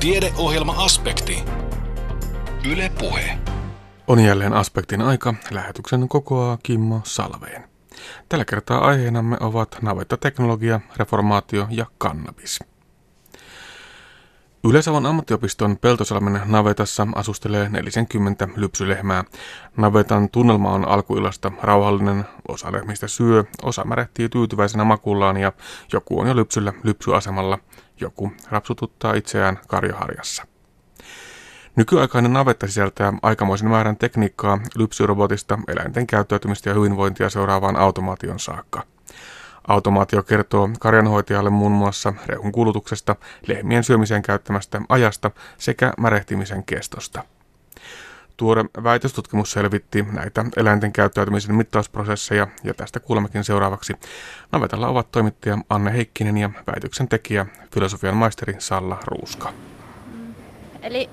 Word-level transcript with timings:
Tiedeohjelma-aspekti. 0.00 1.44
Yle 2.72 2.92
Puhe. 2.98 3.38
On 4.06 4.20
jälleen 4.20 4.52
aspektin 4.52 5.02
aika. 5.02 5.34
Lähetyksen 5.50 6.08
kokoaa 6.08 6.58
Kimmo 6.62 7.00
Salveen. 7.04 7.64
Tällä 8.28 8.44
kertaa 8.44 8.86
aiheenamme 8.86 9.36
ovat 9.40 9.78
navettateknologia, 9.82 10.80
reformaatio 10.96 11.66
ja 11.70 11.86
kannabis. 11.98 12.58
Yleisavon 14.64 15.06
ammattiopiston 15.06 15.76
Peltosalmen 15.76 16.40
navetassa 16.44 17.06
asustelee 17.14 17.68
40 17.68 18.48
lypsylehmää. 18.56 19.24
Navetan 19.76 20.28
tunnelma 20.30 20.72
on 20.72 20.88
alkuillasta 20.88 21.52
rauhallinen, 21.62 22.24
osa 22.48 22.72
lehmistä 22.72 23.08
syö, 23.08 23.44
osa 23.62 23.84
märehtii 23.84 24.28
tyytyväisenä 24.28 24.84
makullaan 24.84 25.36
ja 25.36 25.52
joku 25.92 26.20
on 26.20 26.28
jo 26.28 26.36
lypsyllä 26.36 26.72
lypsyasemalla, 26.82 27.58
joku 28.00 28.32
rapsututtaa 28.50 29.14
itseään 29.14 29.58
karjoharjassa. 29.68 30.46
Nykyaikainen 31.76 32.32
navetta 32.32 32.66
sisältää 32.66 33.12
aikamoisen 33.22 33.68
määrän 33.68 33.96
tekniikkaa 33.96 34.60
lypsyrobotista 34.76 35.58
eläinten 35.68 36.06
käyttäytymistä 36.06 36.70
ja 36.70 36.74
hyvinvointia 36.74 37.30
seuraavaan 37.30 37.76
automaation 37.76 38.40
saakka– 38.40 38.82
Automaatio 39.68 40.22
kertoo 40.22 40.70
karjanhoitajalle 40.80 41.50
muun 41.50 41.72
muassa 41.72 42.12
rehun 42.26 42.52
kulutuksesta, 42.52 43.16
lehmien 43.46 43.84
syömiseen 43.84 44.22
käyttämästä 44.22 44.80
ajasta 44.88 45.30
sekä 45.58 45.92
märehtimisen 45.98 46.64
kestosta. 46.64 47.24
Tuore 48.38 48.64
väitöstutkimus 48.84 49.52
selvitti 49.52 50.02
näitä 50.02 50.44
eläinten 50.56 50.92
käyttäytymisen 50.92 51.54
mittausprosesseja 51.54 52.46
ja 52.64 52.74
tästä 52.74 53.00
kuulemmekin 53.00 53.44
seuraavaksi. 53.44 53.94
Navetalla 54.52 54.88
ovat 54.88 55.10
toimittaja 55.10 55.58
Anne 55.70 55.92
Heikkinen 55.92 56.38
ja 56.38 56.50
väitöksen 56.66 57.08
tekijä 57.08 57.46
filosofian 57.74 58.16
maisteri 58.16 58.54
Salla 58.58 58.98
Ruuska. 59.04 59.52
Eli 60.82 61.10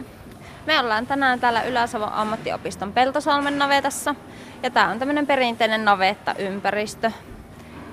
me 0.66 0.80
ollaan 0.80 1.08
tänään 1.08 1.40
täällä 1.40 1.64
Ylä-Savon 1.64 2.14
ammattiopiston 2.14 2.94
Peltosalmen 2.94 3.60
navetassa 3.60 4.16
ja 4.64 4.70
tämä 4.70 4.89
on 4.89 5.00
tämmöinen 5.00 5.28
perinteinen 5.28 5.86
navetta-ympäristö. 5.86 7.12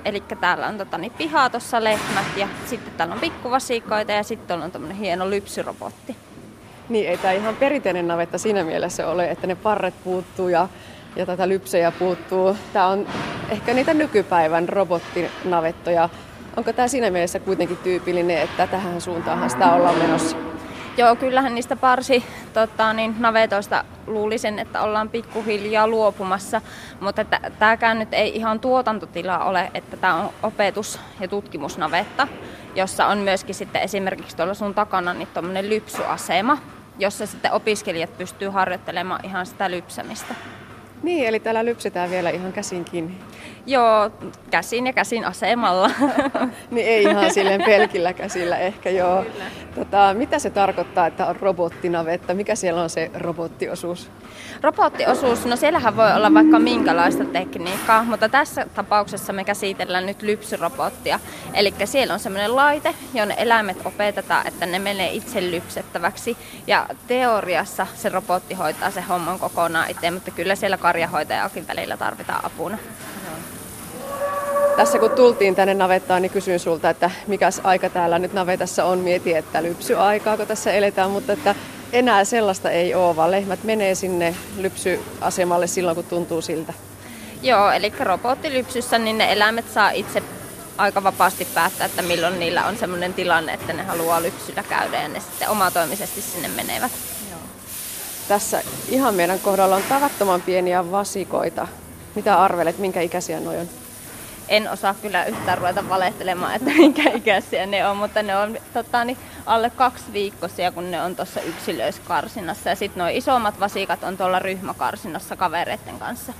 Eli 0.05 0.23
täällä 0.41 0.67
on 0.67 0.79
tota, 0.79 0.99
niin 0.99 1.13
pihaa 1.13 1.51
tuossa 1.51 1.85
lehmät 1.85 2.37
ja 2.37 2.49
sitten 2.67 2.93
täällä 2.95 3.15
on 3.15 3.21
pikkuvasikoita 3.21 4.13
ja 4.13 4.23
sitten 4.23 4.63
on 4.63 4.73
tämmöinen 4.73 4.97
hieno 4.97 5.31
lypsyrobotti. 5.31 6.17
Niin, 6.93 7.09
ei 7.09 7.19
tämä 7.19 7.33
ihan 7.33 7.57
perinteinen 7.57 8.09
navetta 8.09 8.39
siinä 8.39 8.65
mielessä 8.65 9.09
ole, 9.09 9.31
että 9.31 9.47
ne 9.47 9.55
parret 9.55 9.95
puuttuu 10.05 10.49
ja, 10.49 10.69
ja 11.17 11.27
tätä 11.27 11.49
lypsejä 11.49 11.91
puuttuu. 11.91 12.57
Tämä 12.73 12.87
on 12.87 13.07
ehkä 13.49 13.75
niitä 13.75 13.95
nykypäivän 13.95 14.69
robottinavettoja. 14.69 16.09
Onko 16.57 16.73
tämä 16.73 16.89
siinä 16.89 17.11
mielessä 17.11 17.39
kuitenkin 17.39 17.77
tyypillinen, 17.77 18.39
että 18.39 18.67
tähän 18.67 19.01
suuntaan 19.01 19.51
sitä 19.51 19.73
ollaan 19.73 19.99
menossa? 19.99 20.37
Joo, 20.97 21.17
kyllähän 21.17 21.55
niistä 21.55 21.77
parsi 21.77 22.25
tota, 22.53 22.93
niin, 22.93 23.15
navetoista 23.19 23.85
luulisin, 24.07 24.59
että 24.59 24.83
ollaan 24.83 25.09
pikkuhiljaa 25.09 25.89
luopumassa, 25.89 26.61
mutta 27.01 27.25
tämäkään 27.59 27.99
nyt 27.99 28.15
ei 28.15 28.37
ihan 28.37 28.61
tuotantotila 28.61 29.39
ole, 29.39 29.71
että 29.75 29.97
tämä 29.97 30.15
on 30.15 30.31
opetus- 30.43 31.01
ja 31.21 31.29
tutkimusnavetta, 31.29 32.29
jossa 32.75 33.07
on 33.07 33.19
myöskin 33.19 33.55
sitten 33.55 33.83
esimerkiksi 33.83 34.37
tuolla 34.37 34.55
sun 34.55 34.75
takana 34.75 35.15
niin 35.15 35.29
tuommoinen 35.35 35.71
lypsyasema, 35.71 36.59
jossa 36.99 37.27
sitten 37.27 37.53
opiskelijat 37.53 38.19
pystyy 38.19 38.49
harjoittelemaan 38.49 39.25
ihan 39.25 39.47
sitä 39.47 39.71
lypsämistä. 39.71 40.35
Niin, 41.03 41.27
eli 41.27 41.41
täällä 41.41 41.65
lypsetään 41.65 42.11
vielä 42.11 42.31
ihan 42.31 42.53
käsin 42.53 42.85
kiinni. 42.85 43.15
Joo, 43.67 44.11
käsin 44.51 44.87
ja 44.87 44.93
käsin 44.93 45.25
asemalla. 45.25 45.91
niin 46.71 46.87
ei 46.87 47.03
ihan 47.03 47.35
silleen 47.35 47.63
pelkillä 47.65 48.13
käsillä 48.13 48.59
ehkä, 48.59 48.91
joo. 48.91 49.25
Tota, 49.75 50.15
mitä 50.15 50.39
se 50.39 50.51
tarkoittaa, 50.51 51.07
että 51.07 51.27
on 51.27 51.37
robottinavetta? 51.37 52.35
Mikä 52.35 52.55
siellä 52.55 52.83
on 52.83 52.91
se 52.91 53.11
robottiosuus? 53.15 54.11
Robottiosuus, 54.63 55.47
no 55.47 55.57
siellähän 55.57 55.97
voi 55.97 56.13
olla 56.13 56.35
vaikka 56.35 56.59
minkälaista 56.59 57.25
tekniikkaa, 57.25 58.05
mutta 58.05 58.29
tässä 58.29 58.67
tapauksessa 58.75 59.33
me 59.33 59.45
käsitellään 59.45 60.07
nyt 60.07 60.23
lypsyrobottia. 60.23 61.21
Eli 61.55 61.75
siellä 61.85 62.15
on 62.15 62.21
semmoinen 62.21 62.57
laite, 62.57 62.95
jonne 63.15 63.35
eläimet 63.39 63.77
opetetaan, 63.85 64.47
että 64.47 64.67
ne 64.67 64.79
menee 64.79 65.13
itse 65.13 65.51
lypsettäväksi. 65.51 66.37
Ja 66.67 66.87
teoriassa 67.07 67.87
se 67.95 68.09
robotti 68.09 68.55
hoitaa 68.55 68.91
se 68.91 69.01
homman 69.01 69.39
kokonaan 69.39 69.91
itse, 69.91 70.11
mutta 70.11 70.31
kyllä 70.31 70.55
siellä 70.55 70.77
karjahoitajakin 70.93 71.69
välillä 71.69 71.97
tarvitaan 71.97 72.45
apuna. 72.45 72.79
Tässä 74.77 74.99
kun 74.99 75.11
tultiin 75.11 75.55
tänne 75.55 75.75
navettaan, 75.75 76.23
niin 76.23 76.33
kysyin 76.33 76.61
sulta, 76.61 76.91
että 76.91 77.11
mikäs 77.27 77.61
aika 77.65 77.89
täällä 77.89 78.19
nyt 78.19 78.33
navetassa 78.33 78.85
on. 78.85 78.99
Mietin, 78.99 79.37
että 79.37 79.63
lypsyaikaa, 79.63 80.37
kun 80.37 80.47
tässä 80.47 80.73
eletään, 80.73 81.11
mutta 81.11 81.33
että 81.33 81.55
enää 81.93 82.25
sellaista 82.25 82.71
ei 82.71 82.95
ole, 82.95 83.17
vaan 83.17 83.31
lehmät 83.31 83.65
menee 83.65 83.95
sinne 83.95 84.35
lypsyasemalle 84.59 85.67
silloin, 85.67 85.95
kun 85.95 86.05
tuntuu 86.05 86.43
siltä. 86.43 86.73
Joo, 87.43 87.71
eli 87.71 87.93
robottilypsyssä 88.01 88.99
niin 88.99 89.19
ne 89.19 89.33
eläimet 89.33 89.71
saa 89.75 89.91
itse 89.91 90.23
aika 90.79 91.05
vapaasti 91.05 91.49
päättää, 91.55 91.85
että 91.85 92.03
milloin 92.03 92.41
niillä 92.41 92.67
on 92.67 92.77
sellainen 92.77 93.15
tilanne, 93.15 93.53
että 93.53 93.73
ne 93.73 93.83
haluaa 93.83 94.23
lypsyllä 94.23 94.63
käydä 94.63 95.03
ja 95.03 95.09
ne 95.09 95.21
sitten 95.21 95.49
omatoimisesti 95.49 96.23
sinne 96.23 96.49
menevät. 96.49 96.93
Tässä 98.33 98.63
ihan 98.89 99.15
meidän 99.15 99.41
kohdalla 99.41 99.77
on 99.77 99.83
tavattoman 99.89 100.43
pieniä 100.43 100.91
vasikoita. 100.91 101.69
Mitä 102.15 102.43
arvelet, 102.43 102.79
minkä 102.79 103.01
ikäisiä 103.01 103.41
noin 103.41 103.61
on? 103.61 103.69
en 104.49 104.71
osaa 104.71 104.95
kyllä 104.95 105.25
yhtään 105.25 105.59
ruveta 105.59 105.89
valehtelemaan, 105.89 106.55
että 106.55 106.71
minkä 106.71 107.11
ikäisiä 107.19 107.67
ne 107.67 107.87
on, 107.87 107.97
mutta 107.97 108.23
ne 108.23 108.37
on 108.37 108.59
tota, 108.73 109.05
niin 109.05 109.19
alle 109.47 109.71
kaksi 109.71 110.05
viikkoisia, 110.13 110.73
kun 110.73 110.91
ne 110.91 111.03
on 111.03 111.17
tuossa 111.17 111.41
yksilöiskarsinnassa. 111.41 112.69
Ja 112.69 112.77
sitten 112.77 113.01
nuo 113.01 113.09
isommat 113.13 113.61
vasikat 113.61 114.03
on 114.03 114.17
tuolla 114.17 114.39
ryhmäkarsinnassa 114.39 115.37
kavereiden 115.37 115.99
kanssa. 115.99 116.33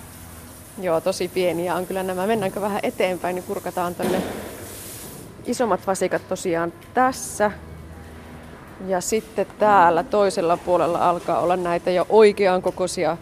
Joo, 0.79 1.01
tosi 1.01 1.29
pieniä 1.29 1.75
on 1.75 1.87
kyllä 1.87 2.03
nämä. 2.03 2.27
Mennäänkö 2.27 2.61
vähän 2.61 2.81
eteenpäin, 2.83 3.35
niin 3.35 3.45
kurkataan 3.45 3.95
tänne 3.95 4.23
isommat 5.47 5.87
vasikat 5.87 6.29
tosiaan 6.29 6.73
tässä. 6.95 7.51
Ja 8.87 9.01
sitten 9.01 9.47
täällä 9.59 10.03
toisella 10.03 10.57
puolella 10.57 11.09
alkaa 11.09 11.41
olla 11.41 11.57
näitä 11.57 11.91
jo 11.91 12.07
oikean 12.09 12.63
kokoisia 12.63 13.17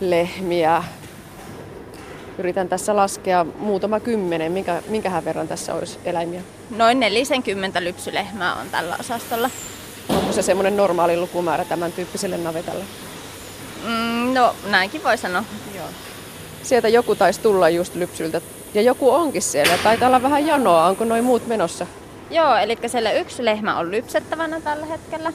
lehmiä. 0.00 0.84
Yritän 2.38 2.68
tässä 2.68 2.96
laskea 2.96 3.46
muutama 3.58 4.00
kymmenen, 4.00 4.52
minkä, 4.52 4.82
minkähän 4.88 5.24
verran 5.24 5.48
tässä 5.48 5.74
olisi 5.74 5.98
eläimiä. 6.04 6.40
Noin 6.76 7.00
40 7.00 7.84
lypsylehmää 7.84 8.54
on 8.54 8.66
tällä 8.70 8.96
osastolla. 9.00 9.50
Onko 10.08 10.32
se 10.32 10.42
semmoinen 10.42 10.76
normaali 10.76 11.16
lukumäärä 11.16 11.64
tämän 11.64 11.92
tyyppiselle 11.92 12.36
navetalle? 12.36 12.84
Mm, 13.84 14.34
no 14.34 14.54
näinkin 14.66 15.04
voi 15.04 15.18
sanoa. 15.18 15.44
Joo. 15.76 15.86
Sieltä 16.62 16.88
joku 16.88 17.14
taisi 17.14 17.40
tulla 17.40 17.68
just 17.68 17.94
lypsyltä 17.94 18.40
ja 18.74 18.82
joku 18.82 19.10
onkin 19.10 19.42
siellä. 19.42 19.78
Taitaa 19.82 20.08
olla 20.08 20.22
vähän 20.22 20.46
janoa. 20.46 20.86
Onko 20.86 21.04
noin 21.04 21.24
muut 21.24 21.46
menossa? 21.46 21.86
Joo, 22.30 22.56
eli 22.56 22.78
siellä 22.86 23.12
yksi 23.12 23.44
lehmä 23.44 23.78
on 23.78 23.90
lypsettävänä 23.90 24.60
tällä 24.60 24.86
hetkellä. 24.86 25.32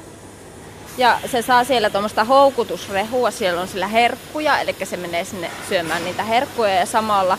Ja 0.98 1.20
se 1.32 1.42
saa 1.42 1.64
siellä 1.64 1.90
tuommoista 1.90 2.24
houkutusrehua, 2.24 3.32
siellä 3.32 3.62
on 3.62 3.68
sillä 3.68 3.88
herkkuja, 3.88 4.60
eli 4.60 4.76
se 4.84 4.98
menee 4.98 5.26
sinne 5.26 5.52
syömään 5.70 6.06
niitä 6.06 6.24
herkkuja 6.24 6.74
ja 6.74 6.86
samalla 6.86 7.38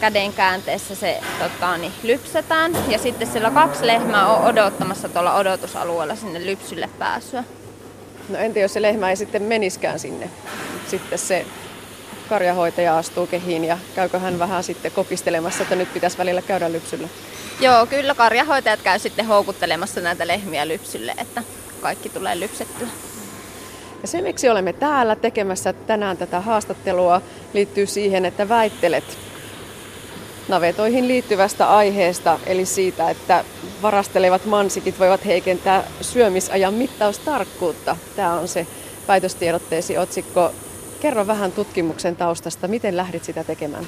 käden 0.00 0.32
käänteessä 0.32 0.94
se 0.94 1.20
tota, 1.38 1.76
niin, 1.76 1.92
lypsetään. 2.02 2.72
Ja 2.88 2.98
sitten 2.98 3.28
siellä 3.28 3.50
kaksi 3.50 3.86
lehmää 3.86 4.28
on 4.28 4.44
odottamassa 4.44 5.08
tuolla 5.08 5.34
odotusalueella 5.34 6.16
sinne 6.16 6.46
lypsylle 6.46 6.88
pääsyä. 6.98 7.44
No 8.28 8.38
entä 8.38 8.58
jos 8.58 8.72
se 8.72 8.82
lehmä 8.82 9.10
ei 9.10 9.16
sitten 9.16 9.42
meniskään 9.42 9.98
sinne? 9.98 10.30
Sitten 10.86 11.18
se 11.18 11.46
karjahoitaja 12.28 12.98
astuu 12.98 13.26
kehiin 13.26 13.64
ja 13.64 13.78
käykö 13.94 14.18
hän 14.18 14.38
vähän 14.38 14.64
sitten 14.64 14.92
kopistelemassa, 14.92 15.62
että 15.62 15.76
nyt 15.76 15.94
pitäisi 15.94 16.18
välillä 16.18 16.42
käydä 16.42 16.72
lypsyllä? 16.72 17.08
Joo, 17.60 17.86
kyllä 17.86 18.14
karjahoitajat 18.14 18.82
käy 18.82 18.98
sitten 18.98 19.26
houkuttelemassa 19.26 20.00
näitä 20.00 20.26
lehmiä 20.26 20.68
lypsylle, 20.68 21.14
että 21.18 21.42
kaikki 21.80 22.08
tulee 22.08 22.40
lypsettyä. 22.40 22.88
Ja 24.02 24.08
se, 24.08 24.22
miksi 24.22 24.48
olemme 24.48 24.72
täällä 24.72 25.16
tekemässä 25.16 25.72
tänään 25.72 26.16
tätä 26.16 26.40
haastattelua, 26.40 27.20
liittyy 27.52 27.86
siihen, 27.86 28.24
että 28.24 28.48
väittelet 28.48 29.18
navetoihin 30.48 31.08
liittyvästä 31.08 31.76
aiheesta, 31.76 32.38
eli 32.46 32.66
siitä, 32.66 33.10
että 33.10 33.44
varastelevat 33.82 34.44
mansikit 34.44 34.98
voivat 34.98 35.26
heikentää 35.26 35.84
syömisajan 36.00 36.74
mittaustarkkuutta. 36.74 37.96
Tämä 38.16 38.32
on 38.32 38.48
se 38.48 38.66
väitöstiedotteesi 39.08 39.98
otsikko. 39.98 40.52
Kerro 41.00 41.26
vähän 41.26 41.52
tutkimuksen 41.52 42.16
taustasta, 42.16 42.68
miten 42.68 42.96
lähdit 42.96 43.24
sitä 43.24 43.44
tekemään? 43.44 43.86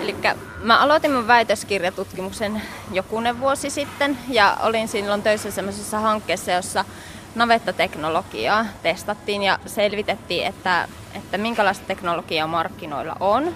Eli 0.00 0.16
mä 0.62 0.78
aloitin 0.78 1.12
mun 1.12 1.26
väitöskirjatutkimuksen 1.26 2.62
jokunen 2.92 3.40
vuosi 3.40 3.70
sitten 3.70 4.18
ja 4.28 4.56
olin 4.62 4.88
silloin 4.88 5.22
töissä 5.22 5.50
semmoisessa 5.50 6.00
hankkeessa, 6.00 6.50
jossa 6.50 6.84
navettateknologiaa 7.34 8.66
testattiin 8.82 9.42
ja 9.42 9.58
selvitettiin, 9.66 10.46
että, 10.46 10.88
että 11.14 11.38
minkälaista 11.38 11.86
teknologiaa 11.86 12.46
markkinoilla 12.46 13.16
on 13.20 13.54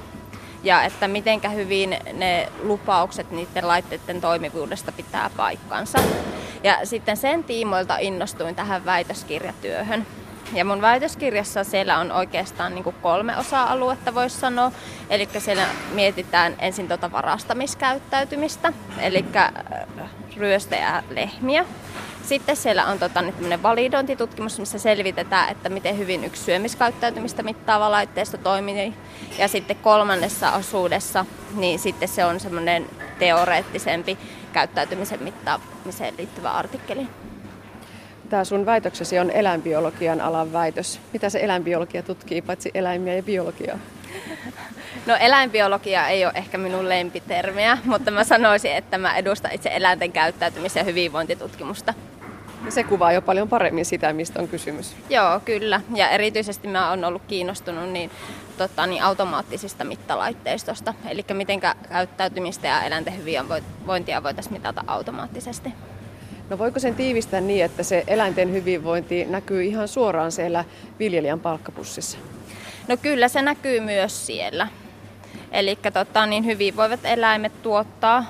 ja 0.63 0.83
että 0.83 1.09
mitenkä 1.09 1.49
hyvin 1.49 1.97
ne 2.13 2.49
lupaukset 2.63 3.31
niiden 3.31 3.69
laitteiden 3.69 4.21
toimivuudesta 4.21 4.93
pitää 4.93 5.31
paikkansa. 5.37 5.99
Ja 6.65 6.79
sitten 6.85 7.17
sen 7.17 7.45
tiimoilta 7.45 7.99
innostuin 7.99 8.55
tähän 8.55 8.85
väitöskirjatyöhön. 8.85 10.07
Ja 10.53 10.65
mun 10.65 10.81
väitöskirjassa 10.81 11.65
siellä 11.65 11.99
on 11.99 12.13
oikeastaan 12.13 12.75
niin 12.75 12.95
kolme 13.03 13.37
osa-aluetta, 13.37 14.15
voisi 14.15 14.37
sanoa. 14.37 14.73
Eli 15.11 15.29
siellä 15.39 15.67
mietitään 15.93 16.55
ensin 16.59 16.89
tuota 16.89 17.13
varastamiskäyttäytymistä, 17.13 18.73
eli 18.99 19.25
ryösteä 20.37 21.03
lehmiä. 21.11 21.65
Sitten 22.23 22.57
siellä 22.57 22.87
on 22.87 22.99
tota, 22.99 23.23
niin 23.23 23.63
validointitutkimus, 23.63 24.59
missä 24.59 24.79
selvitetään, 24.79 25.49
että 25.49 25.69
miten 25.69 25.99
hyvin 25.99 26.25
yksi 26.25 26.45
syömiskäyttäytymistä 26.45 27.43
mittaava 27.43 27.91
laitteisto 27.91 28.37
toimii. 28.37 28.95
Ja 29.39 29.49
sitten 29.49 29.77
kolmannessa 29.77 30.53
osuudessa, 30.53 31.27
niin 31.55 31.79
sitten 31.79 32.09
se 32.09 32.25
on 32.25 32.41
semmoinen 32.41 32.87
teoreettisempi 33.19 34.19
käyttäytymisen 34.53 35.23
mittaamiseen 35.23 36.15
liittyvä 36.19 36.51
artikkeli. 36.51 37.09
Tämä 38.31 38.45
sun 38.45 38.67
väitöksesi 38.67 39.19
on 39.19 39.31
eläinbiologian 39.31 40.21
alan 40.21 40.53
väitös. 40.53 41.01
Mitä 41.13 41.31
se 41.31 41.45
eläinbiologia 41.45 42.03
tutkii, 42.03 42.43
paitsi 42.43 42.71
eläimiä 42.75 43.15
ja 43.15 43.23
biologiaa? 43.23 43.79
No 45.07 45.17
eläinbiologia 45.21 46.09
ei 46.09 46.25
ole 46.25 46.33
ehkä 46.37 46.59
minun 46.59 46.89
lempitermiä, 46.89 47.79
mutta 47.85 48.11
mä 48.11 48.25
sanoisin, 48.25 48.73
että 48.73 48.99
mä 48.99 49.17
edustan 49.17 49.53
itse 49.53 49.71
eläinten 49.73 50.13
käyttäytymisen 50.13 50.81
ja 50.81 50.85
hyvinvointitutkimusta. 50.85 51.95
Se 52.69 52.85
kuvaa 52.85 53.13
jo 53.13 53.23
paljon 53.23 53.49
paremmin 53.49 53.85
sitä, 53.85 54.13
mistä 54.13 54.41
on 54.41 54.49
kysymys. 54.49 54.97
Joo, 55.11 55.41
kyllä. 55.45 55.81
Ja 55.95 56.11
erityisesti 56.11 56.69
mä 56.69 56.91
oon 56.91 57.05
ollut 57.05 57.23
kiinnostunut 57.29 57.91
niin, 57.91 58.11
tota, 58.59 58.87
niin 58.87 59.03
automaattisista 59.03 59.85
mittalaitteistosta. 59.85 60.95
Eli 61.09 61.25
miten 61.33 61.61
käyttäytymistä 61.89 62.69
ja 62.69 62.83
eläinten 62.83 63.17
hyvinvointia 63.17 64.23
voitaisiin 64.23 64.53
mitata 64.53 64.85
automaattisesti. 64.87 65.73
No 66.51 66.59
voiko 66.59 66.81
sen 66.81 66.95
tiivistää 66.95 67.41
niin, 67.41 67.65
että 67.65 67.83
se 67.83 68.05
eläinten 68.07 68.53
hyvinvointi 68.53 69.25
näkyy 69.25 69.63
ihan 69.65 69.89
suoraan 69.89 70.33
siellä 70.33 70.65
viljelijän 70.99 71.41
palkkapussissa? 71.41 72.19
No 72.89 72.97
kyllä 72.97 73.29
se 73.29 73.43
näkyy 73.43 73.81
myös 73.81 74.27
siellä. 74.27 74.69
Eli 75.53 75.79
tota, 75.93 76.27
niin 76.27 76.45
hyvinvoivat 76.45 77.01
eläimet 77.05 77.63
tuottaa 77.63 78.25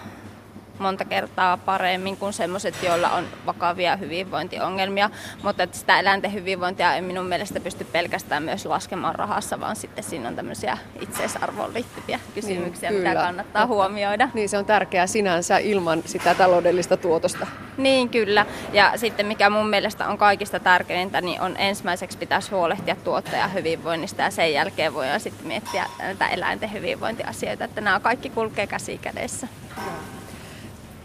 monta 0.78 1.04
kertaa 1.04 1.56
paremmin 1.56 2.16
kuin 2.16 2.32
sellaiset, 2.32 2.82
joilla 2.82 3.10
on 3.10 3.25
vakavia 3.46 3.96
hyvinvointiongelmia. 3.96 5.10
Mutta 5.42 5.62
että 5.62 5.76
sitä 5.76 6.00
eläinten 6.00 6.32
hyvinvointia 6.32 6.94
ei 6.94 7.02
minun 7.02 7.26
mielestä 7.26 7.60
pysty 7.60 7.84
pelkästään 7.84 8.42
myös 8.42 8.66
laskemaan 8.66 9.14
rahassa, 9.14 9.60
vaan 9.60 9.76
sitten 9.76 10.04
siinä 10.04 10.28
on 10.28 10.36
tämmöisiä 10.36 10.78
itseisarvoon 11.00 11.75
liittyviä 11.75 12.20
kysymyksiä, 12.34 12.90
niin, 12.90 13.02
mitä 13.02 13.14
kannattaa 13.14 13.66
huomioida. 13.66 14.28
Niin 14.34 14.48
se 14.48 14.58
on 14.58 14.64
tärkeää 14.64 15.06
sinänsä 15.06 15.58
ilman 15.58 16.02
sitä 16.06 16.34
taloudellista 16.34 16.96
tuotosta. 16.96 17.46
Niin 17.76 18.08
kyllä. 18.08 18.46
Ja 18.72 18.92
sitten 18.96 19.26
mikä 19.26 19.50
mun 19.50 19.70
mielestä 19.70 20.08
on 20.08 20.19
kaikista 20.19 20.60
tärkeintä, 20.60 21.20
niin 21.20 21.40
on 21.40 21.56
ensimmäiseksi 21.56 22.19
pitäisi 22.19 22.50
huolehtia 22.50 22.96
tuottajan 22.96 23.54
hyvinvoinnista 23.54 24.22
ja 24.22 24.30
sen 24.30 24.52
jälkeen 24.52 24.94
voidaan 24.94 25.20
sitten 25.20 25.46
miettiä 25.46 25.86
näitä 25.98 26.28
eläinten 26.28 26.72
hyvinvointiasioita, 26.72 27.64
että 27.64 27.80
nämä 27.80 28.00
kaikki 28.00 28.30
kulkee 28.30 28.66
käsi 28.66 28.98
kädessä. 28.98 29.48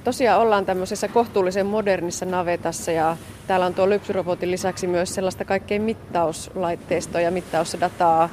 Tosiaan 0.03 0.41
ollaan 0.41 0.65
tämmöisessä 0.65 1.07
kohtuullisen 1.07 1.65
modernissa 1.65 2.25
navetassa 2.25 2.91
ja 2.91 3.17
täällä 3.47 3.65
on 3.65 3.73
tuo 3.73 3.89
lypsyrobotin 3.89 4.51
lisäksi 4.51 4.87
myös 4.87 5.15
sellaista 5.15 5.45
kaikkein 5.45 5.81
mittauslaitteistoa 5.81 7.21
ja 7.21 7.31
mittausdataa. 7.31 8.29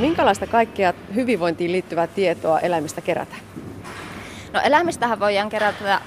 Minkälaista 0.00 0.46
kaikkea 0.46 0.94
hyvinvointiin 1.14 1.72
liittyvää 1.72 2.06
tietoa 2.06 2.60
eläimistä 2.60 3.00
kerätään? 3.00 3.40
No 4.52 4.60
eläimistähän 4.64 5.20
voidaan 5.20 5.48
kerätä 5.48 6.00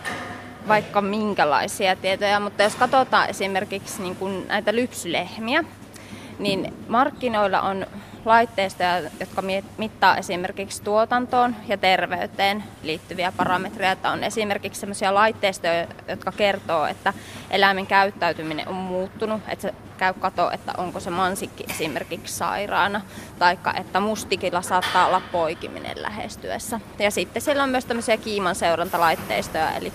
vaikka 0.68 1.02
minkälaisia 1.02 1.96
tietoja, 1.96 2.40
mutta 2.40 2.64
jos 2.64 2.76
katsotaan 2.76 3.30
esimerkiksi 3.30 4.02
niin 4.02 4.16
kuin 4.16 4.48
näitä 4.48 4.76
lypsylehmiä, 4.76 5.64
niin 6.40 6.74
markkinoilla 6.88 7.62
on 7.62 7.86
laitteistoja, 8.26 9.02
jotka 9.20 9.44
mittaa 9.78 10.18
esimerkiksi 10.18 10.84
tuotantoon 10.84 11.56
ja 11.68 11.78
terveyteen 11.78 12.64
liittyviä 12.84 13.34
parametreja. 13.38 13.92
Että 13.92 14.12
on 14.12 14.24
esimerkiksi 14.24 14.80
sellaisia 14.80 15.14
laitteistoja, 15.14 15.88
jotka 16.08 16.32
kertoo, 16.32 16.86
että 16.86 17.14
eläimen 17.50 17.88
käyttäytyminen 17.88 18.68
on 18.68 18.76
muuttunut, 18.76 19.42
että 19.48 19.62
se 19.62 19.74
käy 19.98 20.14
kato, 20.14 20.52
että 20.52 20.74
onko 20.78 21.00
se 21.00 21.10
mansikki 21.10 21.66
esimerkiksi 21.70 22.34
sairaana, 22.34 23.02
tai 23.40 23.58
että 23.80 24.00
mustikilla 24.00 24.62
saattaa 24.62 25.08
olla 25.08 25.22
poikiminen 25.32 26.02
lähestyessä. 26.02 26.80
Ja 27.00 27.12
sitten 27.12 27.42
siellä 27.42 27.64
on 27.64 27.70
myös 27.70 27.86
tämmöisiä 27.86 28.18
kiiman 28.18 28.56
seurantalaitteistoja, 28.56 29.72
eli 29.72 29.94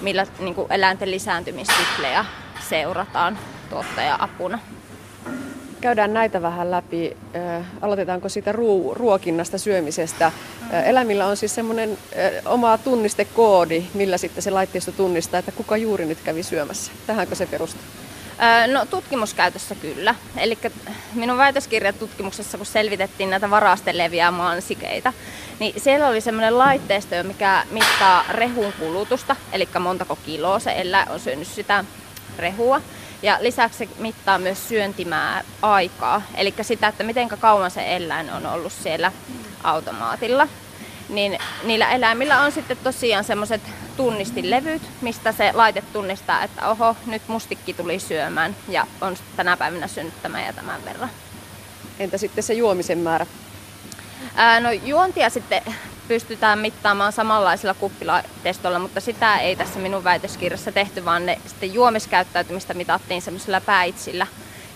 millä 0.00 0.26
niin 0.38 0.54
eläinten 0.70 1.10
lisääntymisyklejä 1.10 2.24
seurataan 2.68 3.38
tuottaja-apuna. 3.70 4.58
Käydään 5.82 6.14
näitä 6.14 6.42
vähän 6.42 6.70
läpi. 6.70 7.16
Aloitetaanko 7.80 8.28
siitä 8.28 8.52
ruokinnasta, 8.92 9.58
syömisestä? 9.58 10.32
Eläimillä 10.84 11.26
on 11.26 11.36
siis 11.36 11.54
semmoinen 11.54 11.98
oma 12.44 12.78
tunnistekoodi, 12.78 13.82
millä 13.94 14.18
sitten 14.18 14.42
se 14.42 14.50
laitteisto 14.50 14.92
tunnistaa, 14.92 15.38
että 15.38 15.52
kuka 15.52 15.76
juuri 15.76 16.04
nyt 16.04 16.18
kävi 16.24 16.42
syömässä. 16.42 16.92
Tähänkö 17.06 17.34
se 17.34 17.46
perustuu? 17.46 17.82
No 18.72 18.86
tutkimuskäytössä 18.86 19.74
kyllä. 19.74 20.14
Eli 20.36 20.58
minun 21.14 21.38
väitöskirjatutkimuksessa, 21.38 22.58
kun 22.58 22.66
selvitettiin 22.66 23.30
näitä 23.30 23.50
varasteleviä 23.50 24.30
maansikeita, 24.30 25.12
niin 25.60 25.80
siellä 25.80 26.08
oli 26.08 26.20
semmoinen 26.20 26.58
laitteisto, 26.58 27.14
mikä 27.22 27.62
mittaa 27.70 28.24
rehun 28.30 28.72
kulutusta, 28.78 29.36
eli 29.52 29.68
montako 29.78 30.18
kiloa 30.26 30.58
se 30.58 30.72
eläin 30.76 31.10
on 31.10 31.20
syönyt 31.20 31.48
sitä 31.48 31.84
rehua. 32.38 32.80
Ja 33.22 33.38
lisäksi 33.40 33.78
se 33.78 33.88
mittaa 33.98 34.38
myös 34.38 34.68
syöntimää 34.68 35.44
aikaa, 35.62 36.22
eli 36.34 36.54
sitä, 36.62 36.88
että 36.88 37.04
miten 37.04 37.28
kauan 37.28 37.70
se 37.70 37.96
eläin 37.96 38.30
on 38.30 38.46
ollut 38.46 38.72
siellä 38.72 39.12
automaatilla. 39.64 40.48
Niin 41.08 41.38
niillä 41.64 41.90
eläimillä 41.90 42.40
on 42.40 42.52
sitten 42.52 42.76
tosiaan 42.76 43.24
semmoiset 43.24 43.60
tunnistilevyt, 43.96 44.82
mistä 45.00 45.32
se 45.32 45.50
laite 45.54 45.82
tunnistaa, 45.92 46.42
että 46.42 46.68
oho, 46.68 46.96
nyt 47.06 47.22
mustikki 47.28 47.74
tuli 47.74 47.98
syömään 47.98 48.56
ja 48.68 48.86
on 49.00 49.16
tänä 49.36 49.56
päivänä 49.56 49.86
syönyt 49.86 50.22
tämän 50.22 50.46
ja 50.46 50.52
tämän 50.52 50.84
verran. 50.84 51.10
Entä 51.98 52.18
sitten 52.18 52.44
se 52.44 52.54
juomisen 52.54 52.98
määrä? 52.98 53.26
Ää, 54.34 54.60
no 54.60 54.70
juontia 54.70 55.30
sitten 55.30 55.62
pystytään 56.12 56.58
mittaamaan 56.58 57.12
samanlaisilla 57.12 57.74
kuppilaitteistoilla, 57.74 58.78
mutta 58.78 59.00
sitä 59.00 59.38
ei 59.38 59.56
tässä 59.56 59.78
minun 59.78 60.04
väitöskirjassa 60.04 60.72
tehty, 60.72 61.04
vaan 61.04 61.26
ne 61.26 61.38
sitten 61.46 61.74
juomiskäyttäytymistä 61.74 62.74
mitattiin 62.74 63.22
semmoisilla 63.22 63.60
päitsillä, 63.60 64.26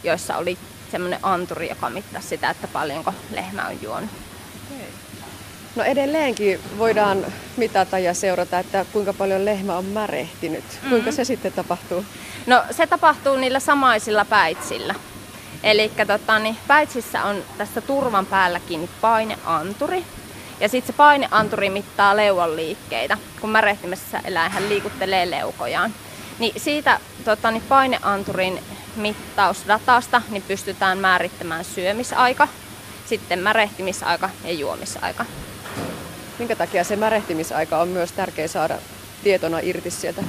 joissa 0.05 0.37
oli 0.37 0.59
semmoinen 0.91 1.19
anturi, 1.23 1.69
joka 1.69 1.91
mittasi 1.91 2.29
sitä, 2.29 2.51
että 2.51 2.69
paljonko 2.69 3.15
lehmä 3.31 3.67
on 3.67 3.83
juonut. 3.83 4.11
No 5.77 5.83
edelleenkin 5.85 6.61
voidaan 6.79 7.27
mitata 7.57 7.99
ja 7.99 8.15
seurata, 8.15 8.59
että 8.59 8.87
kuinka 8.93 9.13
paljon 9.13 9.45
lehmä 9.45 9.77
on 9.77 9.85
märehtinyt. 9.85 10.65
Mm-hmm. 10.65 10.91
Kuinka 10.91 11.13
se 11.13 11.25
sitten 11.25 11.53
tapahtuu? 11.53 12.05
No 12.47 12.63
se 12.71 12.87
tapahtuu 12.87 13.37
niillä 13.37 13.61
samaisilla 13.61 14.25
päitsillä. 14.25 14.95
Eli 15.63 15.93
tota, 16.07 16.39
niin, 16.39 16.57
päitsissä 16.67 17.25
on 17.25 17.43
tässä 17.59 17.81
turvan 17.81 18.27
päälläkin 18.27 18.89
paineanturi, 19.01 20.05
ja 20.61 20.69
sitten 20.69 20.87
se 20.87 20.97
paineanturi 20.97 21.71
mittaa 21.71 22.17
leuan 22.17 22.57
liikkeitä, 22.57 23.19
kun 23.41 23.51
märehtimessä 23.51 24.21
eläinhän 24.25 24.69
liikuttelee 24.69 25.31
leukojaan. 25.31 25.95
Niin 26.39 26.61
siitä 26.61 27.01
tota, 27.25 27.51
niin 27.51 27.63
paineanturin 27.69 28.63
mittausdatasta 28.97 30.23
niin 30.29 30.43
pystytään 30.43 30.99
määrittämään 30.99 31.65
syömisaika, 31.65 32.49
sitten 33.07 33.39
märehtimisaika 33.39 34.31
ja 34.45 34.53
juomisaika. 34.53 35.25
Minkä 36.39 36.57
takia 36.57 36.85
se 36.85 36.97
märehtimisaika 36.97 37.79
on 37.79 37.89
myös 37.89 38.13
tärkeä 38.13 38.49
saada 38.49 38.79
tietona 39.25 39.59
irti 39.63 39.91
sieltä? 39.91 40.23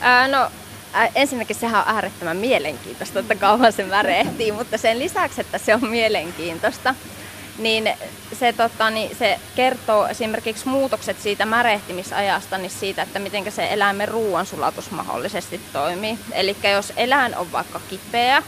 Ää, 0.00 0.28
no 0.28 0.50
ensinnäkin 1.14 1.56
sehän 1.56 1.82
on 1.82 1.94
äärettömän 1.94 2.36
mielenkiintoista, 2.36 3.18
että 3.18 3.34
kauan 3.34 3.72
se 3.72 3.84
märehtii, 3.84 4.52
mutta 4.52 4.78
sen 4.78 4.98
lisäksi, 4.98 5.40
että 5.40 5.58
se 5.58 5.74
on 5.74 5.88
mielenkiintoista, 5.88 6.94
niin 7.58 7.92
se, 8.38 8.52
tota, 8.52 8.90
niin 8.90 9.16
se 9.16 9.38
kertoo 9.56 10.06
esimerkiksi 10.06 10.68
muutokset 10.68 11.20
siitä 11.20 11.46
märehtimisajasta, 11.46 12.58
niin 12.58 12.70
siitä, 12.70 13.02
että 13.02 13.18
miten 13.18 13.52
se 13.52 13.72
eläimen 13.72 14.08
ruoansulatus 14.08 14.90
mahdollisesti 14.90 15.60
toimii. 15.72 16.18
Eli 16.32 16.56
jos 16.72 16.92
eläin 16.96 17.36
on 17.36 17.52
vaikka 17.52 17.80
kipeä, 17.90 18.42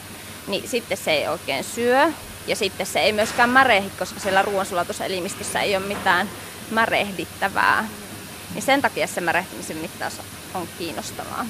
niin 0.46 0.68
sitten 0.68 0.98
se 0.98 1.10
ei 1.10 1.28
oikein 1.28 1.64
syö, 1.64 2.12
ja 2.46 2.56
sitten 2.56 2.86
se 2.86 3.00
ei 3.00 3.12
myöskään 3.12 3.50
märehdi, 3.50 3.90
koska 3.98 4.20
siellä 4.20 4.42
ruoansulatuselimistössä 4.42 5.60
ei 5.60 5.76
ole 5.76 5.86
mitään 5.86 6.28
märehdittävää. 6.70 7.88
Niin 8.54 8.62
sen 8.62 8.82
takia 8.82 9.06
se 9.06 9.20
märehtimisen 9.20 9.76
mittaus 9.76 10.20
on 10.54 10.68
kiinnostavaa. 10.78 11.46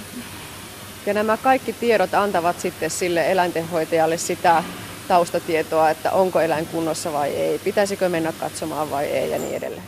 Ja 1.07 1.15
nämä 1.15 1.37
kaikki 1.37 1.73
tiedot 1.73 2.15
antavat 2.15 2.61
sitten 2.61 2.91
sille 2.91 3.33
eläintenhoitajalle 3.33 4.19
sitä 4.19 4.65
taustatietoa, 5.09 5.91
että 5.91 6.13
onko 6.13 6.41
eläin 6.41 6.67
kunnossa 6.67 7.13
vai 7.13 7.29
ei, 7.29 7.59
pitäisikö 7.59 8.09
mennä 8.09 8.33
katsomaan 8.33 8.91
vai 8.91 9.05
ei 9.05 9.31
ja 9.31 9.39
niin 9.39 9.57
edelleen. 9.57 9.83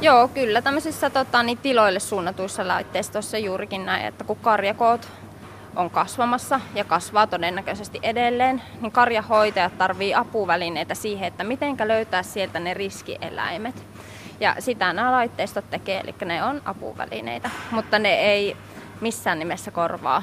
Joo, 0.00 0.28
kyllä 0.28 0.62
tämmöisissä 0.62 1.10
tota, 1.10 1.42
niin, 1.42 1.58
tiloille 1.58 2.00
suunnatuissa 2.00 2.68
laitteistoissa 2.68 3.38
juurikin 3.38 3.86
näin, 3.86 4.06
että 4.06 4.24
kun 4.24 4.36
karjakoot 4.36 5.08
on 5.76 5.90
kasvamassa 5.90 6.60
ja 6.74 6.84
kasvaa 6.84 7.26
todennäköisesti 7.26 7.98
edelleen, 8.02 8.62
niin 8.80 8.92
karjahoitajat 8.92 9.78
tarvii 9.78 10.14
apuvälineitä 10.14 10.94
siihen, 10.94 11.28
että 11.28 11.44
miten 11.44 11.76
löytää 11.84 12.22
sieltä 12.22 12.60
ne 12.60 12.74
riskieläimet. 12.74 13.84
Ja 14.40 14.56
sitä 14.58 14.92
nämä 14.92 15.12
laitteistot 15.12 15.70
tekee, 15.70 16.00
eli 16.00 16.14
ne 16.24 16.44
on 16.44 16.62
apuvälineitä, 16.64 17.50
mutta 17.70 17.98
ne 17.98 18.14
ei 18.14 18.56
missään 19.00 19.38
nimessä 19.38 19.70
korvaa 19.70 20.22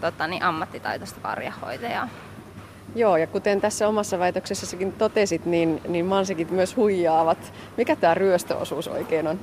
tota, 0.00 0.26
niin 0.26 0.42
ammattitaitoista 0.42 1.20
karjahoitajaa. 1.20 2.08
Joo, 2.94 3.16
ja 3.16 3.26
kuten 3.26 3.60
tässä 3.60 3.88
omassa 3.88 4.18
väitöksessäkin 4.18 4.92
totesit, 4.92 5.46
niin, 5.46 5.80
niin 5.88 6.06
mansikit 6.06 6.50
myös 6.50 6.76
huijaavat. 6.76 7.52
Mikä 7.76 7.96
tämä 7.96 8.14
ryöstöosuus 8.14 8.88
oikein 8.88 9.26
on? 9.26 9.40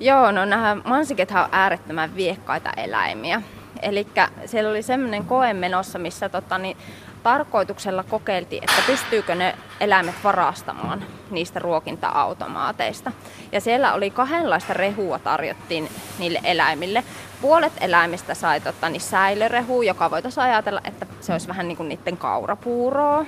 Joo, 0.00 0.32
no 0.32 0.44
nämä 0.44 0.76
mansikethan 0.84 1.44
on 1.44 1.48
äärettömän 1.52 2.16
viekkaita 2.16 2.72
eläimiä. 2.76 3.42
Eli 3.82 4.06
siellä 4.46 4.70
oli 4.70 4.82
semmoinen 4.82 5.24
koe 5.24 5.54
menossa, 5.54 5.98
missä 5.98 6.28
tota, 6.28 6.58
niin, 6.58 6.76
tarkoituksella 7.22 8.02
kokeiltiin, 8.02 8.64
että 8.64 8.82
pystyykö 8.86 9.34
ne 9.34 9.54
eläimet 9.80 10.14
varastamaan 10.24 11.04
niistä 11.30 11.58
ruokinta-automaateista. 11.58 13.12
Ja 13.52 13.60
siellä 13.60 13.94
oli 13.94 14.10
kahdenlaista 14.10 14.74
rehua 14.74 15.18
tarjottiin 15.18 15.88
niille 16.18 16.40
eläimille. 16.44 17.04
Puolet 17.40 17.72
eläimistä 17.80 18.34
sai 18.34 18.60
tota, 18.60 18.88
niin 18.88 19.00
säilörehu, 19.00 19.82
joka 19.82 20.10
voitaisiin 20.10 20.44
ajatella, 20.44 20.80
että 20.84 21.06
se 21.20 21.32
olisi 21.32 21.48
vähän 21.48 21.68
niin 21.68 21.76
kuin 21.76 21.88
niiden 21.88 22.16
kaurapuuroa. 22.16 23.26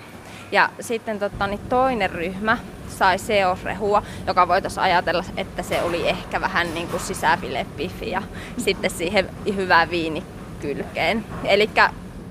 Ja 0.53 0.71
sitten 0.81 1.19
tota, 1.19 1.47
niin 1.47 1.61
toinen 1.69 2.11
ryhmä 2.11 2.59
sai 2.89 3.19
seosrehua, 3.19 4.03
joka 4.27 4.49
voitaisiin 4.49 4.85
ajatella, 4.85 5.25
että 5.37 5.63
se 5.63 5.83
oli 5.83 6.09
ehkä 6.09 6.41
vähän 6.41 6.75
niin 6.75 6.89
kuin 6.89 7.01
sisäfilepiffi 7.01 8.11
ja 8.11 8.23
sitten 8.59 8.91
siihen 8.91 9.31
hyvää 9.57 9.91
viinikylkeen. 9.91 11.25
Eli 11.45 11.71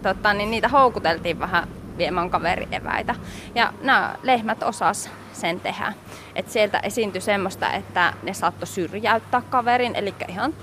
tota, 0.03 0.33
niin 0.33 0.51
niitä 0.51 0.67
houkuteltiin 0.67 1.39
vähän 1.39 1.67
viemään 1.97 2.29
kaverieväitä. 2.29 3.15
Ja 3.55 3.73
nämä 3.81 4.15
lehmät 4.23 4.63
osas 4.63 5.09
sen 5.33 5.59
tehdä. 5.59 5.93
Et 6.35 6.49
sieltä 6.49 6.79
esiintyi 6.79 7.21
semmoista, 7.21 7.71
että 7.71 8.13
ne 8.23 8.33
saattoi 8.33 8.67
syrjäyttää 8.67 9.41
kaverin, 9.49 9.95
eli 9.95 10.13
ihan 10.27 10.53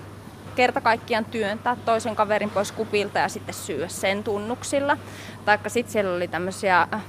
kerta 0.58 0.80
kaikkiaan 0.80 1.24
työntää 1.24 1.76
toisen 1.84 2.16
kaverin 2.16 2.50
pois 2.50 2.72
kupilta 2.72 3.18
ja 3.18 3.28
sitten 3.28 3.54
syödä 3.54 3.88
sen 3.88 4.24
tunnuksilla. 4.24 4.96
Taikka 5.44 5.68
sitten 5.68 5.92
siellä 5.92 6.16
oli 6.16 6.28
tämmöisiä 6.28 6.86
äh, 6.94 7.04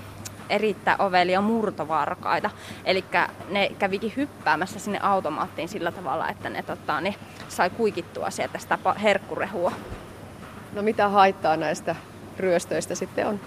erittäin 0.49 1.01
ovelia 1.01 1.41
murtovarkaita. 1.41 2.49
Eli 2.85 3.05
ne 3.49 3.71
kävikin 3.79 4.13
hyppäämässä 4.17 4.79
sinne 4.79 4.99
automaattiin 5.01 5.69
sillä 5.69 5.91
tavalla, 5.91 6.29
että 6.29 6.49
ne, 6.49 6.63
tota, 6.63 7.01
ne 7.01 7.15
sai 7.47 7.69
kuikittua 7.69 8.29
sieltä 8.29 8.59
sitä 8.59 8.77
herkkurehua. 9.03 9.71
No 10.73 10.81
mitä 10.81 11.09
haittaa 11.09 11.57
näistä 11.57 11.95
ryöstöistä 12.37 12.95
sitten 12.95 13.27
on? 13.27 13.39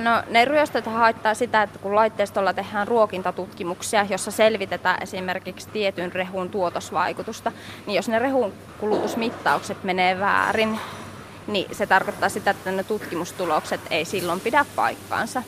No, 0.00 0.22
ne 0.30 0.44
ryöstöt 0.44 0.86
haittaa 0.86 1.34
sitä, 1.34 1.62
että 1.62 1.78
kun 1.78 1.94
laitteistolla 1.94 2.52
tehdään 2.52 2.88
ruokintatutkimuksia, 2.88 4.06
jossa 4.10 4.30
selvitetään 4.30 5.02
esimerkiksi 5.02 5.68
tietyn 5.72 6.12
rehun 6.12 6.50
tuotosvaikutusta, 6.50 7.52
niin 7.86 7.96
jos 7.96 8.08
ne 8.08 8.18
rehun 8.18 8.52
kulutusmittaukset 8.78 9.84
menee 9.84 10.20
väärin, 10.20 10.80
niin 11.46 11.66
se 11.74 11.86
tarkoittaa 11.86 12.28
sitä, 12.28 12.50
että 12.50 12.70
ne 12.70 12.84
tutkimustulokset 12.84 13.80
ei 13.90 14.04
silloin 14.04 14.40
pidä 14.40 14.64
paikkaansa. 14.76 15.42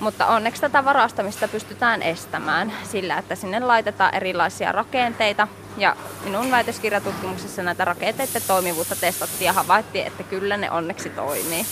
Mutta 0.00 0.26
onneksi 0.26 0.60
tätä 0.60 0.84
varastamista 0.84 1.48
pystytään 1.48 2.02
estämään 2.02 2.72
sillä, 2.84 3.18
että 3.18 3.34
sinne 3.34 3.60
laitetaan 3.60 4.14
erilaisia 4.14 4.72
rakenteita. 4.72 5.48
Ja 5.76 5.96
minun 6.24 6.50
väitöskirjatutkimuksessa 6.50 7.62
näitä 7.62 7.84
rakenteiden 7.84 8.42
toimivuutta 8.46 8.96
testattiin 8.96 9.46
ja 9.46 9.52
havaittiin, 9.52 10.06
että 10.06 10.22
kyllä 10.22 10.56
ne 10.56 10.70
onneksi 10.70 11.10
toimii. 11.10 11.66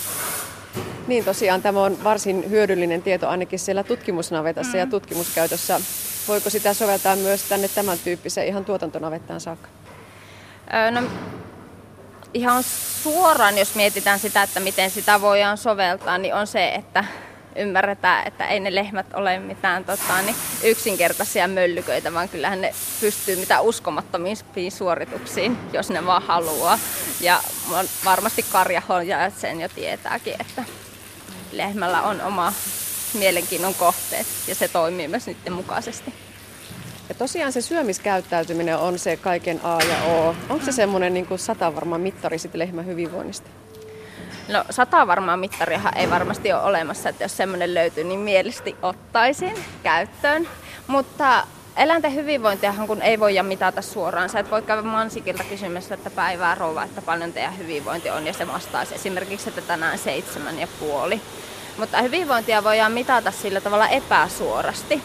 Niin 1.07 1.25
tosiaan 1.25 1.61
tämä 1.61 1.83
on 1.83 2.03
varsin 2.03 2.49
hyödyllinen 2.49 3.01
tieto 3.01 3.29
ainakin 3.29 3.59
siellä 3.59 3.83
tutkimusnavetassa 3.83 4.73
mm. 4.73 4.79
ja 4.79 4.85
tutkimuskäytössä. 4.87 5.81
Voiko 6.27 6.49
sitä 6.49 6.73
soveltaa 6.73 7.15
myös 7.15 7.43
tänne 7.43 7.67
tämän 7.67 7.99
tyyppiseen 8.03 8.47
ihan 8.47 8.65
tuotantonavettaan 8.65 9.41
saakka? 9.41 9.67
No, 10.91 11.01
ihan 12.33 12.63
suoraan, 13.03 13.57
jos 13.57 13.75
mietitään 13.75 14.19
sitä, 14.19 14.43
että 14.43 14.59
miten 14.59 14.89
sitä 14.89 15.21
voidaan 15.21 15.57
soveltaa, 15.57 16.17
niin 16.17 16.35
on 16.35 16.47
se, 16.47 16.69
että 16.69 17.05
ymmärretään, 17.55 18.27
että 18.27 18.47
ei 18.47 18.59
ne 18.59 18.75
lehmät 18.75 19.13
ole 19.13 19.39
mitään 19.39 19.85
tota, 19.85 20.21
niin 20.21 20.35
yksinkertaisia 20.63 21.47
möllyköitä, 21.47 22.13
vaan 22.13 22.29
kyllähän 22.29 22.61
ne 22.61 22.73
pystyy 23.01 23.35
mitä 23.35 23.61
uskomattomiin 23.61 24.37
suorituksiin, 24.69 25.57
jos 25.73 25.89
ne 25.89 26.05
vaan 26.05 26.21
haluaa. 26.21 26.79
Ja 27.21 27.41
varmasti 28.05 28.45
karjahoja 28.51 29.29
sen 29.29 29.61
jo 29.61 29.69
tietääkin, 29.69 30.33
että 30.39 30.63
lehmällä 31.51 32.01
on 32.01 32.21
oma 32.21 32.53
mielenkiinnon 33.13 33.75
kohteet 33.75 34.27
ja 34.47 34.55
se 34.55 34.67
toimii 34.67 35.07
myös 35.07 35.27
niiden 35.27 35.53
mukaisesti. 35.53 36.13
Ja 37.09 37.15
tosiaan 37.15 37.51
se 37.51 37.61
syömiskäyttäytyminen 37.61 38.77
on 38.77 38.99
se 38.99 39.17
kaiken 39.17 39.59
A 39.63 39.77
ja 39.89 40.03
O. 40.03 40.35
Onko 40.49 40.65
se 40.65 40.71
semmoinen 40.71 41.13
niin 41.13 41.27
satavarma 41.35 41.97
mittari 41.97 42.39
sitten 42.39 42.59
lehmän 42.59 42.85
hyvinvoinnista? 42.85 43.49
No 44.47 44.63
sata 44.69 45.07
varmaan 45.07 45.39
mittariahan 45.39 45.97
ei 45.97 46.09
varmasti 46.09 46.53
ole 46.53 46.63
olemassa, 46.63 47.09
että 47.09 47.23
jos 47.23 47.37
semmoinen 47.37 47.73
löytyy, 47.73 48.03
niin 48.03 48.19
mielestäni 48.19 48.75
ottaisin 48.81 49.53
käyttöön. 49.83 50.47
Mutta 50.87 51.47
eläinten 51.77 52.15
hyvinvointiahan 52.15 52.87
kun 52.87 53.01
ei 53.01 53.19
voida 53.19 53.43
mitata 53.43 53.81
suoraan. 53.81 54.29
Sä 54.29 54.39
et 54.39 54.51
voi 54.51 54.61
käydä 54.61 54.81
mansikilta 54.81 55.43
kysymässä, 55.43 55.95
että 55.95 56.09
päivää 56.09 56.55
rouva, 56.55 56.83
että 56.83 57.01
paljon 57.01 57.33
teidän 57.33 57.57
hyvinvointi 57.57 58.09
on, 58.09 58.27
ja 58.27 58.33
se 58.33 58.47
vastaisi 58.47 58.95
esimerkiksi, 58.95 59.49
että 59.49 59.61
tänään 59.61 59.97
seitsemän 59.97 60.59
ja 60.59 60.67
puoli. 60.79 61.21
Mutta 61.77 62.01
hyvinvointia 62.01 62.63
voidaan 62.63 62.91
mitata 62.91 63.31
sillä 63.31 63.61
tavalla 63.61 63.87
epäsuorasti. 63.87 65.01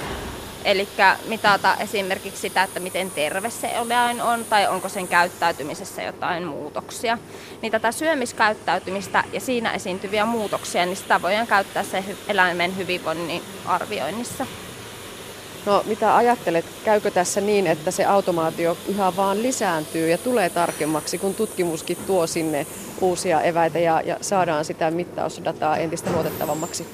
Eli 0.64 0.88
mitata 1.26 1.76
esimerkiksi 1.76 2.40
sitä, 2.40 2.62
että 2.62 2.80
miten 2.80 3.10
terve 3.10 3.50
se 3.50 3.68
eläin 3.68 4.22
on 4.22 4.44
tai 4.44 4.66
onko 4.66 4.88
sen 4.88 5.08
käyttäytymisessä 5.08 6.02
jotain 6.02 6.46
muutoksia. 6.46 7.18
Niin 7.62 7.72
tätä 7.72 7.92
syömiskäyttäytymistä 7.92 9.24
ja 9.32 9.40
siinä 9.40 9.72
esiintyviä 9.72 10.24
muutoksia, 10.24 10.86
niin 10.86 10.96
sitä 10.96 11.22
voidaan 11.22 11.46
käyttää 11.46 11.82
se 11.82 12.04
eläimen 12.28 12.76
hyvinvoinnin 12.76 13.42
arvioinnissa. 13.66 14.46
No 15.66 15.82
mitä 15.86 16.16
ajattelet, 16.16 16.64
käykö 16.84 17.10
tässä 17.10 17.40
niin, 17.40 17.66
että 17.66 17.90
se 17.90 18.04
automaatio 18.04 18.76
yhä 18.88 19.16
vaan 19.16 19.42
lisääntyy 19.42 20.10
ja 20.10 20.18
tulee 20.18 20.50
tarkemmaksi, 20.50 21.18
kun 21.18 21.34
tutkimuskin 21.34 21.96
tuo 22.06 22.26
sinne 22.26 22.66
uusia 23.00 23.40
eväitä 23.40 23.78
ja, 23.78 24.02
ja 24.04 24.16
saadaan 24.20 24.64
sitä 24.64 24.90
mittausdataa 24.90 25.76
entistä 25.76 26.10
luotettavammaksi? 26.10 26.86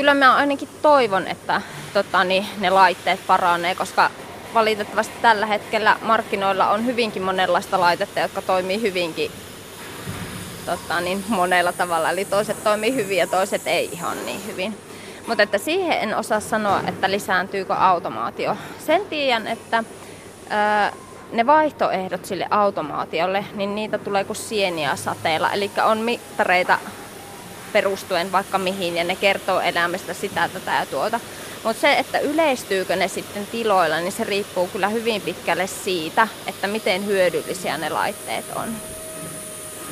Kyllä 0.00 0.14
mä 0.14 0.36
ainakin 0.36 0.68
toivon, 0.82 1.26
että 1.26 1.62
tota, 1.92 2.24
niin, 2.24 2.46
ne 2.58 2.70
laitteet 2.70 3.20
paranee, 3.26 3.74
koska 3.74 4.10
valitettavasti 4.54 5.14
tällä 5.22 5.46
hetkellä 5.46 5.96
markkinoilla 6.02 6.70
on 6.70 6.86
hyvinkin 6.86 7.22
monenlaista 7.22 7.80
laitetta, 7.80 8.20
jotka 8.20 8.42
toimii 8.42 8.80
hyvinkin 8.80 9.30
tota, 10.66 11.00
niin, 11.00 11.24
monella 11.28 11.72
tavalla. 11.72 12.10
Eli 12.10 12.24
toiset 12.24 12.64
toimii 12.64 12.94
hyvin 12.94 13.18
ja 13.18 13.26
toiset 13.26 13.66
ei 13.66 13.88
ihan 13.92 14.26
niin 14.26 14.46
hyvin. 14.46 14.78
Mutta 15.26 15.42
että 15.42 15.58
siihen 15.58 15.98
en 15.98 16.16
osaa 16.16 16.40
sanoa, 16.40 16.80
että 16.86 17.10
lisääntyykö 17.10 17.74
automaatio. 17.74 18.56
Sen 18.86 19.06
tiedän, 19.06 19.46
että 19.46 19.84
ää, 20.48 20.92
ne 21.32 21.46
vaihtoehdot 21.46 22.24
sille 22.24 22.46
automaatiolle, 22.50 23.44
niin 23.54 23.74
niitä 23.74 23.98
tulee 23.98 24.24
kuin 24.24 24.36
sieniä 24.36 24.96
sateella. 24.96 25.52
Eli 25.52 25.70
on 25.84 25.98
mittareita 25.98 26.78
perustuen 27.72 28.32
vaikka 28.32 28.58
mihin 28.58 28.96
ja 28.96 29.04
ne 29.04 29.16
kertoo 29.16 29.60
elämästä 29.60 30.14
sitä, 30.14 30.48
tätä 30.52 30.74
ja 30.74 30.86
tuota. 30.86 31.20
Mutta 31.64 31.80
se, 31.80 31.92
että 31.92 32.18
yleistyykö 32.18 32.96
ne 32.96 33.08
sitten 33.08 33.46
tiloilla, 33.46 34.00
niin 34.00 34.12
se 34.12 34.24
riippuu 34.24 34.66
kyllä 34.66 34.88
hyvin 34.88 35.22
pitkälle 35.22 35.66
siitä, 35.66 36.28
että 36.46 36.66
miten 36.66 37.06
hyödyllisiä 37.06 37.78
ne 37.78 37.88
laitteet 37.88 38.44
on. 38.56 38.68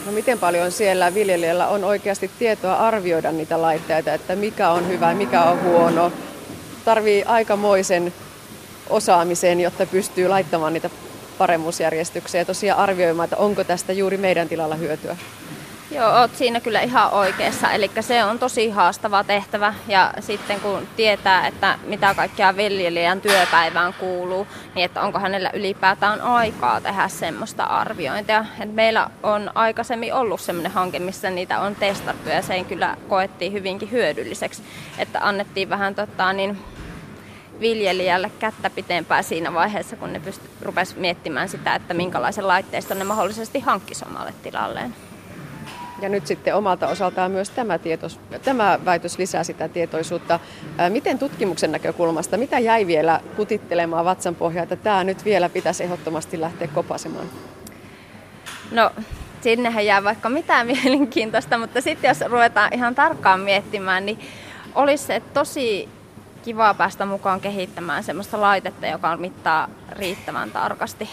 No 0.06 0.12
miten 0.12 0.38
paljon 0.38 0.72
siellä 0.72 1.14
viljelijällä 1.14 1.68
on 1.68 1.84
oikeasti 1.84 2.30
tietoa 2.38 2.74
arvioida 2.74 3.32
niitä 3.32 3.62
laitteita, 3.62 4.14
että 4.14 4.36
mikä 4.36 4.70
on 4.70 4.88
hyvä, 4.88 5.14
mikä 5.14 5.42
on 5.42 5.62
huono. 5.62 6.12
Tarvii 6.84 7.24
aikamoisen 7.24 8.14
osaamisen, 8.90 9.60
jotta 9.60 9.86
pystyy 9.86 10.28
laittamaan 10.28 10.72
niitä 10.72 10.90
paremmuusjärjestykseen 11.38 12.40
ja 12.42 12.44
tosiaan 12.44 12.80
arvioimaan, 12.80 13.24
että 13.24 13.36
onko 13.36 13.64
tästä 13.64 13.92
juuri 13.92 14.16
meidän 14.16 14.48
tilalla 14.48 14.74
hyötyä. 14.74 15.16
Joo, 15.90 16.20
oot 16.20 16.36
siinä 16.36 16.60
kyllä 16.60 16.80
ihan 16.80 17.12
oikeassa. 17.12 17.70
Eli 17.70 17.90
se 18.00 18.24
on 18.24 18.38
tosi 18.38 18.70
haastava 18.70 19.24
tehtävä 19.24 19.74
ja 19.86 20.14
sitten 20.20 20.60
kun 20.60 20.88
tietää, 20.96 21.46
että 21.46 21.78
mitä 21.84 22.14
kaikkea 22.14 22.56
viljelijän 22.56 23.20
työpäivään 23.20 23.94
kuuluu, 23.94 24.46
niin 24.74 24.84
että 24.84 25.02
onko 25.02 25.18
hänellä 25.18 25.50
ylipäätään 25.54 26.20
aikaa 26.20 26.80
tehdä 26.80 27.08
semmoista 27.08 27.64
arviointia. 27.64 28.44
Et 28.60 28.74
meillä 28.74 29.10
on 29.22 29.50
aikaisemmin 29.54 30.14
ollut 30.14 30.40
semmoinen 30.40 30.72
hanke, 30.72 30.98
missä 30.98 31.30
niitä 31.30 31.60
on 31.60 31.74
testattu 31.74 32.28
ja 32.28 32.42
sen 32.42 32.64
kyllä 32.64 32.96
koettiin 33.08 33.52
hyvinkin 33.52 33.90
hyödylliseksi. 33.90 34.62
Että 34.98 35.18
annettiin 35.22 35.70
vähän 35.70 35.94
tota, 35.94 36.32
niin, 36.32 36.58
viljelijälle 37.60 38.30
kättä 38.38 38.70
pitempää 38.70 39.22
siinä 39.22 39.54
vaiheessa, 39.54 39.96
kun 39.96 40.12
ne 40.12 40.20
pyst- 40.26 40.96
miettimään 40.96 41.48
sitä, 41.48 41.74
että 41.74 41.94
minkälaisen 41.94 42.48
laitteiston 42.48 42.98
ne 42.98 43.04
mahdollisesti 43.04 43.60
hankkisi 43.60 44.04
omalle 44.08 44.34
tilalleen. 44.42 45.07
Ja 46.02 46.08
nyt 46.08 46.26
sitten 46.26 46.54
omalta 46.54 46.88
osaltaan 46.88 47.30
myös 47.30 47.50
tämä, 47.50 47.78
tietos, 47.78 48.20
tämä 48.44 48.78
väitös 48.84 49.18
lisää 49.18 49.44
sitä 49.44 49.68
tietoisuutta. 49.68 50.40
Miten 50.88 51.18
tutkimuksen 51.18 51.72
näkökulmasta, 51.72 52.36
mitä 52.36 52.58
jäi 52.58 52.86
vielä 52.86 53.20
kutittelemaan 53.36 54.04
vatsan 54.04 54.34
pohjaa, 54.34 54.62
että 54.62 54.76
tämä 54.76 55.04
nyt 55.04 55.24
vielä 55.24 55.48
pitäisi 55.48 55.84
ehdottomasti 55.84 56.40
lähteä 56.40 56.68
kopasemaan? 56.68 57.26
No 58.70 58.90
sinnehän 59.40 59.86
jää 59.86 60.04
vaikka 60.04 60.28
mitään 60.28 60.66
mielenkiintoista, 60.72 61.58
mutta 61.58 61.80
sitten 61.80 62.08
jos 62.08 62.20
ruvetaan 62.20 62.74
ihan 62.74 62.94
tarkkaan 62.94 63.40
miettimään, 63.40 64.06
niin 64.06 64.18
olisi 64.74 65.04
se 65.04 65.22
tosi 65.34 65.88
kiva 66.42 66.74
päästä 66.74 67.06
mukaan 67.06 67.40
kehittämään 67.40 68.04
sellaista 68.04 68.40
laitetta, 68.40 68.86
joka 68.86 69.16
mittaa 69.16 69.68
riittävän 69.92 70.50
tarkasti 70.50 71.08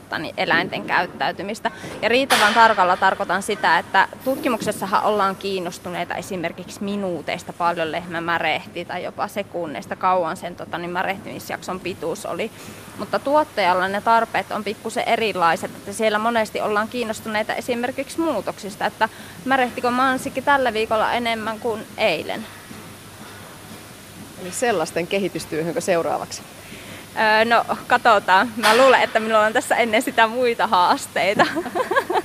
tota, 0.00 0.18
niin 0.18 0.34
eläinten 0.36 0.84
käyttäytymistä. 0.84 1.70
Ja 2.02 2.08
riittävän 2.08 2.54
tarkalla 2.54 2.96
tarkoitan 2.96 3.42
sitä, 3.42 3.78
että 3.78 4.08
tutkimuksessahan 4.24 5.04
ollaan 5.04 5.36
kiinnostuneita 5.36 6.14
esimerkiksi 6.14 6.84
minuuteista 6.84 7.52
paljon 7.52 7.92
lehmä 7.92 8.20
märehti 8.20 8.84
tai 8.84 9.04
jopa 9.04 9.28
sekunneista 9.28 9.96
kauan 9.96 10.36
sen 10.36 10.56
tota, 10.56 10.78
niin 10.78 10.90
märehtimisjakson 10.90 11.80
pituus 11.80 12.26
oli. 12.26 12.50
Mutta 12.98 13.18
tuottajalla 13.18 13.88
ne 13.88 14.00
tarpeet 14.00 14.52
on 14.52 14.64
pikkusen 14.64 15.08
erilaiset, 15.08 15.70
että 15.76 15.92
siellä 15.92 16.18
monesti 16.18 16.60
ollaan 16.60 16.88
kiinnostuneita 16.88 17.54
esimerkiksi 17.54 18.20
muutoksista, 18.20 18.86
että 18.86 19.08
märehtikö 19.44 19.90
mansikki 19.90 20.42
tällä 20.42 20.72
viikolla 20.72 21.12
enemmän 21.12 21.60
kuin 21.60 21.86
eilen. 21.98 22.46
Eli 24.42 24.52
sellaisten 24.52 25.06
kehitystyöhönkö 25.06 25.80
seuraavaksi? 25.80 26.42
Öö, 27.16 27.44
no, 27.44 27.64
katsotaan. 27.86 28.48
Mä 28.56 28.76
luulen, 28.76 29.02
että 29.02 29.20
minulla 29.20 29.46
on 29.46 29.52
tässä 29.52 29.76
ennen 29.76 30.02
sitä 30.02 30.26
muita 30.26 30.66
haasteita. 30.66 31.46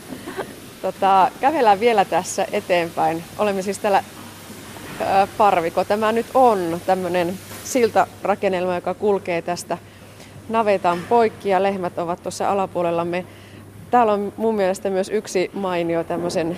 tota, 0.82 1.32
kävellään 1.42 1.80
vielä 1.80 2.06
tässä 2.06 2.46
eteenpäin. 2.52 3.24
Olemme 3.38 3.62
siis 3.62 3.80
täällä 3.80 4.04
ää, 5.02 5.28
parviko. 5.38 5.84
Tämä 5.84 6.12
nyt 6.12 6.26
on 6.34 6.82
tämmöinen 6.86 7.40
siltarakennelma, 7.64 8.76
joka 8.76 8.94
kulkee 8.94 9.42
tästä 9.42 9.78
navetan 10.50 11.00
poikki 11.10 11.50
ja 11.50 11.64
lehmät 11.64 11.98
ovat 11.98 12.24
tuossa 12.24 12.50
alapuolellamme. 12.50 13.26
Täällä 13.92 14.14
on 14.14 14.34
mun 14.38 14.56
mielestä 14.56 14.90
myös 14.90 15.10
yksi 15.10 15.52
mainio 15.54 16.04
tämmöisen 16.04 16.58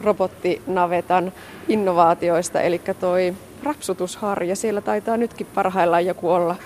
robottinavetan 0.00 1.32
innovaatioista, 1.68 2.60
eli 2.60 2.80
toi 3.00 3.34
rapsutusharja. 3.62 4.56
Siellä 4.56 4.80
taitaa 4.80 5.16
nytkin 5.16 5.46
parhaillaan 5.54 6.06
joku 6.06 6.30
olla 6.30 6.56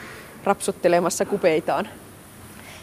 rapsuttelemassa 0.47 1.25
kupeitaan. 1.25 1.89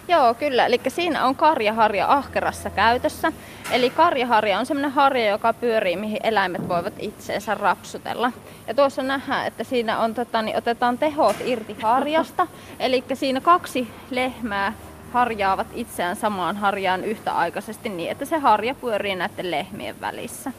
Joo, 0.08 0.34
kyllä. 0.34 0.66
Eli 0.66 0.82
siinä 0.88 1.26
on 1.26 1.36
karjaharja 1.36 2.14
ahkerassa 2.14 2.70
käytössä. 2.70 3.32
Eli 3.72 3.90
karjaharja 3.90 4.60
on 4.60 4.66
semmoinen 4.66 4.92
harja, 4.92 5.30
joka 5.30 5.54
pyörii, 5.54 5.96
mihin 5.96 6.20
eläimet 6.24 6.70
voivat 6.70 6.94
itseensä 7.00 7.56
rapsutella. 7.56 8.32
Ja 8.68 8.74
tuossa 8.74 9.04
nähdään, 9.04 9.48
että 9.48 9.64
siinä 9.64 10.00
on, 10.00 10.14
tota, 10.14 10.42
niin 10.42 10.58
otetaan 10.58 10.98
tehot 10.98 11.36
irti 11.46 11.76
harjasta. 11.82 12.48
Eli 12.80 13.04
siinä 13.14 13.42
kaksi 13.42 13.88
lehmää 14.10 14.74
harjaavat 15.14 15.68
itseään 15.74 16.16
samaan 16.16 16.58
harjaan 16.58 17.04
yhtäaikaisesti 17.04 17.90
niin, 17.90 18.12
että 18.12 18.26
se 18.26 18.38
harja 18.38 18.76
pyörii 18.76 19.16
näiden 19.16 19.52
lehmien 19.52 20.02
välissä. 20.02 20.52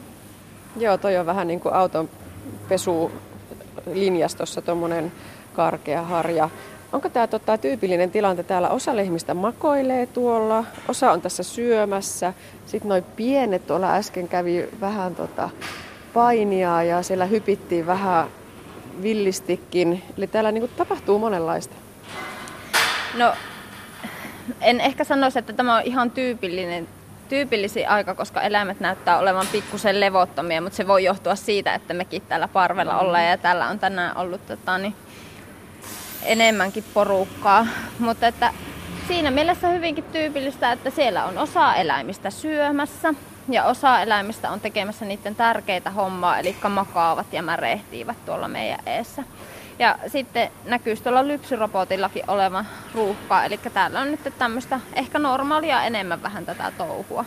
Joo, 0.77 0.99
toi 0.99 1.17
on 1.17 1.27
vähän 1.27 1.47
niin 1.47 1.61
kuin 1.61 1.75
auton 1.75 2.09
pesu 2.69 3.13
linjastossa 3.93 4.63
tuommoinen 4.63 5.13
karkea 5.53 6.03
harja. 6.03 6.51
Onko 6.95 7.09
tämä 7.09 7.27
tota, 7.27 7.59
tyypillinen 7.59 8.11
tilanne? 8.11 8.43
Täällä 8.43 8.69
osa 8.69 8.97
lehmistä 8.97 9.35
makoilee 9.35 10.07
tuolla, 10.07 10.65
osa 10.89 11.13
on 11.13 11.21
tässä 11.21 11.43
syömässä. 11.43 12.33
Sitten 12.67 12.89
noin 12.89 13.05
pienet 13.17 13.67
tuolla 13.67 13.95
äsken 13.95 14.29
kävi 14.29 14.69
vähän 14.81 15.15
tota, 15.15 15.51
painia 16.15 16.83
ja 16.83 17.03
siellä 17.03 17.27
hypittiin 17.27 17.87
vähän 17.87 18.27
villistikin. 19.03 20.03
Eli 20.19 20.27
täällä 20.27 20.53
niin 20.53 20.61
kuin, 20.61 20.73
tapahtuu 20.77 21.19
monenlaista. 21.19 21.75
No, 23.19 23.33
en 24.61 24.81
ehkä 24.81 25.05
sanoisi, 25.05 25.39
että 25.39 25.53
tämä 25.53 25.77
on 25.77 25.83
ihan 25.83 26.11
tyypillinen 26.11 26.89
tyypillisin 27.29 27.89
aika, 27.89 28.15
koska 28.15 28.43
eläimet 28.43 28.81
näyttää 28.81 29.19
olevan 29.19 29.47
pikkusen 29.53 30.01
levottomia, 30.01 30.61
mutta 30.61 30.77
se 30.77 30.87
voi 30.87 31.05
johtua 31.05 31.35
siitä, 31.37 31.75
että 31.75 31.95
mekin 31.95 32.23
täällä 32.23 32.49
parvella 32.49 32.99
ollaan 32.99 33.25
ja 33.25 33.39
täällä 33.39 33.69
on 33.69 33.79
tänään 33.79 34.17
ollut 34.17 34.47
tota, 34.47 34.79
niin, 34.79 34.95
enemmänkin 36.25 36.85
porukkaa. 36.95 37.67
Mutta 37.99 38.27
että 38.27 38.53
siinä 39.09 39.31
mielessä 39.31 39.69
hyvinkin 39.69 40.05
tyypillistä, 40.05 40.73
että 40.73 40.91
siellä 40.91 41.25
on 41.25 41.39
osa 41.39 41.75
eläimistä 41.75 42.31
syömässä 42.31 43.15
ja 43.49 43.65
osa 43.65 44.01
eläimistä 44.01 44.51
on 44.51 44.61
tekemässä 44.61 45.05
niiden 45.05 45.35
tärkeitä 45.35 45.91
hommaa, 45.91 46.39
eli 46.39 46.57
makaavat 46.69 47.33
ja 47.33 47.43
märehtiivät 47.43 48.17
tuolla 48.27 48.49
meidän 48.49 48.81
eessä. 48.87 49.23
Ja 49.79 49.99
sitten 50.07 50.51
näkyy 50.65 50.97
tuolla 50.97 51.29
lypsyrobotillakin 51.29 52.23
oleva 52.29 52.65
ruuhkaa, 52.95 53.45
eli 53.45 53.61
täällä 53.75 54.01
on 54.01 54.11
nyt 54.11 54.33
tämmöistä 54.39 54.81
ehkä 54.95 55.19
normaalia 55.19 55.85
enemmän 55.85 56.23
vähän 56.23 56.47
tätä 56.47 56.73
touhua. 56.79 57.25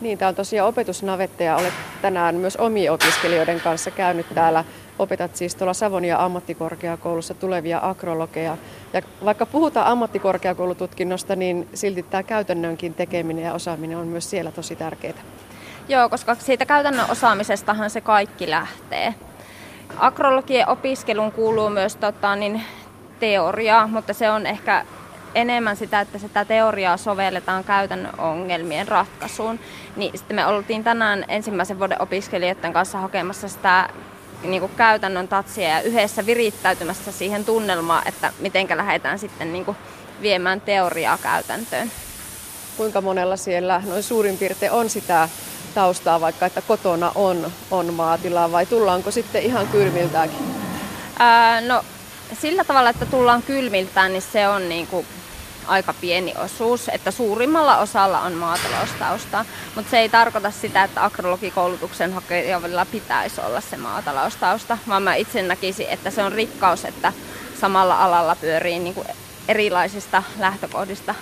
Niin, 0.00 0.18
tämä 0.18 0.28
on 0.28 0.34
tosiaan 0.34 0.68
opetusnavetta 0.68 1.42
ja 1.42 1.56
olet 1.56 1.74
tänään 2.02 2.34
myös 2.34 2.56
omien 2.56 2.92
opiskelijoiden 2.92 3.60
kanssa 3.60 3.90
käynyt 3.90 4.26
täällä. 4.34 4.64
Opetat 5.02 5.36
siis 5.36 5.54
tuolla 5.54 5.74
Savonia 5.74 6.24
ammattikorkeakoulussa 6.24 7.34
tulevia 7.34 7.80
akrologeja. 7.82 8.56
Ja 8.92 9.02
vaikka 9.24 9.46
puhutaan 9.46 9.86
ammattikorkeakoulututkinnosta, 9.86 11.36
niin 11.36 11.68
silti 11.74 12.02
tämä 12.02 12.22
käytännönkin 12.22 12.94
tekeminen 12.94 13.44
ja 13.44 13.54
osaaminen 13.54 13.98
on 13.98 14.06
myös 14.06 14.30
siellä 14.30 14.52
tosi 14.52 14.76
tärkeää. 14.76 15.22
Joo, 15.88 16.08
koska 16.08 16.34
siitä 16.34 16.66
käytännön 16.66 17.10
osaamisestahan 17.10 17.90
se 17.90 18.00
kaikki 18.00 18.50
lähtee. 18.50 19.14
Akrologien 19.98 20.68
opiskeluun 20.68 21.32
kuuluu 21.32 21.70
myös 21.70 21.96
tota, 21.96 22.36
niin, 22.36 22.62
teoriaa, 23.20 23.86
mutta 23.86 24.12
se 24.12 24.30
on 24.30 24.46
ehkä 24.46 24.84
enemmän 25.34 25.76
sitä, 25.76 26.00
että 26.00 26.18
sitä 26.18 26.44
teoriaa 26.44 26.96
sovelletaan 26.96 27.64
käytännön 27.64 28.20
ongelmien 28.20 28.88
ratkaisuun. 28.88 29.58
Niin 29.96 30.18
sitten 30.18 30.36
me 30.36 30.46
oltiin 30.46 30.84
tänään 30.84 31.24
ensimmäisen 31.28 31.78
vuoden 31.78 32.02
opiskelijoiden 32.02 32.72
kanssa 32.72 32.98
hakemassa 32.98 33.48
sitä 33.48 33.88
niin 34.42 34.60
kuin 34.60 34.72
käytännön 34.76 35.28
tatsia 35.28 35.68
ja 35.68 35.82
yhdessä 35.82 36.26
virittäytymässä 36.26 37.12
siihen 37.12 37.44
tunnelmaan, 37.44 38.08
että 38.08 38.32
miten 38.38 38.66
lähdetään 38.74 39.18
sitten 39.18 39.52
niin 39.52 39.64
kuin 39.64 39.76
viemään 40.22 40.60
teoriaa 40.60 41.18
käytäntöön. 41.18 41.92
Kuinka 42.76 43.00
monella 43.00 43.36
siellä 43.36 43.82
noin 43.86 44.02
suurin 44.02 44.38
piirtein 44.38 44.72
on 44.72 44.90
sitä 44.90 45.28
taustaa, 45.74 46.20
vaikka 46.20 46.46
että 46.46 46.62
kotona 46.62 47.12
on, 47.14 47.52
on 47.70 47.94
maatilaa, 47.94 48.52
vai 48.52 48.66
tullaanko 48.66 49.10
sitten 49.10 49.42
ihan 49.42 49.68
kylmiltäänkin? 49.68 50.54
Ää, 51.18 51.60
no 51.60 51.84
sillä 52.40 52.64
tavalla, 52.64 52.90
että 52.90 53.06
tullaan 53.06 53.42
kylmiltään, 53.42 54.12
niin 54.12 54.22
se 54.22 54.48
on 54.48 54.68
niin 54.68 54.86
kuin 54.86 55.06
aika 55.66 55.94
pieni 56.00 56.34
osuus, 56.44 56.88
että 56.88 57.10
suurimmalla 57.10 57.78
osalla 57.78 58.20
on 58.20 58.32
maataloustausta, 58.32 59.44
mutta 59.74 59.90
se 59.90 59.98
ei 59.98 60.08
tarkoita 60.08 60.50
sitä, 60.50 60.84
että 60.84 61.04
agrologikoulutuksen 61.04 62.12
hakijalla 62.12 62.86
pitäisi 62.86 63.40
olla 63.40 63.60
se 63.60 63.76
maataloustausta, 63.76 64.78
vaan 64.88 65.02
mä 65.02 65.14
itse 65.14 65.42
näkisin, 65.42 65.86
että 65.88 66.10
se 66.10 66.22
on 66.22 66.32
rikkaus, 66.32 66.84
että 66.84 67.12
samalla 67.60 68.04
alalla 68.04 68.36
pyörii 68.36 68.78
niin 68.78 68.94
kuin 68.94 69.06
erilaisista 69.48 70.22
lähtökohdista 70.38 71.14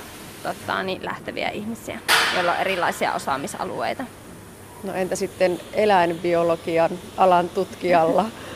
tota, 0.43 0.83
niin 0.83 1.05
lähteviä 1.05 1.49
ihmisiä, 1.49 1.99
joilla 2.35 2.53
on 2.53 2.59
erilaisia 2.59 3.13
osaamisalueita. 3.13 4.05
No 4.83 4.95
entä 4.95 5.17
sitten 5.17 5.61
eläinbiologian 5.73 6.91
alan 7.17 7.49
tutkijalla? 7.49 8.25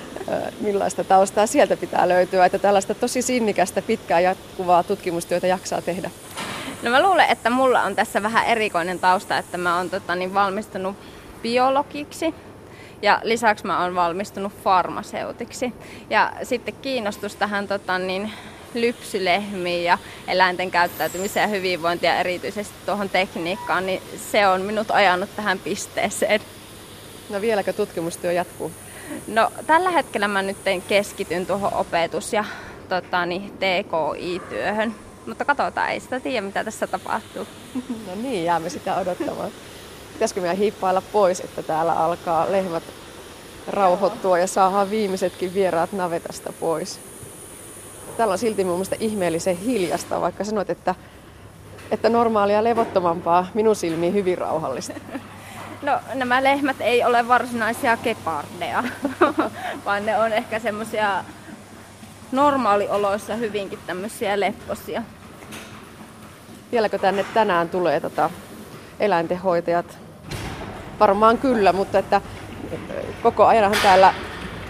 millaista 0.61 1.05
taustaa 1.05 1.47
sieltä 1.47 1.77
pitää 1.77 2.09
löytyä, 2.09 2.47
että 2.47 2.59
tällaista 2.59 2.95
tosi 2.95 3.23
sinnikästä, 3.23 3.83
pitkää 3.83 4.21
jatkuvaa 4.21 4.83
tutkimustyötä 4.83 5.47
jaksaa 5.47 5.83
tehdä? 5.83 6.11
No 6.83 6.91
mä 6.91 7.03
luulen, 7.03 7.31
että 7.31 7.51
mulla 7.51 7.83
on 7.83 7.97
tässä 7.97 8.23
vähän 8.23 8.47
erikoinen 8.47 8.99
tausta, 8.99 9.39
että 9.39 9.59
mä 9.59 9.77
oon 9.77 9.91
tota, 9.91 10.15
niin 10.15 10.35
valmistunut 10.35 10.97
biologiksi 11.43 12.35
ja 13.03 13.21
lisäksi 13.23 13.67
mä 13.67 13.83
oon 13.83 13.95
valmistunut 13.95 14.53
farmaseutiksi. 14.65 15.73
Ja 16.11 16.33
sitten 16.43 16.75
kiinnostus 16.83 17.37
tähän 17.37 17.69
tota, 17.69 17.99
niin, 17.99 18.33
lypsylehmiin 18.75 19.85
ja 19.85 19.99
eläinten 20.29 20.71
käyttäytymiseen 20.71 21.43
ja 21.51 21.57
hyvinvointia 21.57 22.11
ja 22.11 22.21
erityisesti 22.21 22.75
tuohon 22.87 23.09
tekniikkaan, 23.09 23.87
niin 23.87 24.03
se 24.33 24.49
on 24.49 24.61
minut 24.61 24.91
ajanut 24.91 25.37
tähän 25.37 25.59
pisteeseen. 25.59 26.41
No 27.31 27.41
vieläkö 27.41 27.73
tutkimustyö 27.73 28.33
jatkuu? 28.33 28.73
No 29.27 29.51
tällä 29.67 29.91
hetkellä 29.91 30.29
mä 30.29 30.43
nyt 30.43 30.57
keskityn 30.89 31.47
tuohon 31.47 31.75
opetus- 31.75 32.33
ja 32.33 32.45
tota, 32.89 33.27
niin, 33.27 33.51
TKI-työhön. 33.51 34.95
Mutta 35.27 35.45
katsotaan, 35.45 35.91
ei 35.91 36.01
sitä 36.01 36.21
tiedä 36.21 36.47
mitä 36.47 36.65
tässä 36.65 36.87
tapahtuu. 36.87 37.47
No 38.07 38.23
niin, 38.23 38.45
jäämme 38.45 38.71
sitä 38.71 38.97
odottamaan. 38.97 39.51
Pitäisikö 40.13 40.41
meidän 40.41 40.57
hiippailla 40.57 41.03
pois, 41.13 41.41
että 41.41 41.63
täällä 41.63 41.93
alkaa 41.93 42.53
lehmät 42.53 42.83
rauhoittua 43.69 44.39
ja 44.39 44.47
saadaan 44.47 44.91
viimeisetkin 44.91 45.55
vieraat 45.55 45.93
navetasta 45.93 46.53
pois. 46.61 47.01
Täällä 48.17 48.33
on 48.33 48.39
silti 48.39 48.65
mun 48.65 48.75
mielestä 48.75 48.97
ihmeellisen 49.01 49.57
hiljasta, 49.57 50.21
vaikka 50.21 50.45
sanoit, 50.45 50.71
että, 50.71 50.95
että 51.91 52.09
normaalia 52.09 52.65
levottomampaa 52.65 53.47
minun 53.55 53.77
silmiin 53.77 54.15
hyvin 54.15 54.39
rauhallista. 54.39 54.95
No 55.85 56.01
nämä 56.15 56.45
lehmät 56.45 56.77
ei 56.81 57.05
ole 57.05 57.29
varsinaisia 57.29 57.97
kepardeja, 57.97 58.85
vaan 59.85 60.07
ne 60.07 60.19
on 60.19 60.33
ehkä 60.33 60.59
semmoisia 60.59 61.25
normaalioloissa 62.33 63.35
hyvinkin 63.35 63.79
tämmöisiä 63.87 64.41
lepposia. 64.41 65.03
Vieläkö 66.73 66.99
tänne 66.99 67.25
tänään 67.35 67.69
tulee 67.69 68.01
tota 68.01 68.31
eläintenhoitajat? 69.01 69.99
Varmaan 71.01 71.39
kyllä, 71.39 71.73
mutta 71.73 71.99
että 71.99 72.21
koko 73.23 73.47
ajanhan 73.47 73.83
täällä 73.83 74.15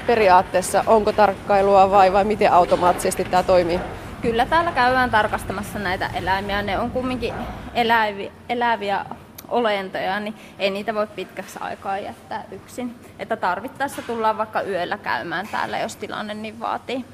periaatteessa 0.06 0.84
onko 0.86 1.12
tarkkailua 1.12 1.90
vai, 1.90 2.12
vai 2.12 2.24
miten 2.24 2.52
automaattisesti 2.52 3.24
tämä 3.24 3.42
toimii? 3.42 3.80
Kyllä 4.22 4.46
täällä 4.46 4.72
käydään 4.72 5.10
tarkastamassa 5.10 5.78
näitä 5.78 6.10
eläimiä. 6.14 6.62
Ne 6.62 6.78
on 6.78 6.90
kumminkin 6.90 7.34
eläviä, 7.74 8.32
eläviä 8.48 9.04
olentoja, 9.48 10.20
niin 10.20 10.34
ei 10.58 10.70
niitä 10.70 10.94
voi 10.94 11.06
pitkäksi 11.06 11.58
aikaa 11.60 11.98
jättää 11.98 12.44
yksin. 12.52 12.94
Että 13.18 13.36
tarvittaessa 13.36 14.02
tullaan 14.02 14.38
vaikka 14.38 14.62
yöllä 14.62 14.98
käymään 14.98 15.48
täällä, 15.52 15.78
jos 15.78 15.96
tilanne 15.96 16.34
niin 16.34 16.60
vaatii. 16.60 17.04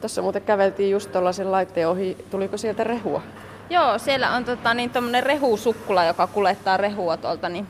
Tuossa 0.00 0.22
muuten 0.22 0.42
käveltiin 0.42 0.90
just 0.90 1.12
tuollaisen 1.12 1.52
laitteen 1.52 1.88
ohi. 1.88 2.26
Tuliko 2.30 2.56
sieltä 2.56 2.84
rehua? 2.84 3.22
Joo, 3.70 3.98
siellä 3.98 4.30
on 4.30 4.44
tota, 4.44 4.74
niin, 4.74 4.90
rehusukkula, 5.20 6.04
joka 6.04 6.26
kuljettaa 6.26 6.76
rehua 6.76 7.16
tuolta 7.16 7.48
niin, 7.48 7.66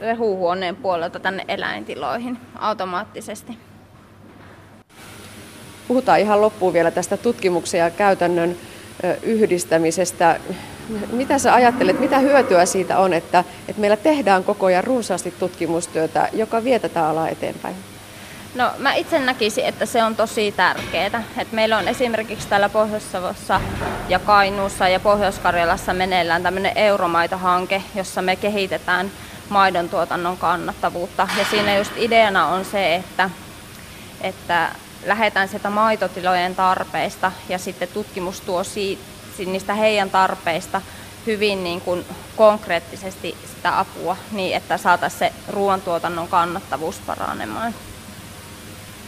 rehuhuoneen 0.00 0.76
puolelta 0.76 1.20
tänne 1.20 1.44
eläintiloihin 1.48 2.38
automaattisesti. 2.58 3.58
Puhutaan 5.88 6.20
ihan 6.20 6.40
loppuun 6.40 6.72
vielä 6.72 6.90
tästä 6.90 7.16
tutkimuksen 7.16 7.78
ja 7.78 7.90
käytännön 7.90 8.56
yhdistämisestä. 9.22 10.40
Mitä 11.12 11.38
sä 11.38 11.54
ajattelet, 11.54 12.00
mitä 12.00 12.18
hyötyä 12.18 12.66
siitä 12.66 12.98
on, 12.98 13.12
että, 13.12 13.44
että 13.68 13.80
meillä 13.80 13.96
tehdään 13.96 14.44
koko 14.44 14.66
ajan 14.66 14.84
runsaasti 14.84 15.30
tutkimustyötä, 15.30 16.28
joka 16.32 16.64
vie 16.64 16.78
tätä 16.78 17.08
alaa 17.08 17.28
eteenpäin? 17.28 17.76
No 18.54 18.70
mä 18.78 18.94
itse 18.94 19.18
näkisin, 19.18 19.64
että 19.64 19.86
se 19.86 20.04
on 20.04 20.16
tosi 20.16 20.52
tärkeää. 20.52 21.22
Et 21.38 21.52
meillä 21.52 21.78
on 21.78 21.88
esimerkiksi 21.88 22.48
täällä 22.48 22.68
Pohjois-Savossa 22.68 23.60
ja 24.08 24.18
Kainuussa 24.18 24.88
ja 24.88 25.00
Pohjois-Karjalassa 25.00 25.94
meneillään 25.94 26.42
tämmöinen 26.42 26.78
Euromaito-hanke, 26.78 27.82
jossa 27.94 28.22
me 28.22 28.36
kehitetään 28.36 29.10
maidon 29.48 29.88
tuotannon 29.88 30.36
kannattavuutta. 30.36 31.28
Ja 31.38 31.44
siinä 31.50 31.76
just 31.76 31.92
ideana 31.96 32.46
on 32.46 32.64
se, 32.64 32.94
että, 32.94 33.30
että 34.20 34.68
lähdetään 35.06 35.48
sieltä 35.48 35.70
maitotilojen 35.70 36.54
tarpeista 36.54 37.32
ja 37.48 37.58
sitten 37.58 37.88
tutkimus 37.88 38.40
tuo 38.40 38.64
siitä, 38.64 39.02
niistä 39.38 39.74
heidän 39.74 40.10
tarpeista 40.10 40.82
hyvin 41.26 41.64
niin 41.64 41.80
kuin 41.80 42.04
konkreettisesti 42.36 43.36
sitä 43.56 43.78
apua 43.78 44.16
niin, 44.32 44.56
että 44.56 44.78
saataisiin 44.78 45.18
se 45.18 45.32
ruoantuotannon 45.48 46.28
kannattavuus 46.28 46.98
paranemaan. 46.98 47.74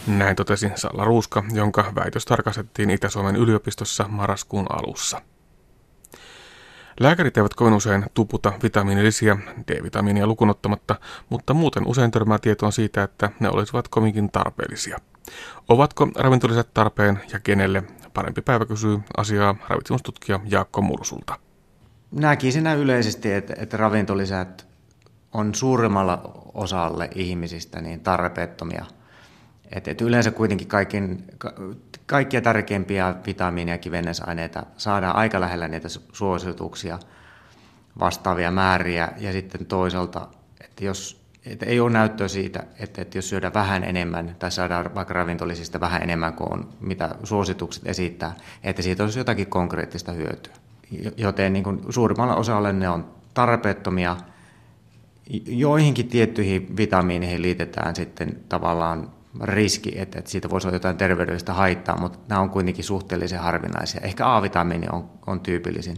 Näin 0.07 0.35
totesi 0.35 0.71
Salla 0.75 1.05
Ruuska, 1.05 1.43
jonka 1.53 1.91
väitös 1.95 2.25
tarkastettiin 2.25 2.89
Itä-Suomen 2.89 3.35
yliopistossa 3.35 4.05
marraskuun 4.07 4.65
alussa. 4.69 5.21
Lääkärit 6.99 7.37
eivät 7.37 7.53
kovin 7.53 7.73
usein 7.73 8.05
tuputa 8.13 8.53
vitamiinilisiä, 8.63 9.37
D-vitamiinia 9.67 10.27
lukunottamatta, 10.27 10.95
mutta 11.29 11.53
muuten 11.53 11.87
usein 11.87 12.11
törmää 12.11 12.39
tietoon 12.39 12.71
siitä, 12.71 13.03
että 13.03 13.29
ne 13.39 13.49
olisivat 13.49 13.87
kovinkin 13.87 14.31
tarpeellisia. 14.31 14.97
Ovatko 15.69 16.07
ravintolisät 16.15 16.73
tarpeen 16.73 17.19
ja 17.33 17.39
kenelle? 17.39 17.83
Parempi 18.17 18.41
päivä 18.41 18.65
kysyy 18.65 18.99
asiaa 19.17 19.55
ravitsemustutkija 19.67 20.39
Jaakko 20.49 20.81
Mursulta. 20.81 21.39
Näkisin 22.11 22.67
yleisesti, 22.67 23.33
että, 23.33 23.53
että 23.57 23.77
ravintolisät 23.77 24.67
on 25.33 25.55
suurimmalla 25.55 26.21
osalle 26.53 27.09
ihmisistä 27.15 27.81
niin 27.81 27.99
tarpeettomia– 27.99 28.85
et, 29.71 29.87
et 29.87 30.01
yleensä 30.01 30.31
kuitenkin 30.31 30.67
kaikin, 30.67 31.23
kaikkia 32.05 32.41
tärkeimpiä 32.41 33.15
vitamiinia 33.25 33.73
ja 33.73 33.77
kivennäisaineita 33.77 34.65
saadaan 34.77 35.15
aika 35.15 35.41
lähellä 35.41 35.67
niitä 35.67 35.87
suosituksia 36.13 36.99
vastaavia 37.99 38.51
määriä. 38.51 39.11
Ja 39.17 39.31
sitten 39.31 39.65
toisaalta, 39.65 40.27
että 40.61 40.85
jos 40.85 41.16
että 41.51 41.65
ei 41.65 41.79
ole 41.79 41.91
näyttöä 41.91 42.27
siitä, 42.27 42.63
että, 42.79 43.01
että 43.01 43.17
jos 43.17 43.29
syödään 43.29 43.53
vähän 43.53 43.83
enemmän 43.83 44.35
tai 44.39 44.51
saadaan 44.51 44.95
vaikka 44.95 45.13
ravintolisista 45.13 45.79
vähän 45.79 46.03
enemmän 46.03 46.33
kuin 46.33 46.53
on, 46.53 46.69
mitä 46.79 47.15
suositukset 47.23 47.87
esittää, 47.87 48.35
että 48.63 48.81
siitä 48.81 49.03
olisi 49.03 49.19
jotakin 49.19 49.47
konkreettista 49.47 50.11
hyötyä. 50.11 50.53
Joten 51.17 51.53
niin 51.53 51.63
kuin 51.63 51.81
suurimmalla 51.89 52.35
osalla 52.35 52.71
ne 52.71 52.89
on 52.89 53.11
tarpeettomia. 53.33 54.17
Joihinkin 55.45 56.07
tiettyihin 56.07 56.77
vitamiineihin 56.77 57.41
liitetään 57.41 57.95
sitten 57.95 58.37
tavallaan 58.49 59.09
riski, 59.43 59.99
että, 59.99 60.19
että 60.19 60.31
siitä 60.31 60.49
voisi 60.49 60.67
olla 60.67 60.75
jotain 60.75 60.97
terveydellistä 60.97 61.53
haittaa, 61.53 61.99
mutta 61.99 62.19
nämä 62.29 62.41
on 62.41 62.49
kuitenkin 62.49 62.83
suhteellisen 62.83 63.39
harvinaisia. 63.39 64.01
Ehkä 64.03 64.35
A-vitamiini 64.35 64.87
on, 64.91 65.09
on 65.27 65.39
tyypillisin. 65.39 65.97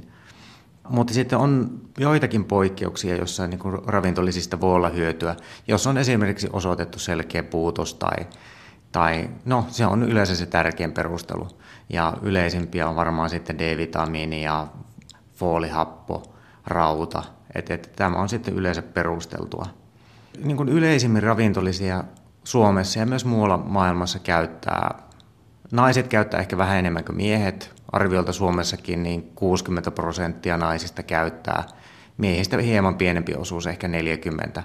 Mutta 0.89 1.13
sitten 1.13 1.39
on 1.39 1.81
joitakin 1.97 2.45
poikkeuksia, 2.45 3.15
joissa 3.15 3.47
niin 3.47 3.59
kuin 3.59 3.77
ravintolisista 3.85 4.61
voi 4.61 4.75
olla 4.75 4.89
hyötyä, 4.89 5.35
jos 5.67 5.87
on 5.87 5.97
esimerkiksi 5.97 6.49
osoitettu 6.53 6.99
selkeä 6.99 7.43
puutos 7.43 7.93
tai, 7.93 8.15
tai 8.91 9.29
no 9.45 9.65
se 9.69 9.85
on 9.85 10.03
yleensä 10.03 10.35
se 10.35 10.45
tärkein 10.45 10.91
perustelu. 10.91 11.47
Ja 11.89 12.13
yleisimpiä 12.21 12.89
on 12.89 12.95
varmaan 12.95 13.29
sitten 13.29 13.57
D-vitamiini 13.57 14.43
ja 14.43 14.67
foolihappo, 15.35 16.23
rauta. 16.67 17.23
Et, 17.55 17.71
et, 17.71 17.91
tämä 17.95 18.17
on 18.17 18.29
sitten 18.29 18.53
yleensä 18.53 18.81
perusteltua. 18.81 19.65
Niin 20.43 20.57
kuin 20.57 20.69
yleisimmin 20.69 21.23
ravintolisia 21.23 22.03
Suomessa 22.43 22.99
ja 22.99 23.05
myös 23.05 23.25
muualla 23.25 23.57
maailmassa 23.57 24.19
käyttää. 24.19 25.01
Naiset 25.71 26.07
käyttää 26.07 26.39
ehkä 26.39 26.57
vähän 26.57 26.77
enemmän 26.77 27.03
kuin 27.03 27.15
miehet. 27.15 27.78
Arviolta 27.91 28.33
Suomessakin 28.33 29.03
niin 29.03 29.31
60 29.35 29.91
prosenttia 29.91 30.57
naisista 30.57 31.03
käyttää. 31.03 31.63
Miehistä 32.17 32.57
hieman 32.57 32.95
pienempi 32.95 33.35
osuus, 33.35 33.67
ehkä 33.67 33.87
40. 33.87 34.63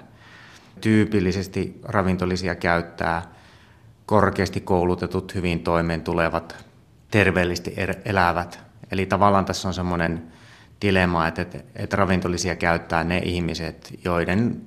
Tyypillisesti 0.81 1.79
ravintolisia 1.83 2.55
käyttää 2.55 3.21
korkeasti 4.05 4.61
koulutetut, 4.61 5.35
hyvin 5.35 5.59
toimeen 5.59 6.01
tulevat, 6.01 6.65
terveellisesti 7.11 7.73
er-, 7.77 8.01
elävät. 8.05 8.59
Eli 8.91 9.05
tavallaan 9.05 9.45
tässä 9.45 9.67
on 9.67 9.73
semmoinen 9.73 10.31
dilemma, 10.81 11.27
että, 11.27 11.41
että, 11.41 11.59
että 11.75 11.95
ravintolisia 11.95 12.55
käyttää 12.55 13.03
ne 13.03 13.17
ihmiset, 13.17 13.99
joiden 14.03 14.61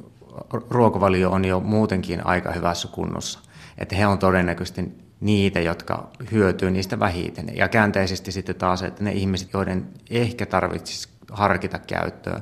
ruokavalio 0.71 1.31
on 1.31 1.45
jo 1.45 1.61
muutenkin 1.61 2.27
aika 2.27 2.53
hyvässä 2.53 2.89
kunnossa. 2.89 3.41
Että 3.79 3.97
he 3.97 4.07
on 4.07 4.19
todennäköisesti 4.19 5.08
niitä, 5.21 5.61
jotka 5.61 6.11
hyötyy 6.33 6.71
niistä 6.71 7.01
vähiten. 7.01 7.57
Ja 7.57 7.69
käänteisesti 7.69 8.33
sitten 8.33 8.57
taas, 8.57 8.83
että 8.83 9.05
ne 9.05 9.13
ihmiset, 9.13 9.53
joiden 9.53 9.89
ehkä 10.11 10.47
tarvitsisi 10.47 11.09
harkita 11.31 11.79
käyttöä, 11.79 12.41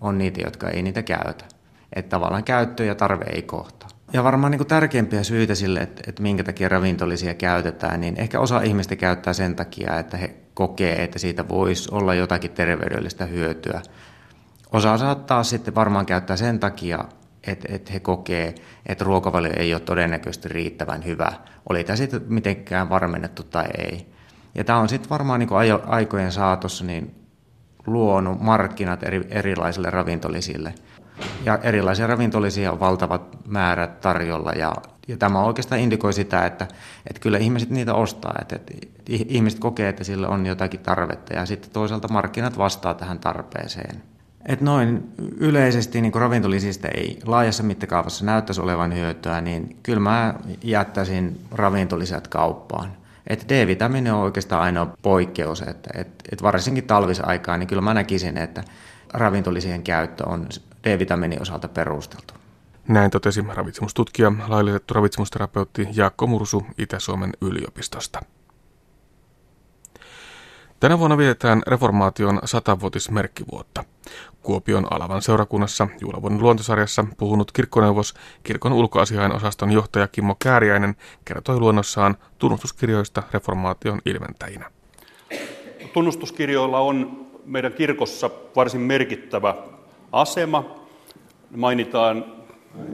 on 0.00 0.18
niitä, 0.18 0.40
jotka 0.40 0.68
ei 0.68 0.82
niitä 0.82 1.02
käytä. 1.02 1.44
Että 1.92 2.08
tavallaan 2.08 2.44
käyttö 2.44 2.84
ja 2.84 2.94
tarve 2.94 3.24
ei 3.24 3.42
kohta. 3.42 3.86
Ja 4.12 4.24
varmaan 4.24 4.50
niin 4.50 4.58
kuin 4.58 4.68
tärkeimpiä 4.68 5.22
syitä 5.22 5.54
sille, 5.54 5.80
että, 5.80 6.02
että 6.06 6.22
minkä 6.22 6.44
takia 6.44 6.68
ravintolisia 6.68 7.34
käytetään, 7.34 8.00
niin 8.00 8.20
ehkä 8.20 8.40
osa 8.40 8.60
ihmistä 8.60 8.96
käyttää 8.96 9.32
sen 9.32 9.56
takia, 9.56 9.98
että 9.98 10.16
he 10.16 10.34
kokee, 10.54 11.04
että 11.04 11.18
siitä 11.18 11.48
voisi 11.48 11.88
olla 11.92 12.14
jotakin 12.14 12.50
terveydellistä 12.50 13.26
hyötyä. 13.26 13.82
Osa 14.72 14.98
saattaa 14.98 15.44
sitten 15.44 15.74
varmaan 15.74 16.06
käyttää 16.06 16.36
sen 16.36 16.60
takia, 16.60 17.04
että 17.50 17.68
et 17.70 17.92
he 17.92 18.00
kokee, 18.00 18.54
että 18.86 19.04
ruokavalio 19.04 19.52
ei 19.56 19.74
ole 19.74 19.80
todennäköisesti 19.80 20.48
riittävän 20.48 21.04
hyvä. 21.04 21.32
Oli 21.68 21.84
tämä 21.84 21.96
sitten 21.96 22.22
mitenkään 22.28 22.88
varmennettu 22.88 23.42
tai 23.42 23.66
ei. 23.78 24.06
Ja 24.54 24.64
tämä 24.64 24.78
on 24.78 24.88
sitten 24.88 25.10
varmaan 25.10 25.40
niin 25.40 25.50
aikojen 25.86 26.32
saatossa 26.32 26.84
niin 26.84 27.14
luonut 27.86 28.40
markkinat 28.40 29.02
eri, 29.02 29.26
erilaisille 29.30 29.90
ravintolisille. 29.90 30.74
Ja 31.44 31.58
erilaisia 31.62 32.06
ravintolisia 32.06 32.72
on 32.72 32.80
valtavat 32.80 33.46
määrät 33.48 34.00
tarjolla 34.00 34.52
ja, 34.52 34.72
ja 35.08 35.16
tämä 35.16 35.42
oikeastaan 35.42 35.80
indikoi 35.80 36.12
sitä, 36.12 36.46
että, 36.46 36.68
että 37.06 37.20
kyllä 37.20 37.38
ihmiset 37.38 37.70
niitä 37.70 37.94
ostaa, 37.94 38.34
että, 38.40 38.56
että 38.56 38.74
ihmiset 39.08 39.60
kokee, 39.60 39.88
että 39.88 40.04
sillä 40.04 40.28
on 40.28 40.46
jotakin 40.46 40.80
tarvetta 40.80 41.34
ja 41.34 41.46
sitten 41.46 41.70
toisaalta 41.70 42.08
markkinat 42.08 42.58
vastaa 42.58 42.94
tähän 42.94 43.18
tarpeeseen. 43.18 44.02
Et 44.46 44.60
noin 44.60 45.12
yleisesti 45.36 46.00
niin 46.00 46.14
ravintolisista 46.14 46.88
ei 46.88 47.18
laajassa 47.24 47.62
mittakaavassa 47.62 48.24
näyttäisi 48.24 48.60
olevan 48.60 48.94
hyötyä, 48.94 49.40
niin 49.40 49.76
kyllä 49.82 50.00
mä 50.00 50.34
jättäisin 50.62 51.40
ravintolisät 51.50 52.28
kauppaan. 52.28 52.92
Et 53.26 53.44
D-vitamiini 53.48 54.10
on 54.10 54.20
oikeastaan 54.20 54.62
ainoa 54.62 54.96
poikkeus, 55.02 55.62
että 55.62 55.90
et, 55.94 56.08
et 56.32 56.42
varsinkin 56.42 56.84
talvisaikaan, 56.84 57.60
niin 57.60 57.68
kyllä 57.68 57.82
mä 57.82 57.94
näkisin, 57.94 58.38
että 58.38 58.64
ravintolisien 59.14 59.82
käyttö 59.82 60.28
on 60.28 60.48
D-vitamiinin 60.84 61.42
osalta 61.42 61.68
perusteltu. 61.68 62.34
Näin 62.88 63.10
totesi 63.10 63.44
ravitsemustutkija, 63.48 64.32
laillitettu 64.48 64.94
ravitsemusterapeutti 64.94 65.88
Jaakko 65.92 66.26
Mursu 66.26 66.66
Itä-Suomen 66.78 67.32
yliopistosta. 67.40 68.20
Tänä 70.80 70.98
vuonna 70.98 71.16
vietetään 71.18 71.62
reformaation 71.66 72.40
satavuotismerkkivuotta. 72.44 73.84
Kuopion 74.48 74.86
Alavan 74.90 75.22
seurakunnassa 75.22 75.88
juhlavuoden 76.00 76.42
luontosarjassa 76.42 77.04
puhunut 77.18 77.52
kirkkoneuvos 77.52 78.14
kirkon 78.42 78.72
ulkoasiain 78.72 79.32
osaston 79.32 79.72
johtaja 79.72 80.08
Kimmo 80.08 80.36
Kääriäinen 80.38 80.96
kertoi 81.24 81.60
luonnossaan 81.60 82.16
tunnustuskirjoista 82.38 83.22
reformaation 83.32 84.00
ilmentäjinä. 84.06 84.70
Tunnustuskirjoilla 85.92 86.78
on 86.78 87.26
meidän 87.44 87.72
kirkossa 87.72 88.30
varsin 88.56 88.80
merkittävä 88.80 89.54
asema. 90.12 90.74
Mainitaan 91.56 92.24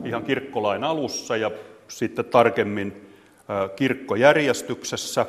ihan 0.04 0.24
kirkkolain 0.24 0.84
alussa 0.84 1.36
ja 1.36 1.50
sitten 1.88 2.24
tarkemmin 2.24 3.08
kirkkojärjestyksessä. 3.76 5.26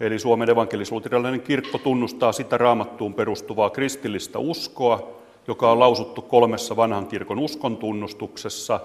Eli 0.00 0.18
Suomen 0.18 0.48
evankelis-luterilainen 0.48 1.40
kirkko 1.40 1.78
tunnustaa 1.78 2.32
sitä 2.32 2.58
raamattuun 2.58 3.14
perustuvaa 3.14 3.70
kristillistä 3.70 4.38
uskoa, 4.38 5.21
joka 5.48 5.72
on 5.72 5.78
lausuttu 5.78 6.22
kolmessa 6.22 6.76
vanhan 6.76 7.06
kirkon 7.06 7.38
uskon 7.38 7.76
tunnustuksessa 7.76 8.80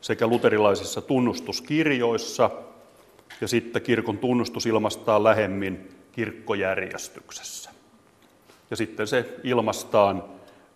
sekä 0.00 0.26
luterilaisissa 0.26 1.00
tunnustuskirjoissa. 1.00 2.50
Ja 3.40 3.48
sitten 3.48 3.82
kirkon 3.82 4.18
tunnustus 4.18 4.66
ilmastaa 4.66 5.24
lähemmin 5.24 5.88
kirkkojärjestyksessä. 6.12 7.70
Ja 8.70 8.76
sitten 8.76 9.06
se 9.06 9.38
ilmastaan 9.44 10.24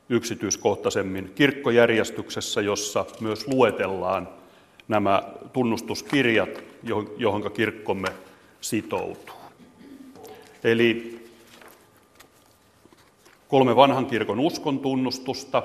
yksityiskohtaisemmin 0.08 1.32
kirkkojärjestyksessä, 1.34 2.60
jossa 2.60 3.04
myös 3.20 3.48
luetellaan 3.48 4.28
nämä 4.88 5.22
tunnustuskirjat, 5.52 6.48
johon 7.16 7.52
kirkkomme 7.52 8.08
sitoutuu. 8.60 9.36
Eli 10.64 11.15
kolme 13.48 13.76
vanhan 13.76 14.06
kirkon 14.06 14.40
uskon 14.40 14.78
tunnustusta, 14.78 15.62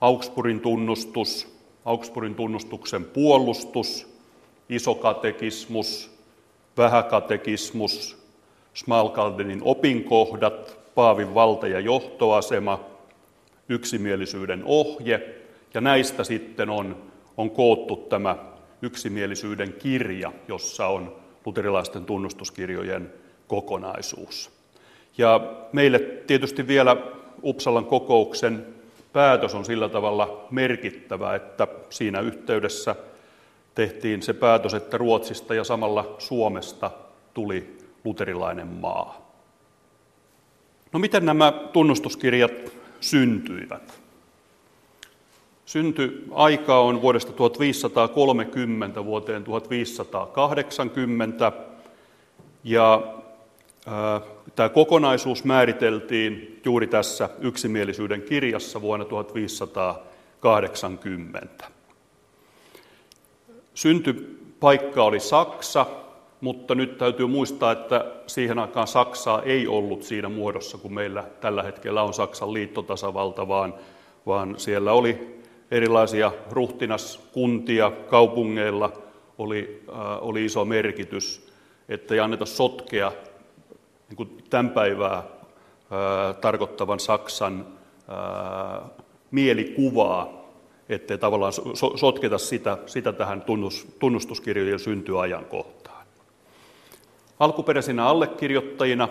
Augsburgin 0.00 0.60
tunnustus, 0.60 1.56
Augsburgin 1.84 2.34
tunnustuksen 2.34 3.04
puolustus, 3.04 4.14
isokatekismus, 4.68 6.10
vähäkatekismus, 6.76 8.18
Smalkaldenin 8.74 9.60
opinkohdat, 9.64 10.80
Paavin 10.94 11.34
valta- 11.34 11.68
ja 11.68 11.80
johtoasema, 11.80 12.80
yksimielisyyden 13.68 14.62
ohje, 14.64 15.34
ja 15.74 15.80
näistä 15.80 16.24
sitten 16.24 16.70
on, 16.70 16.96
on 17.36 17.50
koottu 17.50 17.96
tämä 17.96 18.36
yksimielisyyden 18.82 19.72
kirja, 19.72 20.32
jossa 20.48 20.86
on 20.86 21.16
luterilaisten 21.46 22.04
tunnustuskirjojen 22.04 23.12
kokonaisuus. 23.46 24.59
Ja 25.18 25.40
meille 25.72 25.98
tietysti 25.98 26.66
vielä 26.66 26.96
Uppsalan 27.42 27.84
kokouksen 27.84 28.66
päätös 29.12 29.54
on 29.54 29.64
sillä 29.64 29.88
tavalla 29.88 30.46
merkittävä, 30.50 31.34
että 31.34 31.66
siinä 31.90 32.20
yhteydessä 32.20 32.96
tehtiin 33.74 34.22
se 34.22 34.32
päätös, 34.32 34.74
että 34.74 34.96
Ruotsista 34.96 35.54
ja 35.54 35.64
samalla 35.64 36.14
Suomesta 36.18 36.90
tuli 37.34 37.78
luterilainen 38.04 38.66
maa. 38.66 39.30
No 40.92 40.98
miten 40.98 41.26
nämä 41.26 41.52
tunnustuskirjat 41.72 42.52
syntyivät? 43.00 44.00
Synty 45.66 46.24
aika 46.30 46.80
on 46.80 47.02
vuodesta 47.02 47.32
1530 47.32 49.04
vuoteen 49.04 49.44
1580 49.44 51.52
ja 52.64 53.14
Tämä 54.56 54.68
kokonaisuus 54.68 55.44
määriteltiin 55.44 56.60
juuri 56.64 56.86
tässä 56.86 57.28
yksimielisyyden 57.40 58.22
kirjassa 58.22 58.80
vuonna 58.80 59.04
1580. 59.04 61.68
Syntypaikka 63.74 65.04
oli 65.04 65.20
Saksa, 65.20 65.86
mutta 66.40 66.74
nyt 66.74 66.98
täytyy 66.98 67.26
muistaa, 67.26 67.72
että 67.72 68.04
siihen 68.26 68.58
aikaan 68.58 68.86
Saksaa 68.86 69.42
ei 69.42 69.68
ollut 69.68 70.02
siinä 70.02 70.28
muodossa, 70.28 70.78
kun 70.78 70.94
meillä 70.94 71.24
tällä 71.40 71.62
hetkellä 71.62 72.02
on 72.02 72.14
Saksan 72.14 72.52
liittotasavalta, 72.52 73.48
vaan, 73.48 73.74
vaan 74.26 74.54
siellä 74.58 74.92
oli 74.92 75.40
erilaisia 75.70 76.32
ruhtinaskuntia, 76.50 77.90
kaupungeilla 77.90 78.92
oli, 79.38 79.82
äh, 79.88 79.94
oli 80.20 80.44
iso 80.44 80.64
merkitys, 80.64 81.52
että 81.88 82.14
ei 82.14 82.20
anneta 82.20 82.46
sotkea 82.46 83.12
niin 84.10 84.16
kuin 84.16 84.42
tämän 84.50 84.70
päivää 84.70 85.22
ää, 85.90 86.32
tarkoittavan 86.32 87.00
Saksan 87.00 87.66
mielikuvaa, 89.30 90.28
ettei 90.88 91.18
tavallaan 91.18 91.52
so, 91.52 91.96
sotketa 91.96 92.38
sitä, 92.38 92.78
sitä 92.86 93.12
tähän 93.12 93.42
tunnus, 93.42 93.88
tunnustuskirjojen 93.98 94.78
syntyajankohtaan. 94.78 96.06
Alkuperäisinä 97.40 98.06
allekirjoittajina 98.06 99.08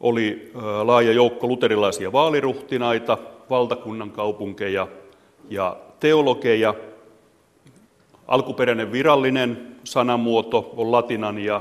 oli 0.00 0.52
laaja 0.82 1.12
joukko 1.12 1.46
luterilaisia 1.46 2.12
vaaliruhtinaita, 2.12 3.18
valtakunnan 3.50 4.10
kaupunkeja 4.10 4.88
ja 5.48 5.76
teologeja. 6.00 6.74
Alkuperäinen 8.28 8.92
virallinen 8.92 9.76
sanamuoto 9.84 10.74
on 10.76 10.92
latinan 10.92 11.38
ja 11.38 11.60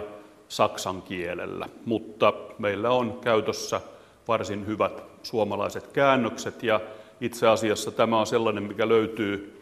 saksan 0.49 1.01
kielellä, 1.01 1.69
mutta 1.85 2.33
meillä 2.57 2.89
on 2.89 3.19
käytössä 3.23 3.81
varsin 4.27 4.67
hyvät 4.67 5.03
suomalaiset 5.23 5.87
käännökset 5.87 6.63
ja 6.63 6.81
itse 7.21 7.47
asiassa 7.47 7.91
tämä 7.91 8.19
on 8.19 8.27
sellainen, 8.27 8.63
mikä 8.63 8.89
löytyy, 8.89 9.61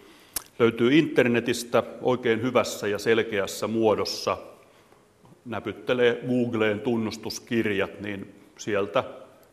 löytyy 0.60 0.97
internetistä 0.97 1.84
oikein 2.02 2.41
hyvässä 2.41 2.88
ja 2.88 3.00
selkeässä 3.00 3.67
muodossa. 3.67 4.38
Näpyttelee 5.45 6.21
Googleen 6.28 6.80
tunnustuskirjat, 6.80 8.02
niin 8.02 8.36
sieltä 8.58 9.04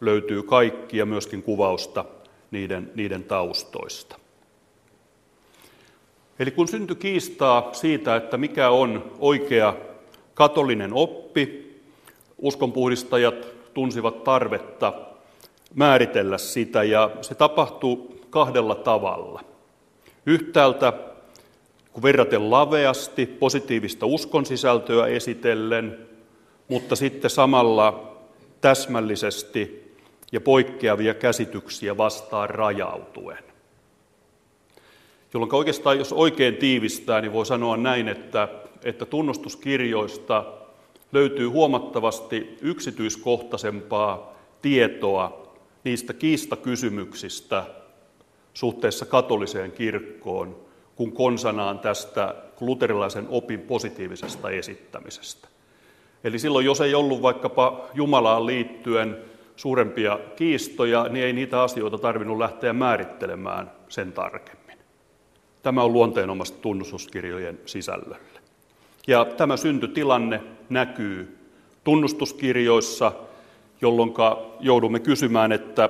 löytyy 0.00 0.42
kaikki 0.42 0.98
ja 0.98 1.06
myöskin 1.06 1.42
kuvausta 1.42 2.04
niiden, 2.50 2.90
niiden 2.94 3.24
taustoista. 3.24 4.16
Eli 6.38 6.50
kun 6.50 6.68
syntyi 6.68 6.96
kiistaa 6.96 7.68
siitä, 7.72 8.16
että 8.16 8.36
mikä 8.36 8.70
on 8.70 9.12
oikea 9.18 9.74
katolinen 10.34 10.92
oppi, 10.92 11.74
uskonpuhdistajat 12.38 13.46
tunsivat 13.74 14.24
tarvetta 14.24 14.92
määritellä 15.74 16.38
sitä 16.38 16.82
ja 16.82 17.10
se 17.20 17.34
tapahtuu 17.34 18.20
kahdella 18.30 18.74
tavalla. 18.74 19.44
Yhtäältä 20.26 20.92
kun 21.94 22.02
verraten 22.02 22.50
laveasti 22.50 23.26
positiivista 23.26 24.06
uskon 24.06 24.46
sisältöä 24.46 25.06
esitellen, 25.06 25.98
mutta 26.68 26.96
sitten 26.96 27.30
samalla 27.30 28.16
täsmällisesti 28.60 29.92
ja 30.32 30.40
poikkeavia 30.40 31.14
käsityksiä 31.14 31.96
vastaan 31.96 32.50
rajautuen. 32.50 33.44
Jolloin 35.34 35.54
oikeastaan, 35.54 35.98
jos 35.98 36.12
oikein 36.12 36.56
tiivistää, 36.56 37.20
niin 37.20 37.32
voi 37.32 37.46
sanoa 37.46 37.76
näin, 37.76 38.08
että 38.08 38.48
että 38.84 39.06
tunnustuskirjoista 39.06 40.44
löytyy 41.12 41.46
huomattavasti 41.46 42.58
yksityiskohtaisempaa 42.60 44.34
tietoa 44.62 45.52
niistä 45.84 46.12
kiistakysymyksistä 46.12 47.64
suhteessa 48.54 49.06
katoliseen 49.06 49.72
kirkkoon 49.72 50.64
kuin 50.96 51.12
konsanaan 51.12 51.78
tästä 51.78 52.34
luterilaisen 52.60 53.26
opin 53.28 53.60
positiivisesta 53.60 54.50
esittämisestä. 54.50 55.48
Eli 56.24 56.38
silloin, 56.38 56.66
jos 56.66 56.80
ei 56.80 56.94
ollut 56.94 57.22
vaikkapa 57.22 57.88
Jumalaan 57.94 58.46
liittyen 58.46 59.18
suurempia 59.56 60.18
kiistoja, 60.36 61.08
niin 61.08 61.24
ei 61.24 61.32
niitä 61.32 61.62
asioita 61.62 61.98
tarvinnut 61.98 62.38
lähteä 62.38 62.72
määrittelemään 62.72 63.70
sen 63.88 64.12
tarkemmin. 64.12 64.78
Tämä 65.62 65.82
on 65.82 65.92
luonteenomasta 65.92 66.58
tunnustuskirjojen 66.58 67.60
sisällölle. 67.66 68.33
Ja 69.06 69.24
tämä 69.24 69.56
syntytilanne 69.56 70.42
näkyy 70.68 71.38
tunnustuskirjoissa, 71.84 73.12
jolloin 73.80 74.12
joudumme 74.60 75.00
kysymään, 75.00 75.52
että 75.52 75.88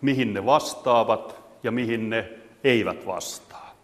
mihin 0.00 0.34
ne 0.34 0.46
vastaavat 0.46 1.40
ja 1.62 1.70
mihin 1.70 2.10
ne 2.10 2.30
eivät 2.64 3.06
vastaa. 3.06 3.76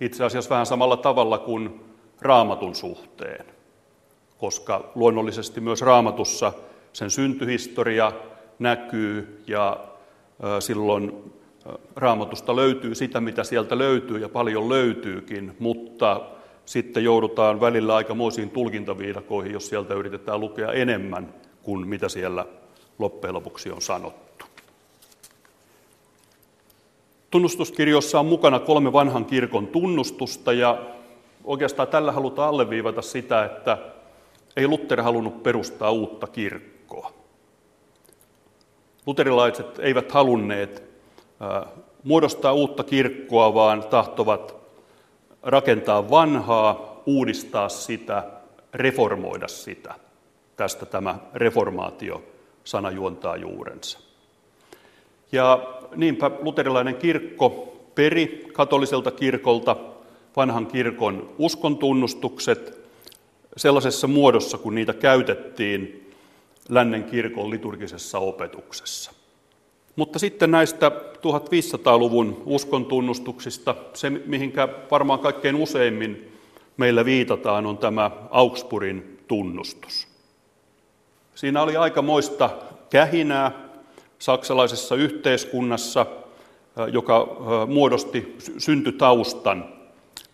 Itse 0.00 0.24
asiassa 0.24 0.50
vähän 0.50 0.66
samalla 0.66 0.96
tavalla 0.96 1.38
kuin 1.38 1.80
raamatun 2.20 2.74
suhteen, 2.74 3.46
koska 4.38 4.90
luonnollisesti 4.94 5.60
myös 5.60 5.82
raamatussa 5.82 6.52
sen 6.92 7.10
syntyhistoria 7.10 8.12
näkyy 8.58 9.42
ja 9.46 9.76
silloin 10.60 11.32
raamatusta 11.96 12.56
löytyy 12.56 12.94
sitä, 12.94 13.20
mitä 13.20 13.44
sieltä 13.44 13.78
löytyy 13.78 14.18
ja 14.18 14.28
paljon 14.28 14.68
löytyykin, 14.68 15.56
mutta 15.58 16.20
sitten 16.66 17.04
joudutaan 17.04 17.60
välillä 17.60 17.94
aikamoisiin 17.94 18.50
tulkintaviidakoihin, 18.50 19.52
jos 19.52 19.68
sieltä 19.68 19.94
yritetään 19.94 20.40
lukea 20.40 20.72
enemmän 20.72 21.34
kuin 21.62 21.88
mitä 21.88 22.08
siellä 22.08 22.46
loppujen 22.98 23.34
lopuksi 23.34 23.70
on 23.70 23.82
sanottu. 23.82 24.46
Tunnustuskirjossa 27.30 28.20
on 28.20 28.26
mukana 28.26 28.58
kolme 28.58 28.92
vanhan 28.92 29.24
kirkon 29.24 29.66
tunnustusta 29.66 30.52
ja 30.52 30.78
oikeastaan 31.44 31.88
tällä 31.88 32.12
halutaan 32.12 32.48
alleviivata 32.48 33.02
sitä, 33.02 33.44
että 33.44 33.78
ei 34.56 34.68
Luther 34.68 35.02
halunnut 35.02 35.42
perustaa 35.42 35.90
uutta 35.90 36.26
kirkkoa. 36.26 37.12
Luterilaiset 39.06 39.78
eivät 39.78 40.12
halunneet 40.12 40.82
muodostaa 42.04 42.52
uutta 42.52 42.84
kirkkoa, 42.84 43.54
vaan 43.54 43.82
tahtovat 43.82 44.59
rakentaa 45.42 46.10
vanhaa, 46.10 47.02
uudistaa 47.06 47.68
sitä, 47.68 48.24
reformoida 48.74 49.48
sitä. 49.48 49.94
Tästä 50.56 50.86
tämä 50.86 51.18
reformaatio-sana 51.34 52.90
juontaa 52.90 53.36
juurensa. 53.36 53.98
Ja 55.32 55.68
niinpä 55.96 56.30
luterilainen 56.40 56.96
kirkko 56.96 57.76
peri 57.94 58.48
katoliselta 58.52 59.10
kirkolta 59.10 59.76
vanhan 60.36 60.66
kirkon 60.66 61.30
uskontunnustukset 61.38 62.80
sellaisessa 63.56 64.06
muodossa, 64.06 64.58
kun 64.58 64.74
niitä 64.74 64.92
käytettiin 64.92 66.10
lännen 66.68 67.04
kirkon 67.04 67.50
liturgisessa 67.50 68.18
opetuksessa. 68.18 69.19
Mutta 70.00 70.18
sitten 70.18 70.50
näistä 70.50 70.88
1500-luvun 70.88 72.42
uskontunnustuksista, 72.46 73.74
se 73.94 74.10
mihinkä 74.10 74.68
varmaan 74.90 75.18
kaikkein 75.18 75.56
useimmin 75.56 76.32
meillä 76.76 77.04
viitataan, 77.04 77.66
on 77.66 77.78
tämä 77.78 78.10
Augsburgin 78.30 79.18
tunnustus. 79.28 80.08
Siinä 81.34 81.62
oli 81.62 81.76
aika 81.76 82.02
moista 82.02 82.50
kähinää 82.90 83.52
saksalaisessa 84.18 84.94
yhteiskunnassa, 84.94 86.06
joka 86.92 87.36
muodosti 87.66 88.36
syntytaustan 88.58 89.64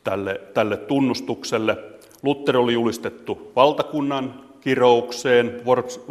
tälle, 0.04 0.40
tälle 0.54 0.76
tunnustukselle. 0.76 1.78
Luther 2.22 2.56
oli 2.56 2.72
julistettu 2.72 3.52
valtakunnan 3.56 4.44
kiroukseen 4.60 5.62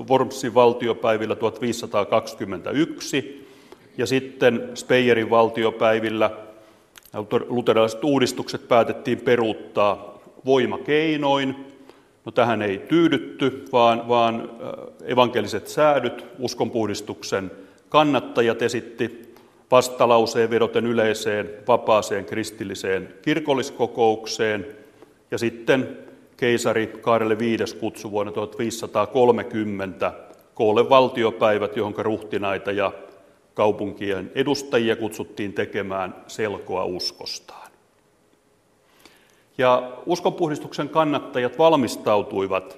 Wormsin 0.09 0.53
valtiopäivillä 0.53 1.35
1521 1.35 3.44
ja 3.97 4.05
sitten 4.05 4.69
Speyerin 4.73 5.29
valtiopäivillä 5.29 6.31
luterilaiset 7.47 8.03
uudistukset 8.03 8.67
päätettiin 8.67 9.19
peruuttaa 9.19 10.19
voimakeinoin. 10.45 11.55
No 12.25 12.31
tähän 12.31 12.61
ei 12.61 12.77
tyydytty, 12.77 13.65
vaan, 13.71 14.07
vaan 14.07 14.49
evankeliset 15.05 15.67
säädyt, 15.67 16.25
uskonpuhdistuksen 16.39 17.51
kannattajat 17.89 18.61
esitti 18.61 19.33
vastalauseen 19.71 20.49
vedoten 20.49 20.85
yleiseen 20.85 21.49
vapaaseen 21.67 22.25
kristilliseen 22.25 23.13
kirkolliskokoukseen 23.21 24.67
ja 25.31 25.37
sitten 25.37 25.97
keisari 26.37 26.87
Kaarelle 26.87 27.39
V 27.39 27.57
kutsu 27.79 28.11
vuonna 28.11 28.31
1530 28.31 30.13
koolle 30.53 30.89
valtiopäivät, 30.89 31.77
johon 31.77 31.93
ruhtinaita 31.97 32.71
ja 32.71 32.91
kaupunkien 33.55 34.31
edustajia 34.35 34.95
kutsuttiin 34.95 35.53
tekemään 35.53 36.15
selkoa 36.27 36.85
uskostaan. 36.85 37.71
Ja 39.57 39.91
uskonpuhdistuksen 40.05 40.89
kannattajat 40.89 41.57
valmistautuivat 41.57 42.77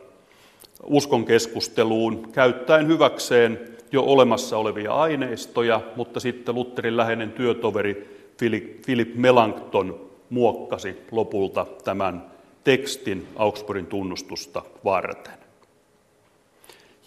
uskon 0.83 1.25
keskusteluun 1.25 2.29
käyttäen 2.31 2.87
hyväkseen 2.87 3.59
jo 3.91 4.03
olemassa 4.03 4.57
olevia 4.57 4.93
aineistoja, 4.93 5.81
mutta 5.95 6.19
sitten 6.19 6.55
Lutterin 6.55 6.97
läheinen 6.97 7.31
työtoveri 7.31 8.17
Philip 8.85 9.15
Melanchthon 9.15 10.07
muokkasi 10.29 10.97
lopulta 11.11 11.65
tämän 11.83 12.25
tekstin 12.63 13.27
Augsburgin 13.35 13.85
tunnustusta 13.85 14.61
varten. 14.83 15.37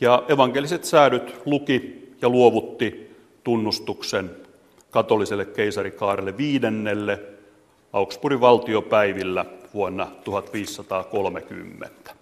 Ja 0.00 0.22
evankeliset 0.28 0.84
säädyt 0.84 1.40
luki 1.46 2.08
ja 2.22 2.28
luovutti 2.28 3.09
tunnustuksen 3.50 4.30
katoliselle 4.90 5.44
keisari 5.44 5.90
Kaarelle 5.90 6.36
viidennelle 6.36 7.20
Augsburgin 7.92 8.40
valtiopäivillä 8.40 9.44
vuonna 9.74 10.06
1530. 10.24 12.14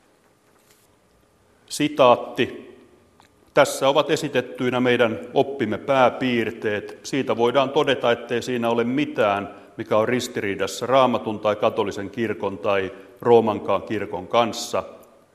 Sitaatti. 1.67 2.69
Tässä 3.55 3.89
ovat 3.89 4.11
esitettyinä 4.11 4.81
meidän 4.81 5.21
oppimme 5.35 5.79
pääpiirteet. 5.79 6.99
Siitä 7.03 7.37
voidaan 7.37 7.71
todeta, 7.71 8.13
ettei 8.13 8.43
siinä 8.43 8.71
ole 8.71 8.85
mitään, 8.85 9.55
mikä 9.77 9.97
on 9.97 10.09
ristiriidassa 10.09 10.87
raamatun 10.87 11.41
tai 11.41 11.57
katolisen 11.57 12.11
kirkon 12.11 12.59
tai 12.59 12.93
Roomankaan 13.21 13.83
kirkon 13.83 14.29
kanssa, 14.29 14.85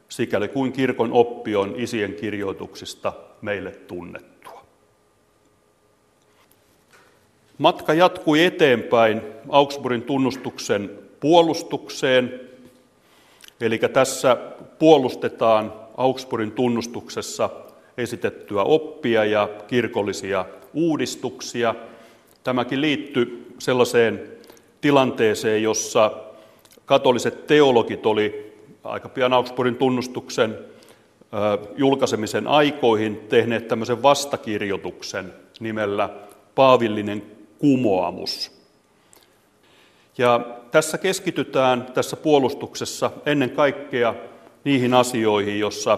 sikäli 0.10 0.47
kuin 0.47 0.71
kirkon 0.73 1.12
oppi 1.12 1.56
on 1.56 1.73
isien 1.77 2.13
kirjoituksista 2.13 3.13
meille 3.41 3.71
tunnettua. 3.71 4.33
Matka 7.57 7.93
jatkui 7.93 8.43
eteenpäin 8.43 9.21
Augsburgin 9.49 10.01
tunnustuksen 10.01 10.89
puolustukseen, 11.19 12.39
eli 13.61 13.77
tässä 13.77 14.37
puolustetaan 14.79 15.73
Augsburgin 15.97 16.51
tunnustuksessa 16.51 17.49
esitettyä 17.97 18.63
oppia 18.63 19.25
ja 19.25 19.49
kirkollisia 19.67 20.45
uudistuksia. 20.73 21.75
Tämäkin 22.43 22.81
liittyy 22.81 23.53
sellaiseen 23.59 24.21
tilanteeseen, 24.81 25.63
jossa 25.63 26.11
katoliset 26.85 27.47
teologit 27.47 28.05
oli 28.05 28.53
aika 28.83 29.09
pian 29.09 29.33
Augsburgin 29.33 29.75
tunnustuksen 29.75 30.57
julkaisemisen 31.75 32.47
aikoihin 32.47 33.17
tehneet 33.29 33.67
tämmöisen 33.67 34.03
vastakirjoituksen 34.03 35.33
nimellä 35.59 36.09
Paavillinen 36.55 37.23
kumoamus. 37.63 38.52
Ja 40.17 40.39
tässä 40.71 40.97
keskitytään 40.97 41.86
tässä 41.93 42.15
puolustuksessa 42.15 43.12
ennen 43.26 43.49
kaikkea 43.49 44.15
niihin 44.63 44.93
asioihin, 44.93 45.60
jossa 45.60 45.97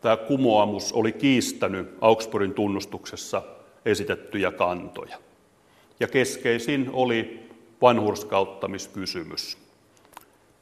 tämä 0.00 0.16
kumoamus 0.16 0.92
oli 0.92 1.12
kiistänyt 1.12 1.94
Augsburgin 2.00 2.54
tunnustuksessa 2.54 3.42
esitettyjä 3.84 4.50
kantoja. 4.50 5.18
Ja 6.00 6.08
keskeisin 6.08 6.90
oli 6.92 7.48
vanhurskauttamiskysymys 7.82 9.58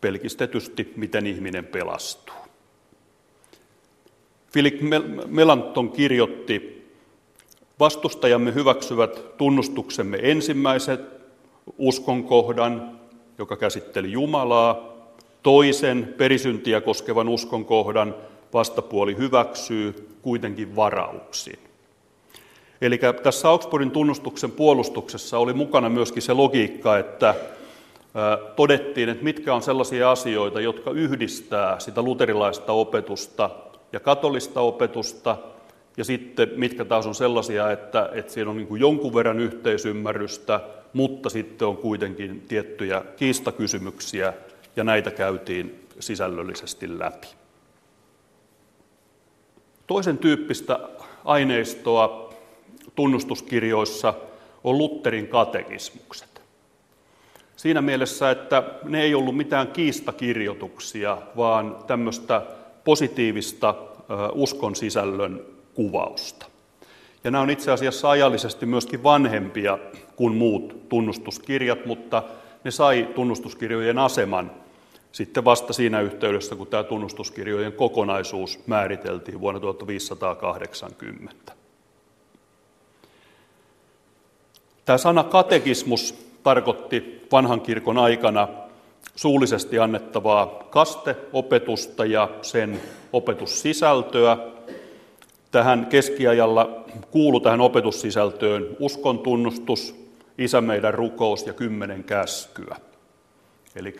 pelkistetysti, 0.00 0.92
miten 0.96 1.26
ihminen 1.26 1.64
pelastuu. 1.64 2.36
Philip 4.52 4.80
Melanton 5.26 5.92
kirjoitti, 5.92 6.75
vastustajamme 7.80 8.54
hyväksyvät 8.54 9.36
tunnustuksemme 9.36 10.18
ensimmäiset 10.22 11.00
uskonkohdan, 11.78 12.98
joka 13.38 13.56
käsitteli 13.56 14.12
Jumalaa, 14.12 14.96
toisen 15.42 16.14
perisyntiä 16.16 16.80
koskevan 16.80 17.28
uskonkohdan 17.28 18.14
vastapuoli 18.52 19.16
hyväksyy 19.16 20.08
kuitenkin 20.22 20.76
varauksin. 20.76 21.58
Eli 22.80 23.00
tässä 23.22 23.48
Augsburgin 23.48 23.90
tunnustuksen 23.90 24.50
puolustuksessa 24.50 25.38
oli 25.38 25.52
mukana 25.52 25.88
myöskin 25.88 26.22
se 26.22 26.32
logiikka, 26.32 26.98
että 26.98 27.34
todettiin, 28.56 29.08
että 29.08 29.24
mitkä 29.24 29.54
on 29.54 29.62
sellaisia 29.62 30.10
asioita, 30.10 30.60
jotka 30.60 30.90
yhdistää 30.90 31.80
sitä 31.80 32.02
luterilaista 32.02 32.72
opetusta 32.72 33.50
ja 33.92 34.00
katolista 34.00 34.60
opetusta, 34.60 35.36
ja 35.96 36.04
sitten 36.04 36.48
mitkä 36.56 36.84
taas 36.84 37.06
on 37.06 37.14
sellaisia, 37.14 37.70
että, 37.70 38.10
että 38.12 38.32
siinä 38.32 38.50
on 38.50 38.56
niin 38.56 38.68
kuin 38.68 38.80
jonkun 38.80 39.14
verran 39.14 39.40
yhteisymmärrystä, 39.40 40.60
mutta 40.92 41.30
sitten 41.30 41.68
on 41.68 41.76
kuitenkin 41.76 42.40
tiettyjä 42.48 43.02
kiistakysymyksiä, 43.16 44.32
ja 44.76 44.84
näitä 44.84 45.10
käytiin 45.10 45.86
sisällöllisesti 46.00 46.98
läpi. 46.98 47.26
Toisen 49.86 50.18
tyyppistä 50.18 50.78
aineistoa 51.24 52.34
tunnustuskirjoissa 52.94 54.14
on 54.64 54.78
Lutterin 54.78 55.28
katekismukset. 55.28 56.42
Siinä 57.56 57.82
mielessä, 57.82 58.30
että 58.30 58.62
ne 58.84 59.02
ei 59.02 59.14
ollut 59.14 59.36
mitään 59.36 59.68
kiistakirjoituksia, 59.68 61.18
vaan 61.36 61.76
tämmöistä 61.86 62.42
positiivista 62.84 63.74
uskon 64.34 64.76
sisällön 64.76 65.55
kuvausta. 65.76 66.46
Ja 67.24 67.30
nämä 67.30 67.42
on 67.42 67.50
itse 67.50 67.72
asiassa 67.72 68.10
ajallisesti 68.10 68.66
myöskin 68.66 69.02
vanhempia 69.02 69.78
kuin 70.16 70.34
muut 70.34 70.88
tunnustuskirjat, 70.88 71.86
mutta 71.86 72.22
ne 72.64 72.70
sai 72.70 73.08
tunnustuskirjojen 73.14 73.98
aseman 73.98 74.50
sitten 75.12 75.44
vasta 75.44 75.72
siinä 75.72 76.00
yhteydessä, 76.00 76.56
kun 76.56 76.66
tämä 76.66 76.82
tunnustuskirjojen 76.82 77.72
kokonaisuus 77.72 78.60
määriteltiin 78.66 79.40
vuonna 79.40 79.60
1580. 79.60 81.52
Tämä 84.84 84.98
sana 84.98 85.24
katekismus 85.24 86.14
tarkoitti 86.42 87.26
vanhan 87.32 87.60
kirkon 87.60 87.98
aikana 87.98 88.48
suullisesti 89.16 89.78
annettavaa 89.78 90.46
kasteopetusta 90.70 92.04
ja 92.04 92.28
sen 92.42 92.80
opetussisältöä. 93.12 94.36
Tähän 95.56 95.86
keskiajalla 95.86 96.84
kuulu 97.10 97.40
tähän 97.40 97.60
opetussisältöön 97.60 98.76
uskon 98.80 99.18
tunnustus, 99.18 100.10
isä 100.38 100.60
meidän 100.60 100.94
rukous 100.94 101.46
ja 101.46 101.52
kymmenen 101.52 102.04
käskyä. 102.04 102.76
Eli 103.76 103.96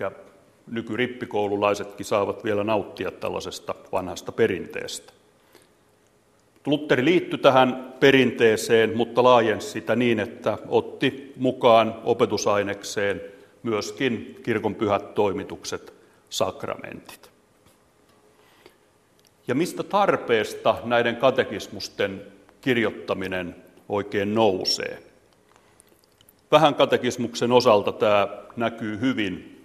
nykyrippikoululaisetkin 0.67 2.07
saavat 2.07 2.45
vielä 2.45 2.65
nauttia 2.65 3.11
tällaisesta 3.11 3.75
vanhasta 3.93 4.33
perinteestä. 4.33 5.13
Lutteri 6.67 7.05
liittyi 7.05 7.39
tähän 7.39 7.95
perinteeseen, 8.01 8.97
mutta 8.97 9.23
laajensi 9.23 9.71
sitä 9.71 9.97
niin, 9.97 10.21
että 10.21 10.59
otti 10.69 11.33
mukaan 11.37 11.95
opetusainekseen 12.05 13.21
myöskin 13.63 14.41
kirkon 14.43 14.75
pyhät 14.75 15.15
toimitukset, 15.15 15.95
sakramentit. 16.31 17.36
Ja 19.49 19.55
mistä 19.55 19.83
tarpeesta 19.83 20.75
näiden 20.85 21.17
katekismusten 21.17 22.23
kirjoittaminen 22.61 23.57
oikein 23.89 24.35
nousee? 24.35 25.03
Vähän 26.51 26.75
katekismuksen 26.75 27.53
osalta 27.53 27.93
tämä 27.93 28.29
näkyy 28.57 29.01
hyvin 29.01 29.63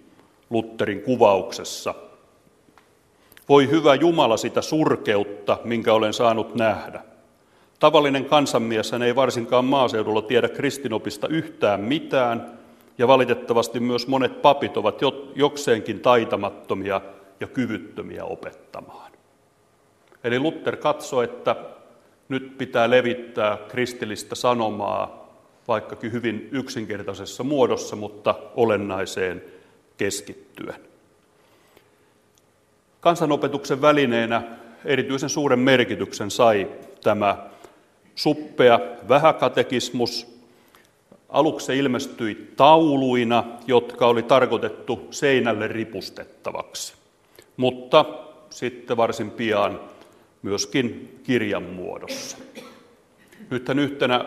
Lutterin 0.50 1.02
kuvauksessa. 1.02 1.94
Voi 3.48 3.70
hyvä 3.70 3.94
Jumala 3.94 4.36
sitä 4.36 4.62
surkeutta, 4.62 5.58
minkä 5.64 5.92
olen 5.92 6.12
saanut 6.12 6.54
nähdä. 6.54 7.00
Tavallinen 7.78 8.24
kansanmies 8.24 8.92
ei 8.92 9.16
varsinkaan 9.16 9.64
maaseudulla 9.64 10.22
tiedä 10.22 10.48
kristinopista 10.48 11.28
yhtään 11.28 11.80
mitään, 11.80 12.58
ja 12.98 13.08
valitettavasti 13.08 13.80
myös 13.80 14.06
monet 14.06 14.42
papit 14.42 14.76
ovat 14.76 15.00
jokseenkin 15.34 16.00
taitamattomia 16.00 17.00
ja 17.40 17.46
kyvyttömiä 17.46 18.24
opettamaan. 18.24 19.12
Eli 20.24 20.38
Luther 20.38 20.76
katsoi, 20.76 21.24
että 21.24 21.56
nyt 22.28 22.58
pitää 22.58 22.90
levittää 22.90 23.58
kristillistä 23.68 24.34
sanomaa, 24.34 25.28
vaikkakin 25.68 26.12
hyvin 26.12 26.48
yksinkertaisessa 26.52 27.44
muodossa, 27.44 27.96
mutta 27.96 28.34
olennaiseen 28.54 29.44
keskittyen. 29.96 30.74
Kansanopetuksen 33.00 33.82
välineenä 33.82 34.42
erityisen 34.84 35.28
suuren 35.28 35.58
merkityksen 35.58 36.30
sai 36.30 36.70
tämä 37.02 37.36
suppea 38.14 38.80
vähäkatekismus. 39.08 40.38
Aluksi 41.28 41.66
se 41.66 41.76
ilmestyi 41.76 42.52
tauluina, 42.56 43.44
jotka 43.66 44.06
oli 44.06 44.22
tarkoitettu 44.22 45.08
seinälle 45.10 45.68
ripustettavaksi, 45.68 46.94
mutta 47.56 48.04
sitten 48.50 48.96
varsin 48.96 49.30
pian 49.30 49.80
myöskin 50.42 51.18
kirjan 51.22 51.62
muodossa. 51.62 52.36
Nythän 53.50 53.78
yhtenä 53.78 54.24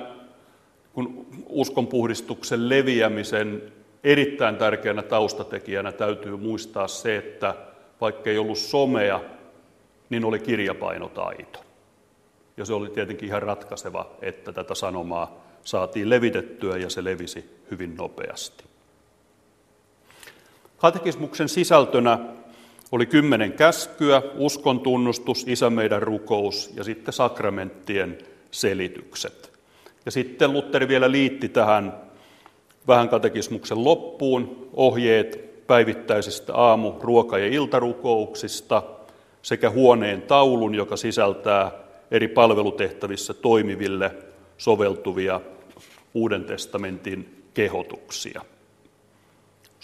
kun 0.94 1.26
uskonpuhdistuksen 1.50 2.70
leviämisen 2.70 3.74
erittäin 4.04 4.56
tärkeänä 4.56 5.02
taustatekijänä 5.04 5.92
täytyy 5.92 6.38
muistaa 6.38 6.88
se, 6.88 7.18
että 7.18 7.56
vaikka 8.02 8.30
ei 8.30 8.38
ollut 8.38 8.58
somea, 8.58 9.22
niin 10.10 10.26
oli 10.26 10.40
kirjapainotaito. 10.40 11.60
Ja 12.58 12.66
se 12.66 12.74
oli 12.74 12.90
tietenkin 12.90 13.30
ihan 13.30 13.42
ratkaiseva, 13.42 14.10
että 14.22 14.52
tätä 14.54 14.76
sanomaa 14.76 15.46
saatiin 15.64 16.10
levitettyä 16.10 16.78
ja 16.78 16.90
se 16.90 17.04
levisi 17.04 17.60
hyvin 17.72 17.96
nopeasti. 17.96 18.64
Katekismuksen 20.78 21.50
sisältönä 21.50 22.20
oli 22.96 23.06
kymmenen 23.06 23.54
käskyä, 23.54 24.22
uskon 24.38 24.80
tunnustus, 24.80 25.46
isä 25.48 25.70
meidän 25.70 26.02
rukous 26.02 26.72
ja 26.76 26.84
sitten 26.84 27.14
sakramenttien 27.14 28.18
selitykset. 28.52 29.52
Ja 30.06 30.12
sitten 30.12 30.54
Lutteri 30.54 30.88
vielä 30.88 31.12
liitti 31.12 31.50
tähän 31.50 31.94
vähän 32.88 33.10
katekismuksen 33.10 33.84
loppuun 33.84 34.70
ohjeet 34.74 35.66
päivittäisistä 35.68 36.54
aamu-, 36.56 36.96
ruoka- 37.02 37.38
ja 37.38 37.48
iltarukouksista 37.48 38.84
sekä 39.42 39.70
huoneen 39.70 40.22
taulun, 40.22 40.76
joka 40.76 40.98
sisältää 40.98 41.72
eri 42.12 42.28
palvelutehtävissä 42.28 43.34
toimiville 43.34 44.12
soveltuvia 44.58 45.42
Uuden 46.14 46.44
testamentin 46.44 47.44
kehotuksia. 47.54 48.42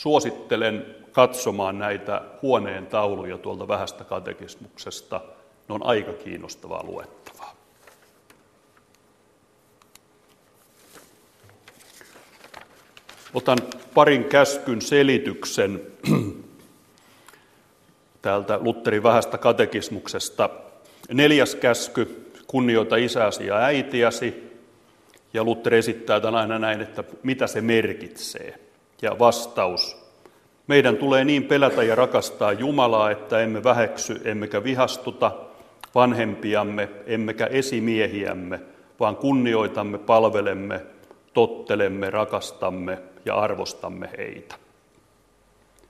Suosittelen 0.01 0.95
katsomaan 1.11 1.79
näitä 1.79 2.21
huoneen 2.41 2.85
tauluja 2.85 3.37
tuolta 3.37 3.67
vähästä 3.67 4.03
katekismuksesta. 4.03 5.21
Ne 5.69 5.75
on 5.75 5.85
aika 5.85 6.13
kiinnostavaa 6.13 6.83
luettavaa. 6.83 7.55
Otan 13.33 13.57
parin 13.93 14.23
käskyn 14.23 14.81
selityksen 14.81 15.81
täältä 18.21 18.59
Lutterin 18.61 19.03
vähästä 19.03 19.37
katekismuksesta. 19.37 20.49
Neljäs 21.13 21.55
käsky, 21.55 22.31
kunnioita 22.47 22.95
isäsi 22.95 23.47
ja 23.47 23.57
äitiäsi. 23.57 24.57
Ja 25.33 25.43
Luther 25.43 25.73
esittää 25.73 26.19
tämän 26.19 26.41
aina 26.41 26.59
näin, 26.59 26.81
että 26.81 27.03
mitä 27.23 27.47
se 27.47 27.61
merkitsee. 27.61 28.70
Ja 29.01 29.19
vastaus, 29.19 29.97
meidän 30.67 30.97
tulee 30.97 31.25
niin 31.25 31.43
pelätä 31.43 31.83
ja 31.83 31.95
rakastaa 31.95 32.51
Jumalaa, 32.51 33.11
että 33.11 33.39
emme 33.39 33.63
väheksy 33.63 34.21
emmekä 34.25 34.63
vihastuta 34.63 35.31
vanhempiamme 35.95 36.89
emmekä 37.05 37.45
esimiehiämme, 37.45 38.59
vaan 38.99 39.15
kunnioitamme, 39.15 39.97
palvelemme, 39.97 40.81
tottelemme, 41.33 42.09
rakastamme 42.09 42.99
ja 43.25 43.35
arvostamme 43.35 44.09
heitä. 44.17 44.55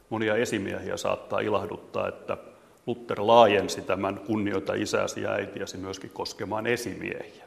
Monia 0.09 0.36
esimiehiä 0.36 0.97
saattaa 0.97 1.39
ilahduttaa, 1.39 2.07
että 2.07 2.38
Luther 2.86 3.18
laajensi 3.20 3.82
tämän 3.82 4.20
kunnioita 4.20 4.74
isäsi 4.74 5.22
ja 5.22 5.32
äitiäsi 5.32 5.78
myöskin 5.78 6.09
koskemaan 6.09 6.68
esimiehiä. 6.68 7.45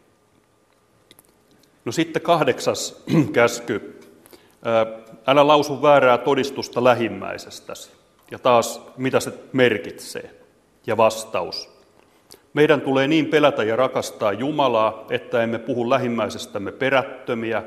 No 1.84 1.92
sitten 1.92 2.22
kahdeksas 2.22 3.04
käsky. 3.32 4.00
Älä 5.26 5.46
lausu 5.46 5.82
väärää 5.82 6.18
todistusta 6.18 6.84
lähimmäisestäsi. 6.84 7.92
Ja 8.30 8.38
taas, 8.38 8.82
mitä 8.96 9.20
se 9.20 9.32
merkitsee? 9.52 10.30
Ja 10.86 10.96
vastaus. 10.96 11.74
Meidän 12.54 12.80
tulee 12.80 13.08
niin 13.08 13.26
pelätä 13.26 13.62
ja 13.62 13.76
rakastaa 13.76 14.32
Jumalaa, 14.32 15.04
että 15.10 15.42
emme 15.42 15.58
puhu 15.58 15.90
lähimmäisestämme 15.90 16.72
perättömiä, 16.72 17.62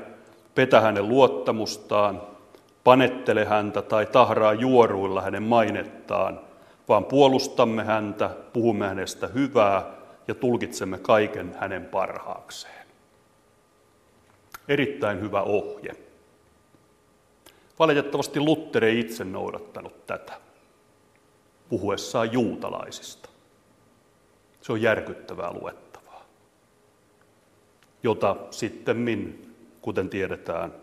petä 0.55 0.81
hänen 0.81 1.09
luottamustaan, 1.09 2.21
panettele 2.83 3.45
häntä 3.45 3.81
tai 3.81 4.05
tahraa 4.05 4.53
juoruilla 4.53 5.21
hänen 5.21 5.43
mainettaan, 5.43 6.39
vaan 6.89 7.05
puolustamme 7.05 7.83
häntä, 7.83 8.29
puhumme 8.53 8.87
hänestä 8.87 9.27
hyvää 9.27 9.85
ja 10.27 10.35
tulkitsemme 10.35 10.97
kaiken 10.97 11.55
hänen 11.59 11.85
parhaakseen. 11.85 12.87
Erittäin 14.67 15.21
hyvä 15.21 15.41
ohje. 15.41 16.06
Valitettavasti 17.79 18.39
Luther 18.39 18.83
ei 18.85 18.99
itse 18.99 19.23
noudattanut 19.23 20.07
tätä 20.07 20.33
puhuessaan 21.69 22.33
juutalaisista. 22.33 23.29
Se 24.61 24.71
on 24.71 24.81
järkyttävää 24.81 25.53
luettavaa, 25.53 26.25
jota 28.03 28.35
sitten 28.51 29.39
kuten 29.81 30.09
tiedetään, 30.09 30.73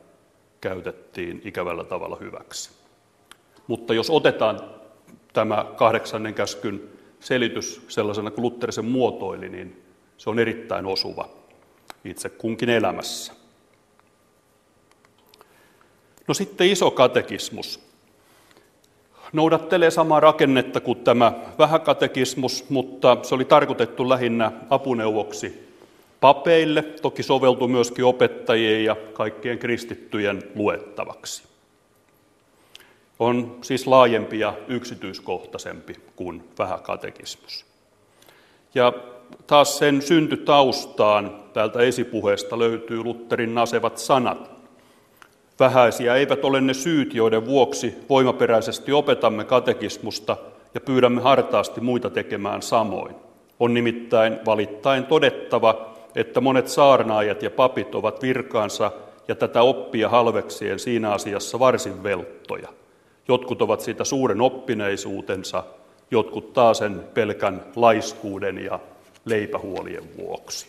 käytettiin 0.61 1.43
ikävällä 1.45 1.85
tavalla 1.85 2.17
hyväksi. 2.21 2.71
Mutta 3.67 3.95
jos 3.95 4.11
otetaan 4.11 4.61
tämä 5.33 5.67
kahdeksannen 5.77 6.35
käskyn 6.35 6.91
selitys 7.21 7.85
sellaisena 7.89 8.31
kuin 8.31 8.43
Lutterisen 8.43 8.85
muotoili, 8.85 9.49
niin 9.49 9.83
se 10.17 10.31
on 10.31 10.39
erittäin 10.39 10.87
osuva 10.87 11.29
itse 12.05 12.29
kunkin 12.29 12.69
elämässä. 12.69 13.33
No 16.29 16.35
sitten 16.35 16.67
iso 16.67 16.91
katekismus. 16.91 17.81
Noudattelee 19.33 19.91
samaa 19.91 20.21
rakennetta 20.21 20.81
kuin 20.81 21.01
tämä 21.01 21.33
vähäkatekismus, 21.59 22.65
mutta 22.71 23.17
se 23.23 23.35
oli 23.35 23.45
tarkoitettu 23.45 24.09
lähinnä 24.09 24.53
apuneuvoksi 24.71 25.65
papeille, 26.21 26.83
toki 26.83 27.23
soveltuu 27.23 27.69
myöskin 27.69 28.05
opettajien 28.05 28.85
ja 28.85 28.97
kaikkien 29.13 29.59
kristittyjen 29.59 30.43
luettavaksi. 30.55 31.43
On 33.19 33.59
siis 33.63 33.87
laajempi 33.87 34.39
ja 34.39 34.55
yksityiskohtaisempi 34.69 35.95
kuin 36.17 36.45
vähäkatekismus. 36.59 37.65
Ja 38.75 38.93
taas 39.47 39.79
sen 39.79 40.03
syntytaustaan 40.03 41.43
täältä 41.53 41.81
esipuheesta 41.81 42.59
löytyy 42.59 43.05
Lutterin 43.05 43.55
nasevat 43.55 43.99
sanat. 43.99 44.54
Vähäisiä 45.61 46.15
eivät 46.15 46.45
ole 46.45 46.61
ne 46.61 46.75
syyt, 46.75 47.15
joiden 47.15 47.47
vuoksi 47.47 47.95
voimaperäisesti 48.09 48.93
opetamme 48.93 49.45
katekismusta 49.45 50.37
ja 50.75 50.81
pyydämme 50.81 51.21
hartaasti 51.21 51.81
muita 51.81 52.11
tekemään 52.11 52.63
samoin. 52.63 53.15
On 53.61 53.75
nimittäin 53.75 54.39
valittain 54.47 55.07
todettava, 55.07 55.95
että 56.15 56.41
monet 56.41 56.69
saarnaajat 56.69 57.43
ja 57.43 57.51
papit 57.51 57.95
ovat 57.95 58.23
virkaansa 58.23 58.91
ja 59.29 59.35
tätä 59.35 59.63
oppia 59.63 60.09
halveksien 60.09 60.79
siinä 60.79 61.13
asiassa 61.13 61.59
varsin 61.59 62.03
velttoja. 62.03 62.69
Jotkut 63.29 63.63
ovat 63.63 63.81
siitä 63.81 64.05
suuren 64.05 64.41
oppineisuutensa, 64.41 65.65
jotkut 66.11 66.53
taas 66.53 66.79
sen 66.79 67.05
pelkän 67.15 67.65
laiskuuden 67.77 68.65
ja 68.65 68.81
leipähuolien 69.25 70.05
vuoksi. 70.17 70.67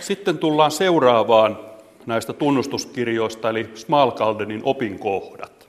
Sitten 0.00 0.38
tullaan 0.38 0.70
seuraavaan 0.70 1.71
näistä 2.06 2.32
tunnustuskirjoista, 2.32 3.50
eli 3.50 3.70
Smalkaldenin 3.74 4.60
opinkohdat. 4.64 5.68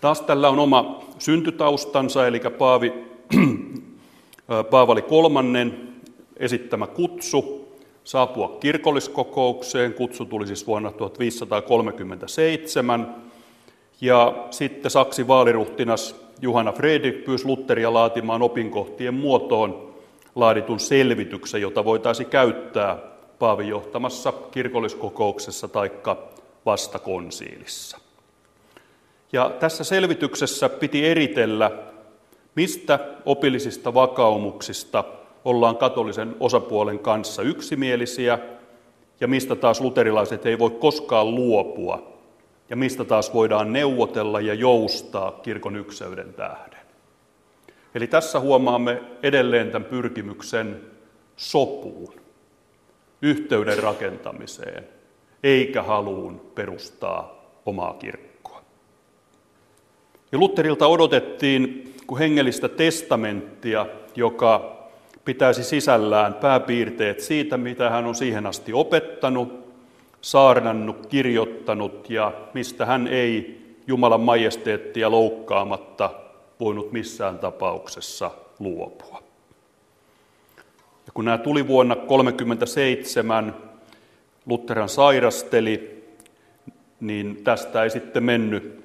Taas 0.00 0.20
tällä 0.20 0.48
on 0.48 0.58
oma 0.58 1.04
syntytaustansa, 1.18 2.26
eli 2.26 2.40
Paavi, 2.58 2.92
Paavali 4.70 5.02
kolmannen 5.02 5.88
esittämä 6.36 6.86
kutsu 6.86 7.68
saapua 8.04 8.56
kirkolliskokoukseen. 8.60 9.94
Kutsu 9.94 10.24
tuli 10.24 10.46
siis 10.46 10.66
vuonna 10.66 10.92
1537. 10.92 13.14
Ja 14.00 14.46
sitten 14.50 14.90
Saksi 14.90 15.28
vaaliruhtinas 15.28 16.16
Juhana 16.42 16.72
Fredrik 16.72 17.24
pyysi 17.24 17.46
Lutteria 17.46 17.92
laatimaan 17.92 18.42
opinkohtien 18.42 19.14
muotoon 19.14 19.94
laaditun 20.34 20.80
selvityksen, 20.80 21.62
jota 21.62 21.84
voitaisiin 21.84 22.28
käyttää 22.28 22.98
Paavin 23.38 23.68
johtamassa 23.68 24.32
kirkolliskokouksessa 24.50 25.68
tai 25.68 25.90
vastakonsiilissa. 26.66 27.98
Ja 29.32 29.50
tässä 29.60 29.84
selvityksessä 29.84 30.68
piti 30.68 31.06
eritellä, 31.06 31.70
mistä 32.54 32.98
opillisista 33.24 33.94
vakaumuksista 33.94 35.04
ollaan 35.44 35.76
katolisen 35.76 36.36
osapuolen 36.40 36.98
kanssa 36.98 37.42
yksimielisiä 37.42 38.38
ja 39.20 39.28
mistä 39.28 39.56
taas 39.56 39.80
luterilaiset 39.80 40.46
ei 40.46 40.58
voi 40.58 40.70
koskaan 40.70 41.34
luopua 41.34 42.18
ja 42.70 42.76
mistä 42.76 43.04
taas 43.04 43.34
voidaan 43.34 43.72
neuvotella 43.72 44.40
ja 44.40 44.54
joustaa 44.54 45.32
kirkon 45.32 45.76
ykseyden 45.76 46.34
tähden. 46.34 46.80
Eli 47.94 48.06
tässä 48.06 48.40
huomaamme 48.40 49.02
edelleen 49.22 49.70
tämän 49.70 49.88
pyrkimyksen 49.88 50.80
sopuun, 51.36 52.14
yhteyden 53.22 53.78
rakentamiseen, 53.78 54.88
eikä 55.42 55.82
haluun 55.82 56.40
perustaa 56.54 57.50
omaa 57.66 57.94
kirkkoa. 57.94 58.62
Ja 60.32 60.38
Lutterilta 60.38 60.86
odotettiin 60.86 61.94
kuin 62.06 62.18
hengellistä 62.18 62.68
testamenttia, 62.68 63.86
joka 64.16 64.78
pitäisi 65.24 65.64
sisällään 65.64 66.34
pääpiirteet 66.34 67.20
siitä, 67.20 67.56
mitä 67.56 67.90
hän 67.90 68.04
on 68.04 68.14
siihen 68.14 68.46
asti 68.46 68.72
opettanut, 68.72 69.68
saarnannut, 70.20 71.06
kirjoittanut 71.06 72.10
ja 72.10 72.32
mistä 72.54 72.86
hän 72.86 73.06
ei 73.06 73.58
Jumalan 73.86 74.20
majesteettia 74.20 75.10
loukkaamatta 75.10 76.10
voinut 76.60 76.92
missään 76.92 77.38
tapauksessa 77.38 78.30
luopua. 78.58 79.27
Kun 81.18 81.24
nämä 81.24 81.38
tuli 81.38 81.66
vuonna 81.66 81.94
1937, 81.94 83.54
Lutheran 84.46 84.88
sairasteli, 84.88 86.04
niin 87.00 87.44
tästä 87.44 87.82
ei 87.82 87.90
sitten 87.90 88.24
mennyt 88.24 88.84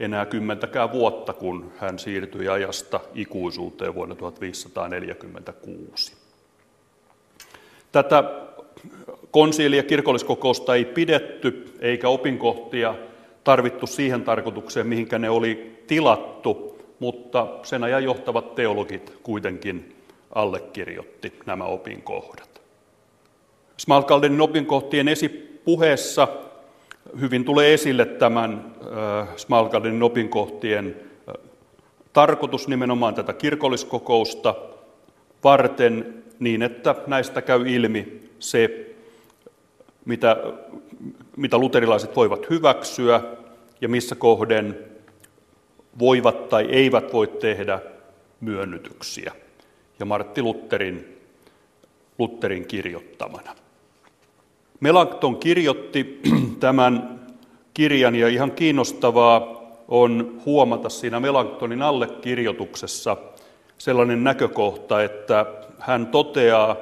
enää 0.00 0.26
kymmentäkään 0.26 0.92
vuotta, 0.92 1.32
kun 1.32 1.72
hän 1.76 1.98
siirtyi 1.98 2.48
ajasta 2.48 3.00
ikuisuuteen 3.14 3.94
vuonna 3.94 4.14
1546. 4.14 6.12
Tätä 7.92 8.24
konsiili- 9.30 9.76
ja 9.76 9.82
kirkolliskokousta 9.82 10.74
ei 10.74 10.84
pidetty, 10.84 11.72
eikä 11.80 12.08
opinkohtia 12.08 12.94
tarvittu 13.44 13.86
siihen 13.86 14.22
tarkoitukseen, 14.22 14.86
mihinkä 14.86 15.18
ne 15.18 15.30
oli 15.30 15.82
tilattu, 15.86 16.78
mutta 16.98 17.46
sen 17.62 17.84
ajan 17.84 18.04
johtavat 18.04 18.54
teologit 18.54 19.12
kuitenkin 19.22 20.01
allekirjoitti 20.34 21.32
nämä 21.46 21.64
opinkohdat. 21.64 22.60
Smalkaldenin 23.76 24.40
opinkohtien 24.40 25.08
esipuheessa 25.08 26.28
hyvin 27.20 27.44
tulee 27.44 27.74
esille 27.74 28.04
tämän 28.04 28.74
Smalkaldenin 29.36 30.02
opinkohtien 30.02 30.96
tarkoitus 32.12 32.68
nimenomaan 32.68 33.14
tätä 33.14 33.32
kirkolliskokousta 33.32 34.54
varten 35.44 36.24
niin, 36.38 36.62
että 36.62 36.94
näistä 37.06 37.42
käy 37.42 37.68
ilmi 37.68 38.30
se, 38.38 38.94
mitä, 40.04 40.36
mitä 41.36 41.58
luterilaiset 41.58 42.16
voivat 42.16 42.50
hyväksyä 42.50 43.20
ja 43.80 43.88
missä 43.88 44.14
kohden 44.14 44.78
voivat 45.98 46.48
tai 46.48 46.66
eivät 46.70 47.12
voi 47.12 47.26
tehdä 47.26 47.80
myönnytyksiä. 48.40 49.32
Ja 49.98 50.06
Martti 50.06 50.42
Lutterin, 50.42 51.18
Lutterin 52.18 52.66
kirjoittamana. 52.66 53.54
Melankton 54.80 55.36
kirjoitti 55.36 56.20
tämän 56.60 57.20
kirjan 57.74 58.14
ja 58.14 58.28
ihan 58.28 58.52
kiinnostavaa 58.52 59.62
on 59.88 60.40
huomata 60.46 60.88
siinä 60.88 61.20
Melanktonin 61.20 61.82
allekirjoituksessa 61.82 63.16
sellainen 63.78 64.24
näkökohta, 64.24 65.02
että 65.02 65.46
hän 65.78 66.06
toteaa, 66.06 66.76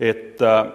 että 0.00 0.66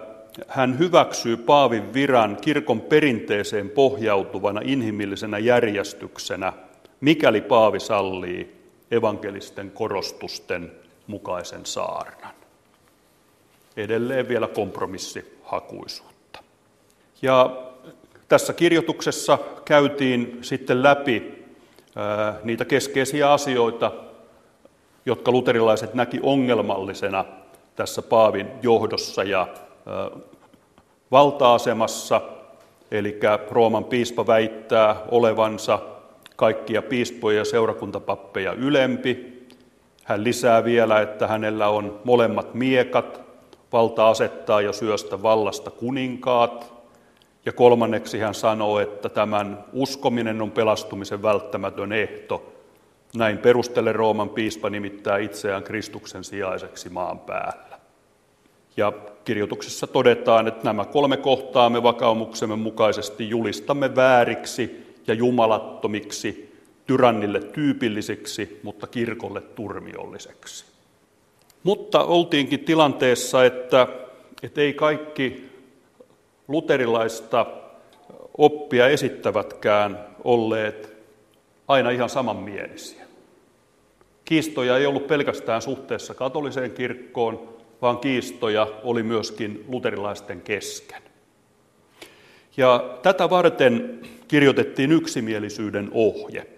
hän 0.48 0.78
hyväksyy 0.78 1.36
Paavin 1.36 1.94
viran 1.94 2.36
kirkon 2.40 2.80
perinteeseen 2.80 3.70
pohjautuvana 3.70 4.60
inhimillisenä 4.64 5.38
järjestyksenä, 5.38 6.52
mikäli 7.00 7.40
Paavi 7.40 7.80
sallii 7.80 8.56
evankelisten 8.90 9.70
korostusten 9.70 10.72
mukaisen 11.08 11.66
saarnan. 11.66 12.34
Edelleen 13.76 14.28
vielä 14.28 14.48
kompromissihakuisuutta. 14.48 16.42
Ja 17.22 17.62
tässä 18.28 18.52
kirjoituksessa 18.52 19.38
käytiin 19.64 20.38
sitten 20.42 20.82
läpi 20.82 21.44
niitä 22.44 22.64
keskeisiä 22.64 23.32
asioita, 23.32 23.92
jotka 25.06 25.30
luterilaiset 25.30 25.94
näki 25.94 26.20
ongelmallisena 26.22 27.24
tässä 27.76 28.02
Paavin 28.02 28.48
johdossa 28.62 29.22
ja 29.22 29.48
valta-asemassa, 31.10 32.20
eli 32.90 33.20
Rooman 33.50 33.84
piispa 33.84 34.26
väittää 34.26 34.96
olevansa 35.10 35.78
kaikkia 36.36 36.82
piispoja 36.82 37.38
ja 37.38 37.44
seurakuntapappeja 37.44 38.52
ylempi. 38.52 39.37
Hän 40.08 40.24
lisää 40.24 40.64
vielä, 40.64 41.00
että 41.00 41.26
hänellä 41.26 41.68
on 41.68 42.00
molemmat 42.04 42.54
miekat, 42.54 43.20
valta 43.72 44.08
asettaa 44.08 44.60
ja 44.60 44.72
syöstä 44.72 45.22
vallasta 45.22 45.70
kuninkaat. 45.70 46.72
Ja 47.46 47.52
kolmanneksi 47.52 48.18
hän 48.18 48.34
sanoo, 48.34 48.80
että 48.80 49.08
tämän 49.08 49.64
uskominen 49.72 50.42
on 50.42 50.50
pelastumisen 50.50 51.22
välttämätön 51.22 51.92
ehto. 51.92 52.52
Näin 53.16 53.38
perustele 53.38 53.92
Rooman 53.92 54.28
piispa 54.28 54.70
nimittää 54.70 55.18
itseään 55.18 55.62
Kristuksen 55.62 56.24
sijaiseksi 56.24 56.88
maan 56.88 57.18
päällä. 57.18 57.78
Ja 58.76 58.92
kirjoituksessa 59.24 59.86
todetaan, 59.86 60.48
että 60.48 60.64
nämä 60.64 60.84
kolme 60.84 61.16
kohtaa 61.16 61.70
me 61.70 61.82
vakaumuksemme 61.82 62.56
mukaisesti 62.56 63.28
julistamme 63.28 63.96
vääriksi 63.96 64.94
ja 65.06 65.14
jumalattomiksi, 65.14 66.47
tyrannille 66.88 67.40
tyypillisiksi, 67.40 68.60
mutta 68.62 68.86
kirkolle 68.86 69.40
turmiolliseksi. 69.40 70.64
Mutta 71.62 72.04
oltiinkin 72.04 72.60
tilanteessa, 72.60 73.44
että, 73.44 73.86
että 74.42 74.60
ei 74.60 74.72
kaikki 74.72 75.48
luterilaista 76.48 77.46
oppia 78.38 78.88
esittävätkään 78.88 80.06
olleet 80.24 80.96
aina 81.68 81.90
ihan 81.90 82.08
samanmielisiä. 82.08 83.04
Kiistoja 84.24 84.76
ei 84.76 84.86
ollut 84.86 85.06
pelkästään 85.06 85.62
suhteessa 85.62 86.14
katoliseen 86.14 86.70
kirkkoon, 86.70 87.58
vaan 87.82 87.98
kiistoja 87.98 88.66
oli 88.84 89.02
myöskin 89.02 89.64
luterilaisten 89.68 90.40
kesken. 90.40 91.02
Ja 92.56 92.98
tätä 93.02 93.30
varten 93.30 94.00
kirjoitettiin 94.28 94.92
yksimielisyyden 94.92 95.88
ohje, 95.92 96.57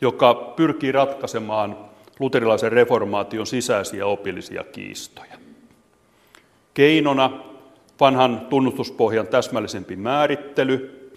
joka 0.00 0.34
pyrkii 0.34 0.92
ratkaisemaan 0.92 1.76
luterilaisen 2.18 2.72
reformaation 2.72 3.46
sisäisiä 3.46 4.06
opillisia 4.06 4.64
kiistoja. 4.64 5.36
Keinona 6.74 7.44
vanhan 8.00 8.46
tunnustuspohjan 8.50 9.26
täsmällisempi 9.26 9.96
määrittely, 9.96 11.10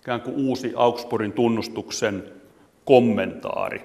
ikään 0.00 0.20
kuin 0.20 0.36
uusi 0.36 0.72
Augsburgin 0.76 1.32
tunnustuksen 1.32 2.24
kommentaari. 2.84 3.84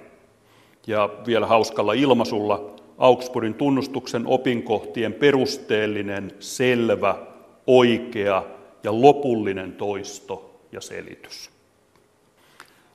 Ja 0.88 1.10
vielä 1.28 1.48
hauskalla 1.48 1.94
ilmaisulla 1.94 2.76
Augsburgin 2.98 3.54
tunnustuksen 3.54 4.28
opinkohtien 4.28 5.14
perusteellinen, 5.14 6.32
selvä, 6.40 7.16
oikea 7.68 8.44
ja 8.84 9.02
lopullinen 9.02 9.74
toisto 9.74 10.62
ja 10.72 10.82
selitys. 10.82 11.59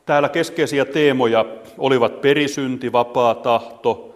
Täällä 0.07 0.29
keskeisiä 0.29 0.85
teemoja 0.85 1.45
olivat 1.79 2.21
perisynti, 2.21 2.93
vapaa 2.93 3.35
tahto, 3.35 4.15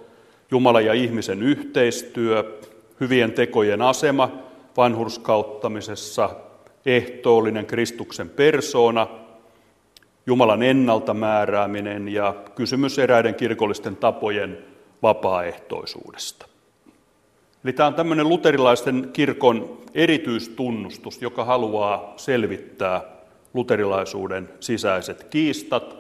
Jumalan 0.51 0.85
ja 0.85 0.93
ihmisen 0.93 1.43
yhteistyö, 1.43 2.59
hyvien 3.01 3.33
tekojen 3.33 3.83
asema 3.83 4.33
vanhurskauttamisessa, 4.77 6.31
ehtoollinen 6.87 7.67
Kristuksen 7.67 8.31
persoona, 8.31 9.07
Jumalan 10.27 10.63
ennalta 10.63 11.15
määrääminen 11.15 12.09
ja 12.09 12.35
kysymys 12.55 12.99
eräiden 12.99 13.35
kirkollisten 13.35 13.97
tapojen 13.97 14.59
vapaaehtoisuudesta. 15.03 16.47
Eli 17.65 17.73
tämä 17.73 17.87
on 17.87 17.95
tämmöinen 17.95 18.29
luterilaisten 18.29 19.11
kirkon 19.13 19.79
erityistunnustus, 19.95 21.23
joka 21.23 21.45
haluaa 21.45 22.15
selvittää 22.17 23.18
luterilaisuuden 23.59 24.49
sisäiset 24.61 25.25
kiistat. 25.25 25.97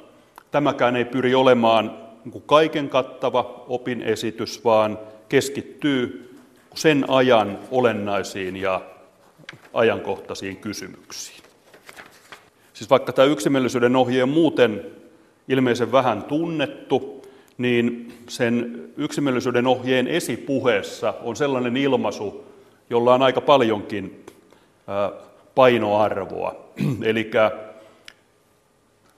Tämäkään 0.50 0.96
ei 0.96 1.04
pyri 1.04 1.34
olemaan 1.34 1.98
niin 2.24 2.42
kaiken 2.46 2.88
kattava 2.88 3.64
opin 3.68 4.02
esitys, 4.02 4.64
vaan 4.64 4.98
keskittyy 5.28 6.30
sen 6.74 7.04
ajan 7.08 7.58
olennaisiin 7.70 8.56
ja 8.56 8.80
ajankohtaisiin 9.74 10.56
kysymyksiin. 10.56 11.42
Siis 12.72 12.90
vaikka 12.90 13.12
tämä 13.12 13.26
yksimielisyyden 13.26 13.96
ohje 13.96 14.22
on 14.22 14.28
muuten 14.28 14.86
ilmeisen 15.48 15.92
vähän 15.92 16.22
tunnettu, 16.22 17.22
niin 17.58 18.12
sen 18.28 18.84
yksimielisyyden 18.96 19.66
ohjeen 19.66 20.08
esipuheessa 20.08 21.14
on 21.22 21.36
sellainen 21.36 21.76
ilmaisu, 21.76 22.44
jolla 22.90 23.14
on 23.14 23.22
aika 23.22 23.40
paljonkin 23.40 24.24
painoarvoa. 25.58 26.56
Eli 27.02 27.30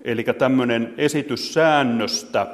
Eli 0.04 0.24
tämmöinen 0.38 0.94
esitys 0.98 1.54
säännöstä, 1.54 2.46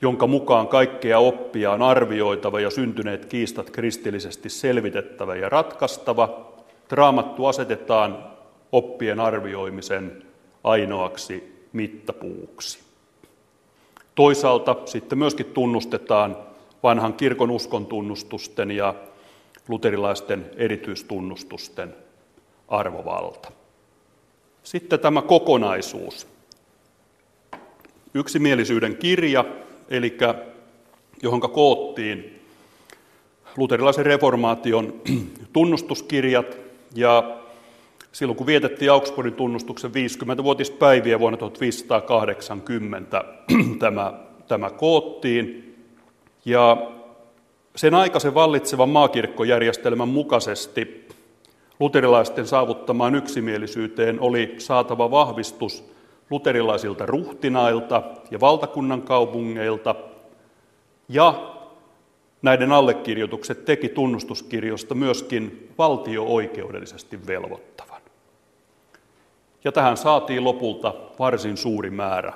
jonka 0.00 0.26
mukaan 0.26 0.68
kaikkea 0.68 1.18
oppia 1.18 1.72
on 1.72 1.82
arvioitava 1.82 2.60
ja 2.60 2.70
syntyneet 2.70 3.26
kiistat 3.26 3.70
kristillisesti 3.70 4.48
selvitettävä 4.50 5.36
ja 5.36 5.48
ratkaistava. 5.48 6.52
Raamattu 6.90 7.46
asetetaan 7.46 8.24
oppien 8.72 9.20
arvioimisen 9.20 10.22
ainoaksi 10.64 11.66
mittapuuksi. 11.72 12.78
Toisaalta 14.14 14.76
sitten 14.84 15.18
myöskin 15.18 15.46
tunnustetaan 15.46 16.36
vanhan 16.82 17.14
kirkon 17.14 17.50
uskon 17.50 17.86
tunnustusten 17.86 18.70
ja 18.70 18.94
luterilaisten 19.68 20.50
erityistunnustusten 20.56 21.94
arvovalta. 22.70 23.52
Sitten 24.62 25.00
tämä 25.00 25.22
kokonaisuus. 25.22 26.26
Yksimielisyyden 28.14 28.96
kirja, 28.96 29.44
eli 29.88 30.18
johonka 31.22 31.48
koottiin 31.48 32.40
luterilaisen 33.56 34.06
reformaation 34.06 35.00
tunnustuskirjat 35.52 36.56
ja 36.94 37.36
silloin 38.12 38.36
kun 38.36 38.46
vietettiin 38.46 38.92
Augsburgin 38.92 39.34
tunnustuksen 39.34 39.90
50-vuotispäiviä 39.90 41.18
vuonna 41.18 41.36
1580 41.36 43.24
tämä, 43.78 44.12
tämä 44.48 44.70
koottiin. 44.70 45.74
Ja 46.44 46.90
sen 47.76 47.94
aikaisen 47.94 48.34
vallitsevan 48.34 48.88
maakirkkojärjestelmän 48.88 50.08
mukaisesti 50.08 51.08
luterilaisten 51.80 52.46
saavuttamaan 52.46 53.14
yksimielisyyteen 53.14 54.20
oli 54.20 54.54
saatava 54.58 55.10
vahvistus 55.10 55.84
luterilaisilta 56.30 57.06
ruhtinailta 57.06 58.02
ja 58.30 58.40
valtakunnan 58.40 59.02
kaupungeilta, 59.02 59.94
ja 61.08 61.54
näiden 62.42 62.72
allekirjoitukset 62.72 63.64
teki 63.64 63.88
tunnustuskirjosta 63.88 64.94
myöskin 64.94 65.72
valtio-oikeudellisesti 65.78 67.26
velvoittavan. 67.26 68.02
Ja 69.64 69.72
tähän 69.72 69.96
saatiin 69.96 70.44
lopulta 70.44 70.94
varsin 71.18 71.56
suuri 71.56 71.90
määrä 71.90 72.32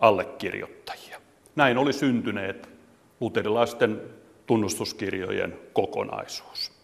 allekirjoittajia. 0.00 1.20
Näin 1.56 1.78
oli 1.78 1.92
syntyneet 1.92 2.68
luterilaisten 3.20 4.02
tunnustuskirjojen 4.46 5.58
kokonaisuus. 5.72 6.75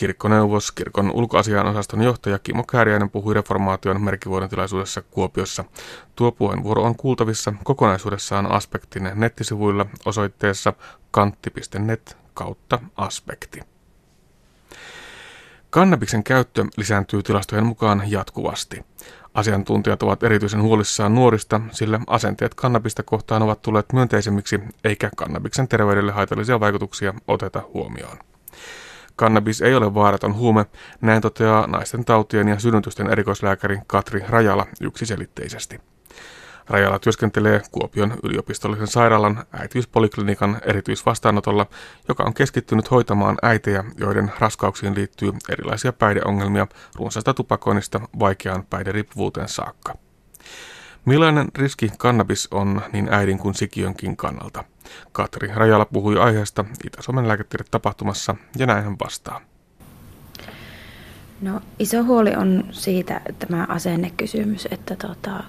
Kirkkoneuvos, 0.00 0.72
kirkon 0.72 1.10
ulkoasian 1.10 1.66
osaston 1.66 2.02
johtaja 2.02 2.38
Kimmo 2.38 2.62
Kääriäinen 2.62 3.10
puhui 3.10 3.34
reformaation 3.34 4.02
merkivuoden 4.02 4.48
tilaisuudessa 4.48 5.02
Kuopiossa. 5.02 5.64
Tuo 6.16 6.32
puheenvuoro 6.32 6.82
on 6.82 6.96
kuultavissa 6.96 7.52
kokonaisuudessaan 7.64 8.52
aspektin 8.52 9.10
nettisivuilla 9.14 9.86
osoitteessa 10.04 10.72
kantti.net 11.10 12.16
kautta 12.34 12.78
aspekti. 12.96 13.60
Kannabiksen 15.70 16.24
käyttö 16.24 16.64
lisääntyy 16.76 17.22
tilastojen 17.22 17.66
mukaan 17.66 18.02
jatkuvasti. 18.06 18.84
Asiantuntijat 19.34 20.02
ovat 20.02 20.22
erityisen 20.22 20.62
huolissaan 20.62 21.14
nuorista, 21.14 21.60
sillä 21.72 22.00
asenteet 22.06 22.54
kannabista 22.54 23.02
kohtaan 23.02 23.42
ovat 23.42 23.62
tulleet 23.62 23.92
myönteisemmiksi, 23.92 24.60
eikä 24.84 25.10
kannabiksen 25.16 25.68
terveydelle 25.68 26.12
haitallisia 26.12 26.60
vaikutuksia 26.60 27.14
oteta 27.28 27.62
huomioon. 27.74 28.29
Kannabis 29.20 29.62
ei 29.62 29.74
ole 29.74 29.94
vaaraton 29.94 30.34
huume, 30.34 30.66
näin 31.00 31.22
toteaa 31.22 31.66
naisten 31.66 32.04
tautien 32.04 32.48
ja 32.48 32.58
synnytysten 32.58 33.10
erikoislääkäri 33.10 33.78
Katri 33.86 34.24
Rajala 34.28 34.66
yksiselitteisesti. 34.80 35.80
Rajala 36.68 36.98
työskentelee 36.98 37.62
Kuopion 37.72 38.18
yliopistollisen 38.22 38.86
sairaalan 38.86 39.44
äitiyspoliklinikan 39.52 40.60
erityisvastaanotolla, 40.66 41.66
joka 42.08 42.24
on 42.24 42.34
keskittynyt 42.34 42.90
hoitamaan 42.90 43.36
äitejä, 43.42 43.84
joiden 43.96 44.32
raskauksiin 44.38 44.94
liittyy 44.94 45.32
erilaisia 45.48 45.92
päihdeongelmia 45.92 46.66
runsaasta 46.96 47.34
tupakoinnista 47.34 48.00
vaikeaan 48.18 48.66
päihderiippuvuuteen 48.70 49.48
saakka. 49.48 49.94
Millainen 51.04 51.48
riski 51.54 51.90
kannabis 51.98 52.48
on 52.50 52.82
niin 52.92 53.08
äidin 53.12 53.38
kuin 53.38 53.54
sikiönkin 53.54 54.16
kannalta? 54.16 54.64
Katri 55.12 55.48
Rajala 55.54 55.84
puhui 55.84 56.18
aiheesta 56.18 56.64
Itä-Suomen 56.84 57.28
lääketiedetapahtumassa 57.28 58.36
ja 58.58 58.66
näin 58.66 58.84
hän 58.84 58.96
vastaa. 59.04 59.40
No, 61.40 61.60
iso 61.78 62.04
huoli 62.04 62.34
on 62.36 62.64
siitä 62.70 63.20
tämä 63.38 63.66
asennekysymys, 63.68 64.68
että 64.70 64.96
tota, 64.96 65.44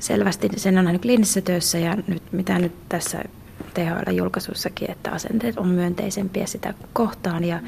selvästi 0.00 0.48
sen 0.56 0.78
on 0.78 0.84
nähnyt 0.84 1.02
kliinisessä 1.02 1.40
työssä 1.40 1.78
ja 1.78 1.96
nyt, 2.06 2.22
mitä 2.32 2.58
nyt 2.58 2.88
tässä 2.88 3.24
THL-julkaisuissakin, 3.74 4.90
että 4.90 5.10
asenteet 5.10 5.58
on 5.58 5.68
myönteisempiä 5.68 6.46
sitä 6.46 6.74
kohtaan 6.92 7.44
ja 7.44 7.60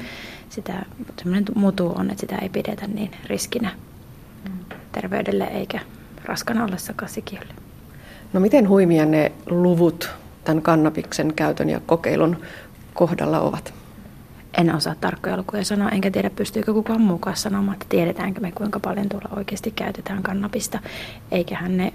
sitä 0.49 0.85
semmoinen 1.17 1.45
mutu 1.55 1.93
on, 1.95 2.09
että 2.09 2.21
sitä 2.21 2.37
ei 2.37 2.49
pidetä 2.49 2.87
niin 2.87 3.11
riskinä 3.25 3.71
terveydelle 4.91 5.43
eikä 5.43 5.79
raskana 6.27 6.63
ollessakaan 6.63 7.09
sikiölle. 7.09 7.53
No 8.33 8.39
miten 8.39 8.69
huimia 8.69 9.05
ne 9.05 9.31
luvut 9.49 10.09
tämän 10.43 10.63
kannabiksen 10.63 11.33
käytön 11.33 11.69
ja 11.69 11.79
kokeilun 11.85 12.37
kohdalla 12.93 13.39
ovat? 13.39 13.73
En 14.57 14.75
osaa 14.75 14.95
tarkkoja 15.01 15.37
lukuja 15.37 15.65
sanoa, 15.65 15.89
enkä 15.89 16.11
tiedä 16.11 16.29
pystyykö 16.29 16.73
kukaan 16.73 17.01
mukaan 17.01 17.37
sanomaan, 17.37 17.73
että 17.73 17.85
tiedetäänkö 17.89 18.41
me 18.41 18.51
kuinka 18.51 18.79
paljon 18.79 19.09
tuolla 19.09 19.29
oikeasti 19.35 19.71
käytetään 19.71 20.23
kannabista. 20.23 20.79
Eiköhän 21.31 21.77
ne 21.77 21.93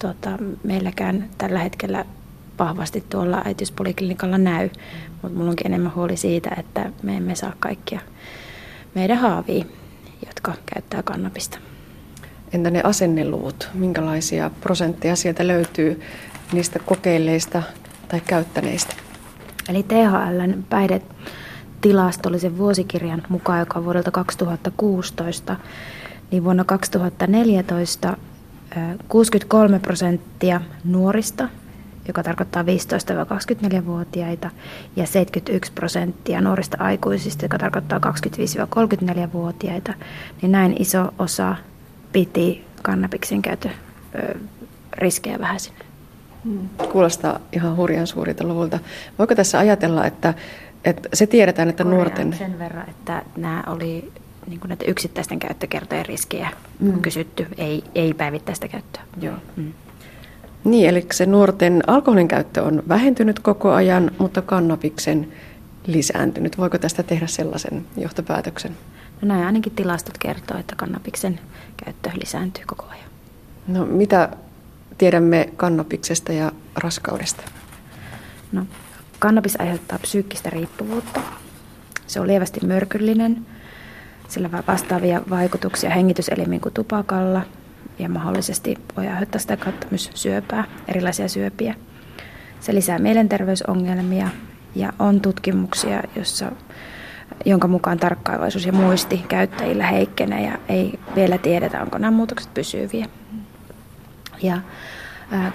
tota, 0.00 0.30
meilläkään 0.64 1.28
tällä 1.38 1.58
hetkellä 1.58 2.04
vahvasti 2.58 3.04
tuolla 3.10 3.42
äitiyspoliklinikalla 3.44 4.38
näy, 4.38 4.70
mutta 5.12 5.28
minulla 5.28 5.50
onkin 5.50 5.66
enemmän 5.66 5.94
huoli 5.94 6.16
siitä, 6.16 6.50
että 6.58 6.92
me 7.02 7.16
emme 7.16 7.34
saa 7.34 7.52
kaikkia 7.60 8.00
meidän 8.94 9.18
haavia, 9.18 9.64
jotka 10.26 10.54
käyttää 10.74 11.02
kannabista. 11.02 11.58
Entä 12.52 12.70
ne 12.70 12.80
asenneluvut? 12.84 13.68
Minkälaisia 13.74 14.50
prosentteja 14.60 15.16
sieltä 15.16 15.46
löytyy 15.46 16.00
niistä 16.52 16.78
kokeilleista 16.78 17.62
tai 18.08 18.20
käyttäneistä? 18.20 18.94
Eli 19.68 19.82
THLn 19.82 20.64
päihdet 20.70 21.02
tilastollisen 21.80 22.58
vuosikirjan 22.58 23.22
mukaan, 23.28 23.58
joka 23.60 23.78
on 23.78 23.84
vuodelta 23.84 24.10
2016, 24.10 25.56
niin 26.30 26.44
vuonna 26.44 26.64
2014 26.64 28.16
63 29.08 29.78
prosenttia 29.78 30.60
nuorista, 30.84 31.48
joka 32.08 32.22
tarkoittaa 32.22 32.62
15-24-vuotiaita, 32.62 34.50
ja 34.96 35.06
71 35.06 35.72
prosenttia 35.72 36.40
nuorista 36.40 36.76
aikuisista, 36.80 37.44
joka 37.44 37.58
tarkoittaa 37.58 37.98
25-34-vuotiaita, 37.98 39.94
niin 40.42 40.52
näin 40.52 40.76
iso 40.78 41.14
osa 41.18 41.56
piti 42.12 42.64
kannabiksen 42.82 43.42
käytön 43.42 43.72
riskejä 44.92 45.38
vähäisinä. 45.38 45.76
Hmm. 46.44 46.68
Kuulostaa 46.92 47.40
ihan 47.52 47.76
hurjan 47.76 48.06
suurilta 48.06 48.44
luvulta. 48.44 48.78
Voiko 49.18 49.34
tässä 49.34 49.58
ajatella, 49.58 50.06
että, 50.06 50.34
että 50.84 51.08
se 51.14 51.26
tiedetään, 51.26 51.68
että 51.68 51.84
Korjaan 51.84 52.04
nuorten... 52.04 52.32
sen 52.32 52.58
verran, 52.58 52.88
että 52.88 53.22
nämä 53.36 53.64
oli 53.66 54.12
niin 54.46 54.60
kuin 54.60 54.68
näitä 54.68 54.84
yksittäisten 54.84 55.38
käyttökertojen 55.38 56.06
riskejä 56.06 56.50
mm. 56.80 57.02
kysytty, 57.02 57.46
ei, 57.56 57.84
ei 57.94 58.14
päivittäistä 58.14 58.68
käyttöä. 58.68 59.02
Joo. 59.20 59.36
Mm. 59.56 59.72
Niin, 60.64 60.88
eli 60.88 61.06
se 61.12 61.26
nuorten 61.26 61.82
alkoholin 61.86 62.28
käyttö 62.28 62.62
on 62.62 62.82
vähentynyt 62.88 63.38
koko 63.40 63.72
ajan, 63.72 64.10
mutta 64.18 64.42
kannabiksen 64.42 65.32
lisääntynyt. 65.86 66.58
Voiko 66.58 66.78
tästä 66.78 67.02
tehdä 67.02 67.26
sellaisen 67.26 67.86
johtopäätöksen? 67.96 68.76
No 69.22 69.28
näin 69.28 69.46
ainakin 69.46 69.72
tilastot 69.72 70.18
kertoo, 70.18 70.58
että 70.58 70.74
kannabiksen 70.76 71.40
käyttö 71.84 72.10
lisääntyy 72.14 72.64
koko 72.66 72.86
ajan. 72.86 73.10
No 73.66 73.86
mitä 73.86 74.28
tiedämme 74.98 75.48
kannabiksesta 75.56 76.32
ja 76.32 76.52
raskaudesta? 76.74 77.42
No, 78.52 78.66
kannabis 79.18 79.60
aiheuttaa 79.60 79.98
psyykkistä 79.98 80.50
riippuvuutta. 80.50 81.20
Se 82.06 82.20
on 82.20 82.26
lievästi 82.26 82.66
myrkyllinen. 82.66 83.46
Sillä 84.28 84.50
vastaavia 84.68 85.22
vaikutuksia 85.30 85.90
hengityselimiin 85.90 86.60
kuin 86.60 86.74
tupakalla 86.74 87.42
ja 87.98 88.08
mahdollisesti 88.08 88.76
voi 88.96 89.08
aiheuttaa 89.08 89.40
sitä 89.40 89.56
kautta 89.56 89.86
myös 89.90 90.10
syöpää, 90.14 90.64
erilaisia 90.88 91.28
syöpiä. 91.28 91.74
Se 92.60 92.74
lisää 92.74 92.98
mielenterveysongelmia 92.98 94.28
ja 94.74 94.92
on 94.98 95.20
tutkimuksia, 95.20 96.02
jossa, 96.16 96.52
jonka 97.44 97.68
mukaan 97.68 97.98
tarkkaavaisuus 97.98 98.66
ja 98.66 98.72
muisti 98.72 99.24
käyttäjillä 99.28 99.86
heikkenee 99.86 100.46
ja 100.46 100.58
ei 100.68 100.98
vielä 101.14 101.38
tiedetä, 101.38 101.82
onko 101.82 101.98
nämä 101.98 102.10
muutokset 102.10 102.54
pysyviä. 102.54 103.06
Ja 104.42 104.60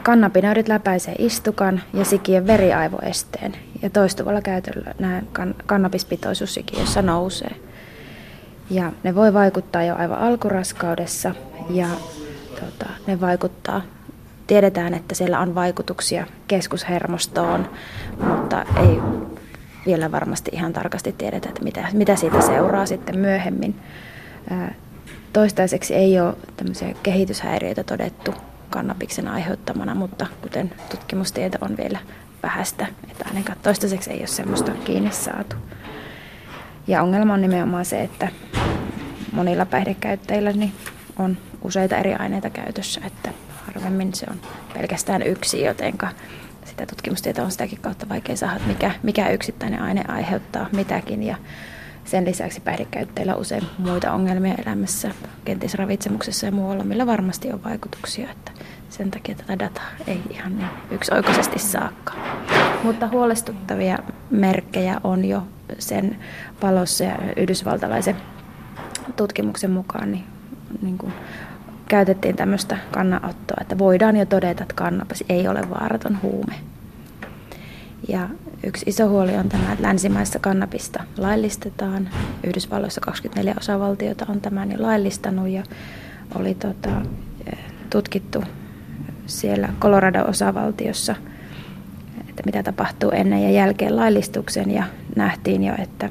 Kannabinoidit 0.04 0.68
läpäisee 0.68 1.16
istukan 1.20 1.82
ja 1.94 2.06
sikien 2.06 2.48
veriaivoesteen 2.48 3.56
ja 3.82 3.90
toistuvalla 3.90 4.42
käytöllä 4.42 4.94
nämä 5.00 5.22
kannabispitoisuus 5.66 6.54
sikiössä 6.54 7.02
nousee. 7.02 7.56
Ja 8.70 8.92
ne 9.04 9.16
voi 9.16 9.34
vaikuttaa 9.34 9.84
jo 9.84 9.96
aivan 9.96 10.20
alkuraskaudessa 10.20 11.36
ja 11.70 11.88
tota, 12.60 12.90
ne 13.08 13.22
vaikuttaa, 13.22 13.82
tiedetään, 14.48 14.94
että 14.94 15.16
siellä 15.16 15.40
on 15.40 15.56
vaikutuksia 15.56 16.28
keskushermostoon, 16.48 17.70
mutta 18.28 18.66
ei 18.78 19.02
vielä 19.86 20.12
varmasti 20.12 20.52
ihan 20.54 20.74
tarkasti 20.74 21.12
tiedetä, 21.18 21.50
että 21.50 21.64
mitä, 21.64 21.88
mitä 21.94 22.16
siitä 22.16 22.42
seuraa 22.42 22.86
sitten 22.86 23.20
myöhemmin. 23.20 23.76
Toistaiseksi 25.34 25.96
ei 25.96 26.20
ole 26.20 26.34
tämmöisiä 26.58 26.96
kehityshäiriöitä 27.04 27.84
todettu 27.84 28.34
kannabiksen 28.70 29.28
aiheuttamana, 29.28 29.96
mutta 29.96 30.28
kuten 30.42 30.72
tutkimustieto 30.90 31.58
on 31.62 31.78
vielä 31.78 32.00
vähäistä, 32.44 32.88
että 33.12 33.26
ainakaan 33.28 33.58
toistaiseksi 33.64 34.12
ei 34.12 34.20
ole 34.20 34.28
semmoista 34.28 34.72
kiinni 34.72 35.12
saatu. 35.12 35.56
Ja 36.88 37.02
ongelma 37.02 37.34
on 37.34 37.42
nimenomaan 37.42 37.86
se, 37.86 38.02
että 38.02 38.28
monilla 39.32 39.66
päihdekäyttäjillä 39.66 40.52
niin 40.52 40.74
on 41.20 41.38
useita 41.62 41.98
eri 41.98 42.14
aineita 42.14 42.50
käytössä, 42.50 43.02
että 43.06 43.30
harvemmin 43.66 44.14
se 44.14 44.26
on 44.30 44.40
pelkästään 44.74 45.22
yksi, 45.22 45.64
jotenka 45.64 46.08
sitä 46.66 46.86
tutkimustietoa 46.86 47.46
on 47.46 47.52
sitäkin 47.52 47.80
kautta 47.82 48.10
vaikea 48.10 48.36
saada, 48.36 48.60
mikä, 48.68 48.92
mikä 49.04 49.30
yksittäinen 49.30 49.82
aine 49.82 50.04
aiheuttaa 50.08 50.70
mitäkin. 50.72 51.24
Ja 51.24 51.38
sen 52.06 52.26
lisäksi 52.26 52.62
päihdekäyttäjillä 52.62 53.36
on 53.36 53.42
usein 53.42 53.64
muita 53.78 54.12
ongelmia 54.12 54.56
elämässä, 54.66 55.12
kenties 55.46 55.74
ravitsemuksessa 55.74 56.46
ja 56.46 56.52
muualla, 56.52 56.84
millä 56.84 57.06
varmasti 57.06 57.52
on 57.52 57.64
vaikutuksia. 57.64 58.32
Että 58.32 58.52
sen 58.90 59.12
takia 59.12 59.36
tätä 59.36 59.60
dataa 59.60 59.90
ei 60.08 60.22
ihan 60.30 60.58
niin 60.58 60.70
yksioikoisesti 60.92 61.60
saakka. 61.60 62.14
Mutta 62.84 63.08
huolestuttavia 63.08 63.98
merkkejä 64.32 65.00
on 65.04 65.26
jo 65.26 65.48
sen 65.80 66.18
valossa 66.62 67.04
ja 67.04 67.18
yhdysvaltalaisen 67.36 68.16
tutkimuksen 69.16 69.72
mukaan 69.72 70.12
niin, 70.12 70.24
niin 70.82 70.98
kuin 70.98 71.14
käytettiin 71.88 72.36
tämmöistä 72.36 72.78
kannanottoa, 72.92 73.58
että 73.62 73.78
voidaan 73.78 74.18
jo 74.18 74.26
todeta, 74.26 74.64
että 74.64 74.76
kannabis 74.76 75.24
ei 75.30 75.48
ole 75.48 75.70
vaaraton 75.70 76.22
huume. 76.22 76.56
Ja 78.08 78.30
yksi 78.64 78.86
iso 78.90 79.10
huoli 79.10 79.36
on 79.38 79.50
tämä, 79.50 79.72
että 79.72 79.88
länsimaissa 79.88 80.40
kannabista 80.40 81.04
laillistetaan. 81.18 82.10
Yhdysvalloissa 82.44 83.02
24 83.02 83.56
osavaltiota 83.60 84.26
on 84.30 84.42
tämän 84.42 84.72
jo 84.72 84.82
laillistanut 84.82 85.50
ja 85.50 85.64
oli 86.36 86.56
tota, 86.56 86.90
tutkittu 87.90 88.44
siellä 89.26 89.70
Colorado-osavaltiossa, 89.80 91.16
että 92.30 92.44
mitä 92.46 92.64
tapahtuu 92.64 93.12
ennen 93.12 93.44
ja 93.44 93.52
jälkeen 93.52 93.96
laillistuksen 93.96 94.72
ja 94.72 94.84
nähtiin 95.16 95.64
jo, 95.64 95.74
että 95.82 96.10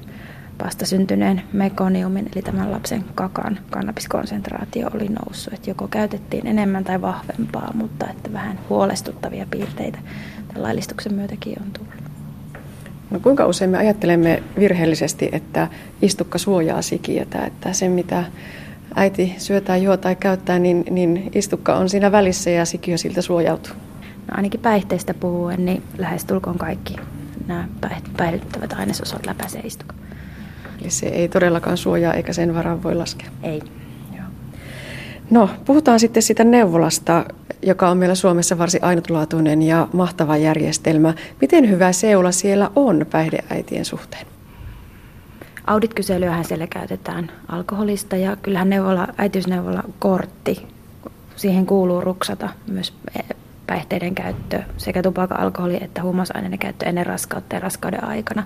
vasta 0.64 0.86
syntyneen 0.86 1.42
mekoniumin, 1.52 2.28
eli 2.34 2.42
tämän 2.42 2.72
lapsen 2.72 3.04
kakan 3.14 3.58
kannabiskonsentraatio 3.70 4.90
oli 4.94 5.08
noussut. 5.08 5.52
Että 5.52 5.70
joko 5.70 5.88
käytettiin 5.88 6.46
enemmän 6.46 6.84
tai 6.84 7.00
vahvempaa, 7.00 7.70
mutta 7.74 8.06
että 8.10 8.32
vähän 8.32 8.58
huolestuttavia 8.68 9.46
piirteitä 9.50 9.98
tämän 10.48 10.62
laillistuksen 10.62 11.14
myötäkin 11.14 11.56
on 11.60 11.70
tullut. 11.72 11.94
No 13.10 13.20
kuinka 13.20 13.46
usein 13.46 13.70
me 13.70 13.78
ajattelemme 13.78 14.42
virheellisesti, 14.58 15.28
että 15.32 15.68
istukka 16.02 16.38
suojaa 16.38 16.82
sikiötä, 16.82 17.44
että 17.46 17.72
se 17.72 17.88
mitä 17.88 18.24
äiti 18.94 19.34
syö 19.38 19.60
tai 19.60 19.82
juo 19.82 19.96
tai 19.96 20.16
käyttää, 20.16 20.58
niin, 20.58 20.84
niin 20.90 21.30
istukka 21.34 21.74
on 21.76 21.88
siinä 21.88 22.12
välissä 22.12 22.50
ja 22.50 22.64
sikiö 22.64 22.98
siltä 22.98 23.22
suojautuu? 23.22 23.72
No 24.26 24.34
ainakin 24.36 24.60
päihteistä 24.60 25.14
puhuen, 25.14 25.64
niin 25.64 25.82
lähestulkoon 25.98 26.58
kaikki 26.58 26.96
nämä 27.46 27.68
päihdyttävät 28.16 28.72
ainesosat 28.72 29.26
läpäisee 29.26 29.60
istukka. 29.60 29.94
Eli 30.84 30.90
se 30.90 31.06
ei 31.06 31.28
todellakaan 31.28 31.76
suojaa 31.76 32.14
eikä 32.14 32.32
sen 32.32 32.54
varaan 32.54 32.82
voi 32.82 32.94
laskea? 32.94 33.28
Ei. 33.42 33.62
Joo. 34.16 34.26
No, 35.30 35.50
puhutaan 35.64 36.00
sitten 36.00 36.22
sitä 36.22 36.44
neuvolasta, 36.44 37.24
joka 37.62 37.90
on 37.90 37.98
meillä 37.98 38.14
Suomessa 38.14 38.58
varsin 38.58 38.84
ainutlaatuinen 38.84 39.62
ja 39.62 39.88
mahtava 39.92 40.36
järjestelmä. 40.36 41.14
Miten 41.40 41.70
hyvä 41.70 41.92
seula 41.92 42.32
siellä 42.32 42.70
on 42.76 43.06
päihdeäitien 43.10 43.84
suhteen? 43.84 44.26
Auditkyselyähän 45.66 46.44
siellä 46.44 46.66
käytetään 46.66 47.30
alkoholista 47.48 48.16
ja 48.16 48.36
kyllähän 48.36 48.70
neuvola, 48.70 49.08
äitiysneuvola 49.18 49.82
kortti, 49.98 50.66
siihen 51.36 51.66
kuuluu 51.66 52.00
ruksata 52.00 52.48
myös 52.66 52.92
päihteiden 53.66 54.14
käyttö, 54.14 54.62
sekä 54.76 55.02
tupakka, 55.02 55.34
alkoholi 55.34 55.78
että 55.80 56.02
huumausaineiden 56.02 56.58
käyttö 56.58 56.86
ennen 56.86 57.06
raskautta 57.06 57.56
ja 57.56 57.60
raskauden 57.60 58.04
aikana. 58.04 58.44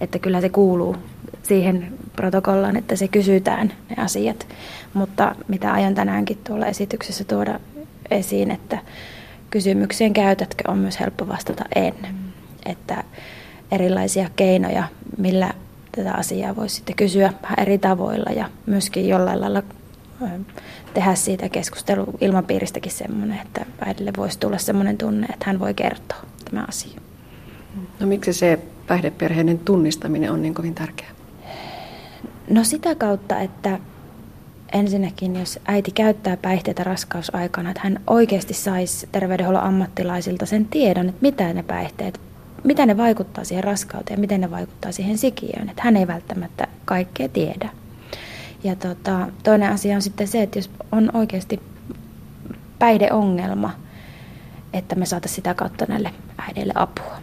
Että 0.00 0.18
kyllä 0.18 0.40
se 0.40 0.48
kuuluu 0.48 0.96
siihen 1.42 1.92
protokollaan, 2.16 2.76
että 2.76 2.96
se 2.96 3.08
kysytään 3.08 3.72
ne 3.90 4.02
asiat. 4.02 4.46
Mutta 4.94 5.34
mitä 5.48 5.72
aion 5.72 5.94
tänäänkin 5.94 6.38
tuolla 6.46 6.66
esityksessä 6.66 7.24
tuoda 7.24 7.60
esiin, 8.10 8.50
että 8.50 8.78
kysymykseen 9.50 10.12
käytätkö 10.12 10.70
on 10.70 10.78
myös 10.78 11.00
helppo 11.00 11.28
vastata 11.28 11.64
en. 11.74 11.94
Että 12.66 13.04
erilaisia 13.72 14.30
keinoja, 14.36 14.84
millä 15.18 15.54
tätä 15.92 16.12
asiaa 16.12 16.56
voisi 16.56 16.74
sitten 16.74 16.96
kysyä 16.96 17.32
vähän 17.42 17.58
eri 17.60 17.78
tavoilla 17.78 18.32
ja 18.32 18.50
myöskin 18.66 19.08
jollain 19.08 19.40
lailla 19.40 19.62
tehdä 20.94 21.14
siitä 21.14 21.48
keskustelu 21.48 22.06
ilmapiiristäkin 22.20 22.92
semmoinen, 22.92 23.40
että 23.40 23.66
äidille 23.80 24.12
voisi 24.16 24.38
tulla 24.38 24.58
semmoinen 24.58 24.98
tunne, 24.98 25.26
että 25.26 25.44
hän 25.46 25.58
voi 25.58 25.74
kertoa 25.74 26.18
tämä 26.50 26.64
asia. 26.68 27.00
No 28.00 28.06
miksi 28.06 28.32
se 28.32 28.58
päihdeperheiden 28.88 29.58
tunnistaminen 29.58 30.32
on 30.32 30.42
niin 30.42 30.54
kovin 30.54 30.74
tärkeää? 30.74 31.10
No 32.50 32.64
sitä 32.64 32.94
kautta, 32.94 33.40
että 33.40 33.78
ensinnäkin 34.72 35.36
jos 35.36 35.58
äiti 35.64 35.90
käyttää 35.90 36.36
päihteitä 36.36 36.84
raskausaikana, 36.84 37.70
että 37.70 37.80
hän 37.84 38.00
oikeasti 38.06 38.54
saisi 38.54 39.08
terveydenhuollon 39.12 39.62
ammattilaisilta 39.62 40.46
sen 40.46 40.64
tiedon, 40.64 41.08
että 41.08 41.22
mitä 41.22 41.52
ne 41.52 41.62
päihteet, 41.62 42.20
mitä 42.64 42.86
ne 42.86 42.96
vaikuttaa 42.96 43.44
siihen 43.44 43.64
raskauteen 43.64 44.20
miten 44.20 44.40
ne 44.40 44.50
vaikuttaa 44.50 44.92
siihen 44.92 45.18
sikiöön. 45.18 45.68
Että 45.68 45.82
hän 45.82 45.96
ei 45.96 46.06
välttämättä 46.06 46.66
kaikkea 46.84 47.28
tiedä. 47.28 47.70
Ja 48.64 48.76
tota, 48.76 49.28
toinen 49.42 49.70
asia 49.70 49.96
on 49.96 50.02
sitten 50.02 50.28
se, 50.28 50.42
että 50.42 50.58
jos 50.58 50.70
on 50.92 51.10
oikeasti 51.14 51.60
päihdeongelma, 52.78 53.70
että 54.72 54.94
me 54.94 55.06
saataisiin 55.06 55.36
sitä 55.36 55.54
kautta 55.54 55.86
näille 55.88 56.10
äideille 56.38 56.72
apua 56.76 57.17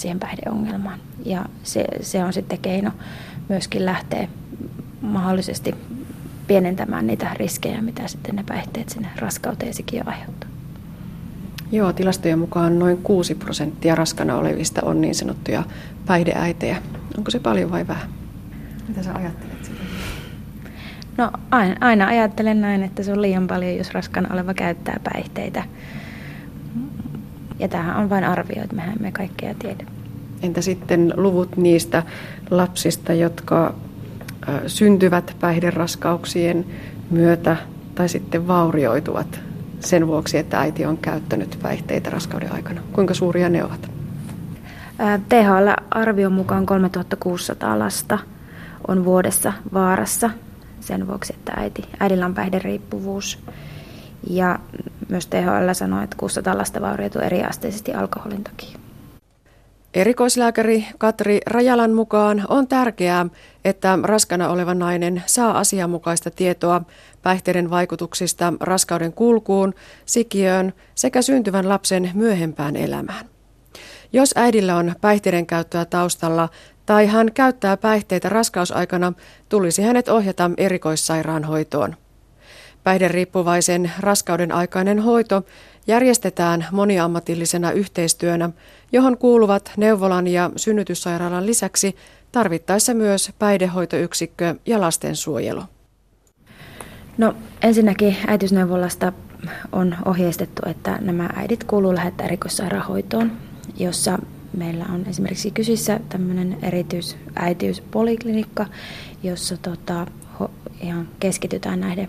siihen 0.00 0.20
päihdeongelmaan. 0.20 0.98
Ja 1.24 1.44
se, 1.62 1.84
se 2.00 2.24
on 2.24 2.32
sitten 2.32 2.58
keino 2.58 2.90
myöskin 3.48 3.86
lähteä 3.86 4.28
mahdollisesti 5.00 5.74
pienentämään 6.46 7.06
niitä 7.06 7.30
riskejä, 7.34 7.82
mitä 7.82 8.08
sitten 8.08 8.36
ne 8.36 8.44
päihteet 8.48 8.88
sinne 8.88 9.08
raskauteen 9.16 9.74
sikin 9.74 10.08
aiheuttaa. 10.08 10.50
Joo, 11.72 11.92
tilastojen 11.92 12.38
mukaan 12.38 12.78
noin 12.78 12.98
6 12.98 13.34
prosenttia 13.34 13.94
raskana 13.94 14.36
olevista 14.36 14.80
on 14.84 15.00
niin 15.00 15.14
sanottuja 15.14 15.62
päihdeäitejä. 16.06 16.76
Onko 17.18 17.30
se 17.30 17.38
paljon 17.38 17.70
vai 17.70 17.88
vähän? 17.88 18.08
Mitä 18.88 19.02
sä 19.02 19.14
ajattelet 19.14 19.64
siitä? 19.64 19.80
No 21.16 21.30
aina, 21.50 21.76
aina 21.80 22.06
ajattelen 22.06 22.60
näin, 22.60 22.82
että 22.82 23.02
se 23.02 23.12
on 23.12 23.22
liian 23.22 23.46
paljon, 23.46 23.76
jos 23.76 23.94
raskana 23.94 24.34
oleva 24.34 24.54
käyttää 24.54 25.00
päihteitä. 25.04 25.64
Ja 27.60 27.68
tämähän 27.68 27.96
on 27.96 28.10
vain 28.10 28.24
arvio, 28.24 28.62
että 28.62 28.76
mehän 28.76 28.96
me 29.00 29.12
kaikkea 29.12 29.54
tiedä. 29.54 29.84
Entä 30.42 30.60
sitten 30.60 31.12
luvut 31.16 31.56
niistä 31.56 32.02
lapsista, 32.50 33.12
jotka 33.12 33.74
syntyvät 34.66 35.36
päihderaskauksien 35.40 36.66
myötä 37.10 37.56
tai 37.94 38.08
sitten 38.08 38.48
vaurioituvat 38.48 39.40
sen 39.80 40.06
vuoksi, 40.06 40.38
että 40.38 40.60
äiti 40.60 40.86
on 40.86 40.98
käyttänyt 40.98 41.58
päihteitä 41.62 42.10
raskauden 42.10 42.52
aikana? 42.52 42.80
Kuinka 42.92 43.14
suuria 43.14 43.48
ne 43.48 43.64
ovat? 43.64 43.90
THL-arvion 45.28 46.32
mukaan 46.32 46.66
3600 46.66 47.78
lasta 47.78 48.18
on 48.88 49.04
vuodessa 49.04 49.52
vaarassa 49.72 50.30
sen 50.80 51.06
vuoksi, 51.06 51.34
että 51.38 51.52
äiti, 51.56 51.84
äidillä 52.00 52.26
on 52.26 52.34
päihderiippuvuus. 52.34 53.38
Ja 54.30 54.58
myös 55.10 55.26
THL 55.26 55.72
sanoo, 55.72 56.02
että 56.02 56.16
600 56.16 56.58
lasta 56.58 56.80
vaurioituu 56.80 57.22
eriasteisesti 57.22 57.94
alkoholin 57.94 58.44
takia. 58.44 58.78
Erikoislääkäri 59.94 60.86
Katri 60.98 61.40
Rajalan 61.46 61.92
mukaan 61.92 62.44
on 62.48 62.68
tärkeää, 62.68 63.26
että 63.64 63.98
raskana 64.02 64.48
oleva 64.48 64.74
nainen 64.74 65.22
saa 65.26 65.58
asianmukaista 65.58 66.30
tietoa 66.30 66.82
päihteiden 67.22 67.70
vaikutuksista 67.70 68.52
raskauden 68.60 69.12
kulkuun, 69.12 69.74
sikiöön 70.06 70.72
sekä 70.94 71.22
syntyvän 71.22 71.68
lapsen 71.68 72.10
myöhempään 72.14 72.76
elämään. 72.76 73.24
Jos 74.12 74.32
äidillä 74.36 74.76
on 74.76 74.94
päihteiden 75.00 75.46
käyttöä 75.46 75.84
taustalla 75.84 76.48
tai 76.86 77.06
hän 77.06 77.32
käyttää 77.34 77.76
päihteitä 77.76 78.28
raskausaikana, 78.28 79.12
tulisi 79.48 79.82
hänet 79.82 80.08
ohjata 80.08 80.50
erikoissairaanhoitoon. 80.56 81.96
Päihderiippuvaisen 82.84 83.92
raskauden 83.98 84.52
aikainen 84.52 84.98
hoito 84.98 85.42
järjestetään 85.86 86.66
moniammatillisena 86.72 87.72
yhteistyönä, 87.72 88.50
johon 88.92 89.18
kuuluvat 89.18 89.72
neuvolan 89.76 90.26
ja 90.26 90.50
synnytyssairaalan 90.56 91.46
lisäksi 91.46 91.96
tarvittaessa 92.32 92.94
myös 92.94 93.30
päihdehoitoyksikkö 93.38 94.54
ja 94.66 94.80
lastensuojelu. 94.80 95.62
No 97.18 97.34
ensinnäkin 97.62 98.16
äitiysneuvolasta 98.26 99.12
on 99.72 99.96
ohjeistettu, 100.04 100.62
että 100.66 100.98
nämä 101.00 101.30
äidit 101.36 101.64
kuuluu 101.64 101.94
lähettää 101.94 102.26
erikoissairaanhoitoon, 102.26 103.32
jossa 103.76 104.18
meillä 104.56 104.84
on 104.94 105.06
esimerkiksi 105.06 105.50
kysissä 105.50 106.00
tämmöinen 106.08 106.58
erityisäitiyspoliklinikka, 106.62 108.66
jossa 109.22 109.56
tota, 109.56 110.06
ihan 110.80 111.08
keskitytään 111.20 111.80
näiden 111.80 112.08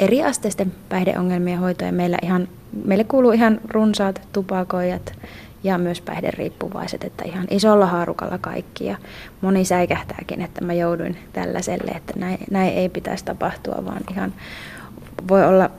eriasteisten 0.00 0.72
päihdeongelmien 0.88 1.58
hoitoon. 1.58 1.94
Meillä 1.94 2.18
ihan, 2.22 2.48
meille 2.84 3.04
kuuluu 3.04 3.30
ihan 3.30 3.60
runsaat 3.68 4.20
tupakoijat 4.32 5.12
ja 5.64 5.78
myös 5.78 6.00
päihderiippuvaiset, 6.00 7.04
että 7.04 7.24
ihan 7.24 7.46
isolla 7.50 7.86
haarukalla 7.86 8.38
kaikki. 8.38 8.84
Ja 8.86 8.96
moni 9.40 9.64
säikähtääkin, 9.64 10.42
että 10.42 10.64
mä 10.64 10.72
jouduin 10.72 11.16
tällaiselle, 11.32 11.90
että 11.90 12.12
näin, 12.16 12.38
näin 12.50 12.72
ei 12.72 12.88
pitäisi 12.88 13.24
tapahtua, 13.24 13.84
vaan 13.84 14.02
ihan 14.10 14.34
voi 15.28 15.46
olla 15.46 15.70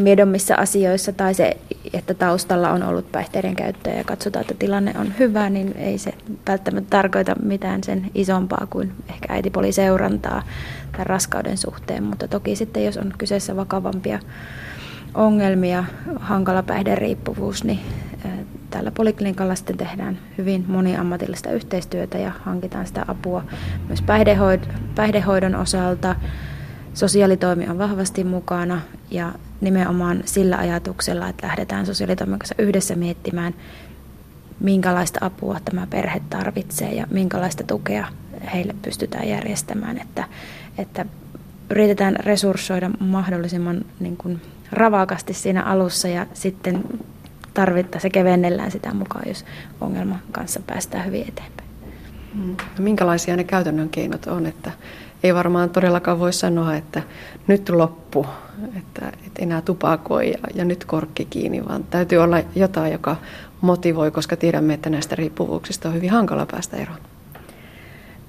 miedommissa 0.00 0.54
asioissa 0.54 1.12
tai 1.12 1.34
se, 1.34 1.56
että 1.92 2.14
taustalla 2.14 2.70
on 2.70 2.82
ollut 2.82 3.12
päihteiden 3.12 3.56
käyttöä 3.56 3.94
ja 3.94 4.04
katsotaan, 4.04 4.40
että 4.40 4.54
tilanne 4.58 4.94
on 4.98 5.14
hyvä, 5.18 5.50
niin 5.50 5.76
ei 5.76 5.98
se 5.98 6.12
välttämättä 6.48 6.90
tarkoita 6.90 7.34
mitään 7.42 7.84
sen 7.84 8.10
isompaa 8.14 8.66
kuin 8.70 8.92
ehkä 9.10 9.34
äitipoliseurantaa 9.34 10.42
tämän 10.92 11.06
raskauden 11.06 11.58
suhteen. 11.58 12.04
Mutta 12.04 12.28
toki 12.28 12.56
sitten, 12.56 12.84
jos 12.84 12.96
on 12.96 13.14
kyseessä 13.18 13.56
vakavampia 13.56 14.18
ongelmia, 15.14 15.84
hankala 16.16 16.62
päihderiippuvuus, 16.62 17.64
niin 17.64 17.80
tällä 18.70 18.90
poliklinikalla 18.90 19.54
sitten 19.54 19.76
tehdään 19.76 20.18
hyvin 20.38 20.64
moniammatillista 20.68 21.50
yhteistyötä 21.50 22.18
ja 22.18 22.32
hankitaan 22.44 22.86
sitä 22.86 23.04
apua 23.08 23.44
myös 23.88 24.02
päihdehoidon 24.94 25.54
osalta. 25.54 26.16
Sosiaalitoimi 26.94 27.68
on 27.68 27.78
vahvasti 27.78 28.24
mukana 28.24 28.80
ja 29.10 29.32
nimenomaan 29.60 30.22
sillä 30.24 30.56
ajatuksella, 30.56 31.28
että 31.28 31.46
lähdetään 31.46 31.86
sosiaalitoimen 31.86 32.38
kanssa 32.38 32.54
yhdessä 32.58 32.94
miettimään, 32.94 33.54
minkälaista 34.60 35.26
apua 35.26 35.60
tämä 35.64 35.86
perhe 35.90 36.20
tarvitsee 36.30 36.94
ja 36.94 37.06
minkälaista 37.10 37.64
tukea 37.64 38.06
heille 38.54 38.74
pystytään 38.82 39.28
järjestämään, 39.28 39.98
että, 39.98 40.24
että 40.78 41.06
yritetään 41.70 42.16
resurssoida 42.16 42.90
mahdollisimman 43.00 43.84
niin 44.00 44.16
kuin, 44.16 44.40
ravakasti 44.72 45.34
siinä 45.34 45.62
alussa 45.62 46.08
ja 46.08 46.26
sitten 46.34 46.84
tarvittaessa 47.54 48.10
kevennellään 48.10 48.70
sitä 48.70 48.94
mukaan, 48.94 49.28
jos 49.28 49.44
ongelman 49.80 50.22
kanssa 50.32 50.60
päästään 50.66 51.06
hyvin 51.06 51.28
eteenpäin. 51.28 51.68
Mm. 52.34 52.56
No, 52.78 52.84
minkälaisia 52.84 53.36
ne 53.36 53.44
käytännön 53.44 53.88
keinot 53.88 54.26
on, 54.26 54.46
että 54.46 54.72
ei 55.22 55.34
varmaan 55.34 55.70
todellakaan 55.70 56.18
voi 56.18 56.32
sanoa, 56.32 56.74
että 56.76 57.02
nyt 57.46 57.68
loppu, 57.68 58.26
että, 58.78 59.12
että 59.26 59.42
enää 59.42 59.60
tupakoi 59.60 60.30
ja, 60.30 60.38
ja 60.54 60.64
nyt 60.64 60.84
korkki 60.84 61.24
kiinni, 61.24 61.64
vaan 61.68 61.84
täytyy 61.84 62.18
olla 62.18 62.36
jotain, 62.54 62.92
joka 62.92 63.16
motivoi, 63.60 64.10
koska 64.10 64.36
tiedämme, 64.36 64.74
että 64.74 64.90
näistä 64.90 65.16
riippuvuuksista 65.16 65.88
on 65.88 65.94
hyvin 65.94 66.10
hankala 66.10 66.46
päästä 66.46 66.76
eroon. 66.76 66.98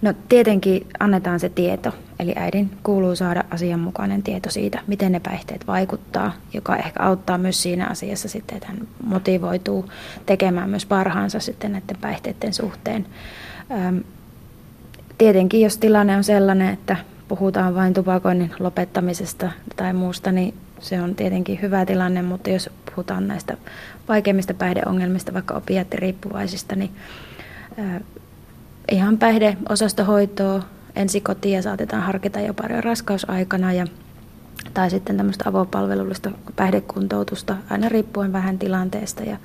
No 0.02 0.14
tietenkin 0.30 0.88
annetaan 1.00 1.39
se 1.39 1.50
tieto, 1.50 1.91
eli 2.20 2.34
äidin 2.36 2.70
kuuluu 2.84 3.16
saada 3.16 3.44
asianmukainen 3.50 4.24
tieto 4.24 4.50
siitä, 4.50 4.82
miten 4.88 5.12
ne 5.12 5.20
päihteet 5.20 5.68
vaikuttaa, 5.68 6.34
joka 6.54 6.76
ehkä 6.76 7.04
auttaa 7.04 7.38
myös 7.38 7.64
siinä 7.64 7.88
asiassa 7.88 8.30
sitten, 8.30 8.56
että 8.56 8.68
hän 8.68 8.88
motivoituu 9.04 9.89
tekemään 10.26 10.70
myös 10.70 10.86
parhaansa 10.86 11.39
sitten 11.39 11.72
näiden 11.72 11.98
päihteiden 12.02 12.54
suhteen. 12.54 13.06
Tietenkin, 15.18 15.61
jos 15.61 15.78
tilanne 15.78 16.18
on 16.18 16.24
sellainen, 16.24 16.74
että 16.74 16.95
puhutaan 17.28 17.76
vain 17.76 17.93
tupakoinnin 17.93 18.51
lopettamisesta 18.59 19.51
tai 19.76 19.93
muusta, 19.93 20.32
niin 20.32 20.53
se 20.80 21.01
on 21.01 21.16
tietenkin 21.16 21.61
hyvä 21.61 21.86
tilanne, 21.86 22.22
mutta 22.22 22.49
jos 22.49 22.70
puhutaan 22.86 23.28
näistä 23.28 23.57
vaikeimmista 24.07 24.53
päihdeongelmista, 24.53 25.34
vaikka 25.34 25.53
opiaattiriippuvaisista, 25.53 26.76
niin 26.76 26.91
ihan 28.91 29.18
päihdeosastohoitoa 29.18 30.64
ensikotia 30.95 31.61
saatetaan 31.61 32.03
harkita 32.03 32.39
jo 32.39 32.53
paljon 32.53 32.84
raskausaikana 32.84 33.74
ja 33.74 33.88
tai 34.74 34.89
sitten 34.89 35.18
tämmöistä 35.18 35.49
avopalvelullista 35.49 36.32
päihdekuntoutusta 36.55 37.57
aina 37.70 37.89
riippuen 37.89 38.34
vähän 38.34 38.59
tilanteesta 38.59 39.24
ja 39.24 39.38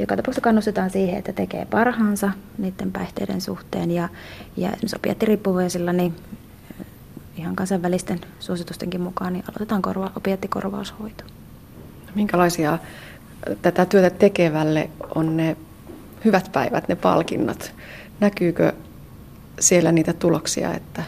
joka 0.00 0.16
tapauksessa 0.16 0.44
kannustetaan 0.44 0.90
siihen, 0.90 1.18
että 1.18 1.32
tekee 1.32 1.64
parhaansa 1.64 2.30
niiden 2.58 2.92
päihteiden 2.92 3.40
suhteen 3.40 3.90
ja, 3.90 4.08
ja 4.56 4.68
esimerkiksi 4.68 4.96
opiattiriippuvaisilla 4.96 5.92
niin 5.92 6.14
ihan 7.36 7.56
kansainvälisten 7.56 8.20
suositustenkin 8.40 9.00
mukaan 9.00 9.32
niin 9.32 9.44
aloitetaan 9.48 9.82
korva, 9.82 10.12
opiattikorvaushoito. 10.16 11.24
Minkälaisia 12.14 12.78
tätä 13.62 13.86
työtä 13.86 14.10
tekevälle 14.10 14.90
on 15.14 15.36
ne 15.36 15.56
hyvät 16.24 16.52
päivät, 16.52 16.88
ne 16.88 16.94
palkinnot? 16.96 17.72
näkyykö 18.20 18.72
siellä 19.60 19.92
niitä 19.92 20.12
tuloksia, 20.12 20.74
että, 20.74 21.02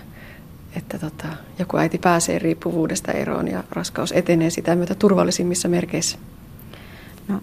että 0.77 0.99
tota, 0.99 1.27
joku 1.59 1.77
äiti 1.77 1.99
pääsee 1.99 2.39
riippuvuudesta 2.39 3.13
eroon 3.13 3.49
ja 3.49 3.65
raskaus 3.71 4.13
etenee 4.13 4.51
sitä 4.51 4.77
myötä 4.77 4.95
turvallisimmissa 4.95 5.69
merkeissä? 5.69 6.19
No, 7.29 7.41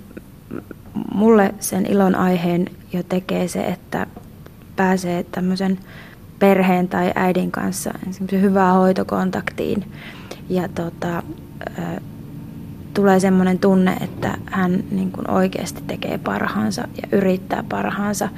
mulle 1.14 1.54
sen 1.60 1.86
ilon 1.86 2.16
aiheen 2.16 2.66
jo 2.94 3.04
tekee 3.04 3.48
se, 3.48 3.66
että 3.66 4.08
pääsee 4.76 5.24
tämmöisen 5.24 5.80
perheen 6.40 6.88
tai 6.88 7.12
äidin 7.16 7.52
kanssa 7.52 7.94
hyvään 8.32 8.76
hoitokontaktiin 8.76 9.92
ja 10.50 10.68
tota, 10.68 11.24
tulee 12.94 13.20
semmoinen 13.20 13.60
tunne, 13.60 13.98
että 14.02 14.38
hän 14.46 14.84
niin 14.92 15.12
kuin 15.12 15.30
oikeasti 15.30 15.82
tekee 15.88 16.18
parhaansa 16.18 16.82
ja 16.82 17.18
yrittää 17.18 17.64
parhaansa 17.70 18.30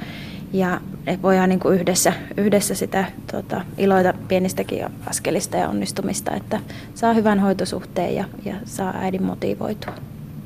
ja 0.54 0.82
voidaan 1.22 1.50
niin 1.50 1.60
kuin 1.60 1.80
yhdessä, 1.80 2.14
yhdessä 2.38 2.76
sitä 2.76 3.06
tota, 3.32 3.62
iloita 3.78 4.14
pienistäkin 4.28 4.86
askelista 5.06 5.58
ja 5.58 5.70
onnistumista, 5.70 6.36
että 6.36 6.60
saa 6.96 7.14
hyvän 7.14 7.40
hoitosuhteen 7.40 8.16
ja, 8.16 8.26
ja 8.46 8.56
saa 8.66 8.94
äidin 8.98 9.24
motivoitua. 9.24 9.94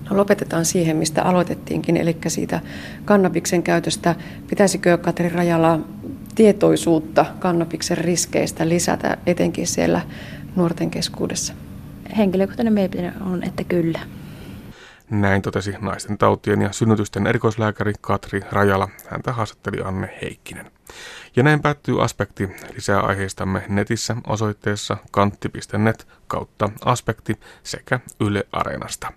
No 0.09 0.17
lopetetaan 0.17 0.65
siihen, 0.65 0.97
mistä 0.97 1.23
aloitettiinkin, 1.23 1.97
eli 1.97 2.17
siitä 2.27 2.61
kannabiksen 3.05 3.63
käytöstä. 3.63 4.15
Pitäisikö 4.47 4.97
Katri 4.97 5.29
Rajala 5.29 5.79
tietoisuutta 6.35 7.25
kannabiksen 7.39 7.97
riskeistä 7.97 8.69
lisätä 8.69 9.17
etenkin 9.25 9.67
siellä 9.67 10.01
nuorten 10.55 10.91
keskuudessa? 10.91 11.53
Henkilökohtainen 12.17 12.73
mielipide 12.73 13.13
on, 13.21 13.43
että 13.43 13.63
kyllä. 13.63 13.99
Näin 15.09 15.41
totesi 15.41 15.75
naisten 15.81 16.17
tautien 16.17 16.61
ja 16.61 16.73
synnytysten 16.73 17.27
erikoislääkäri 17.27 17.93
Katri 18.01 18.41
Rajala. 18.51 18.89
Häntä 19.09 19.33
haastatteli 19.33 19.81
Anne 19.83 20.17
Heikkinen. 20.21 20.71
Ja 21.35 21.43
näin 21.43 21.61
päättyy 21.61 22.03
aspekti. 22.03 22.49
Lisää 22.75 23.01
aiheistamme 23.01 23.63
netissä 23.69 24.15
osoitteessa 24.27 24.97
kantti.net 25.11 26.07
kautta 26.27 26.69
aspekti 26.85 27.39
sekä 27.63 27.99
Yle 28.19 28.43
Areenasta. 28.51 29.11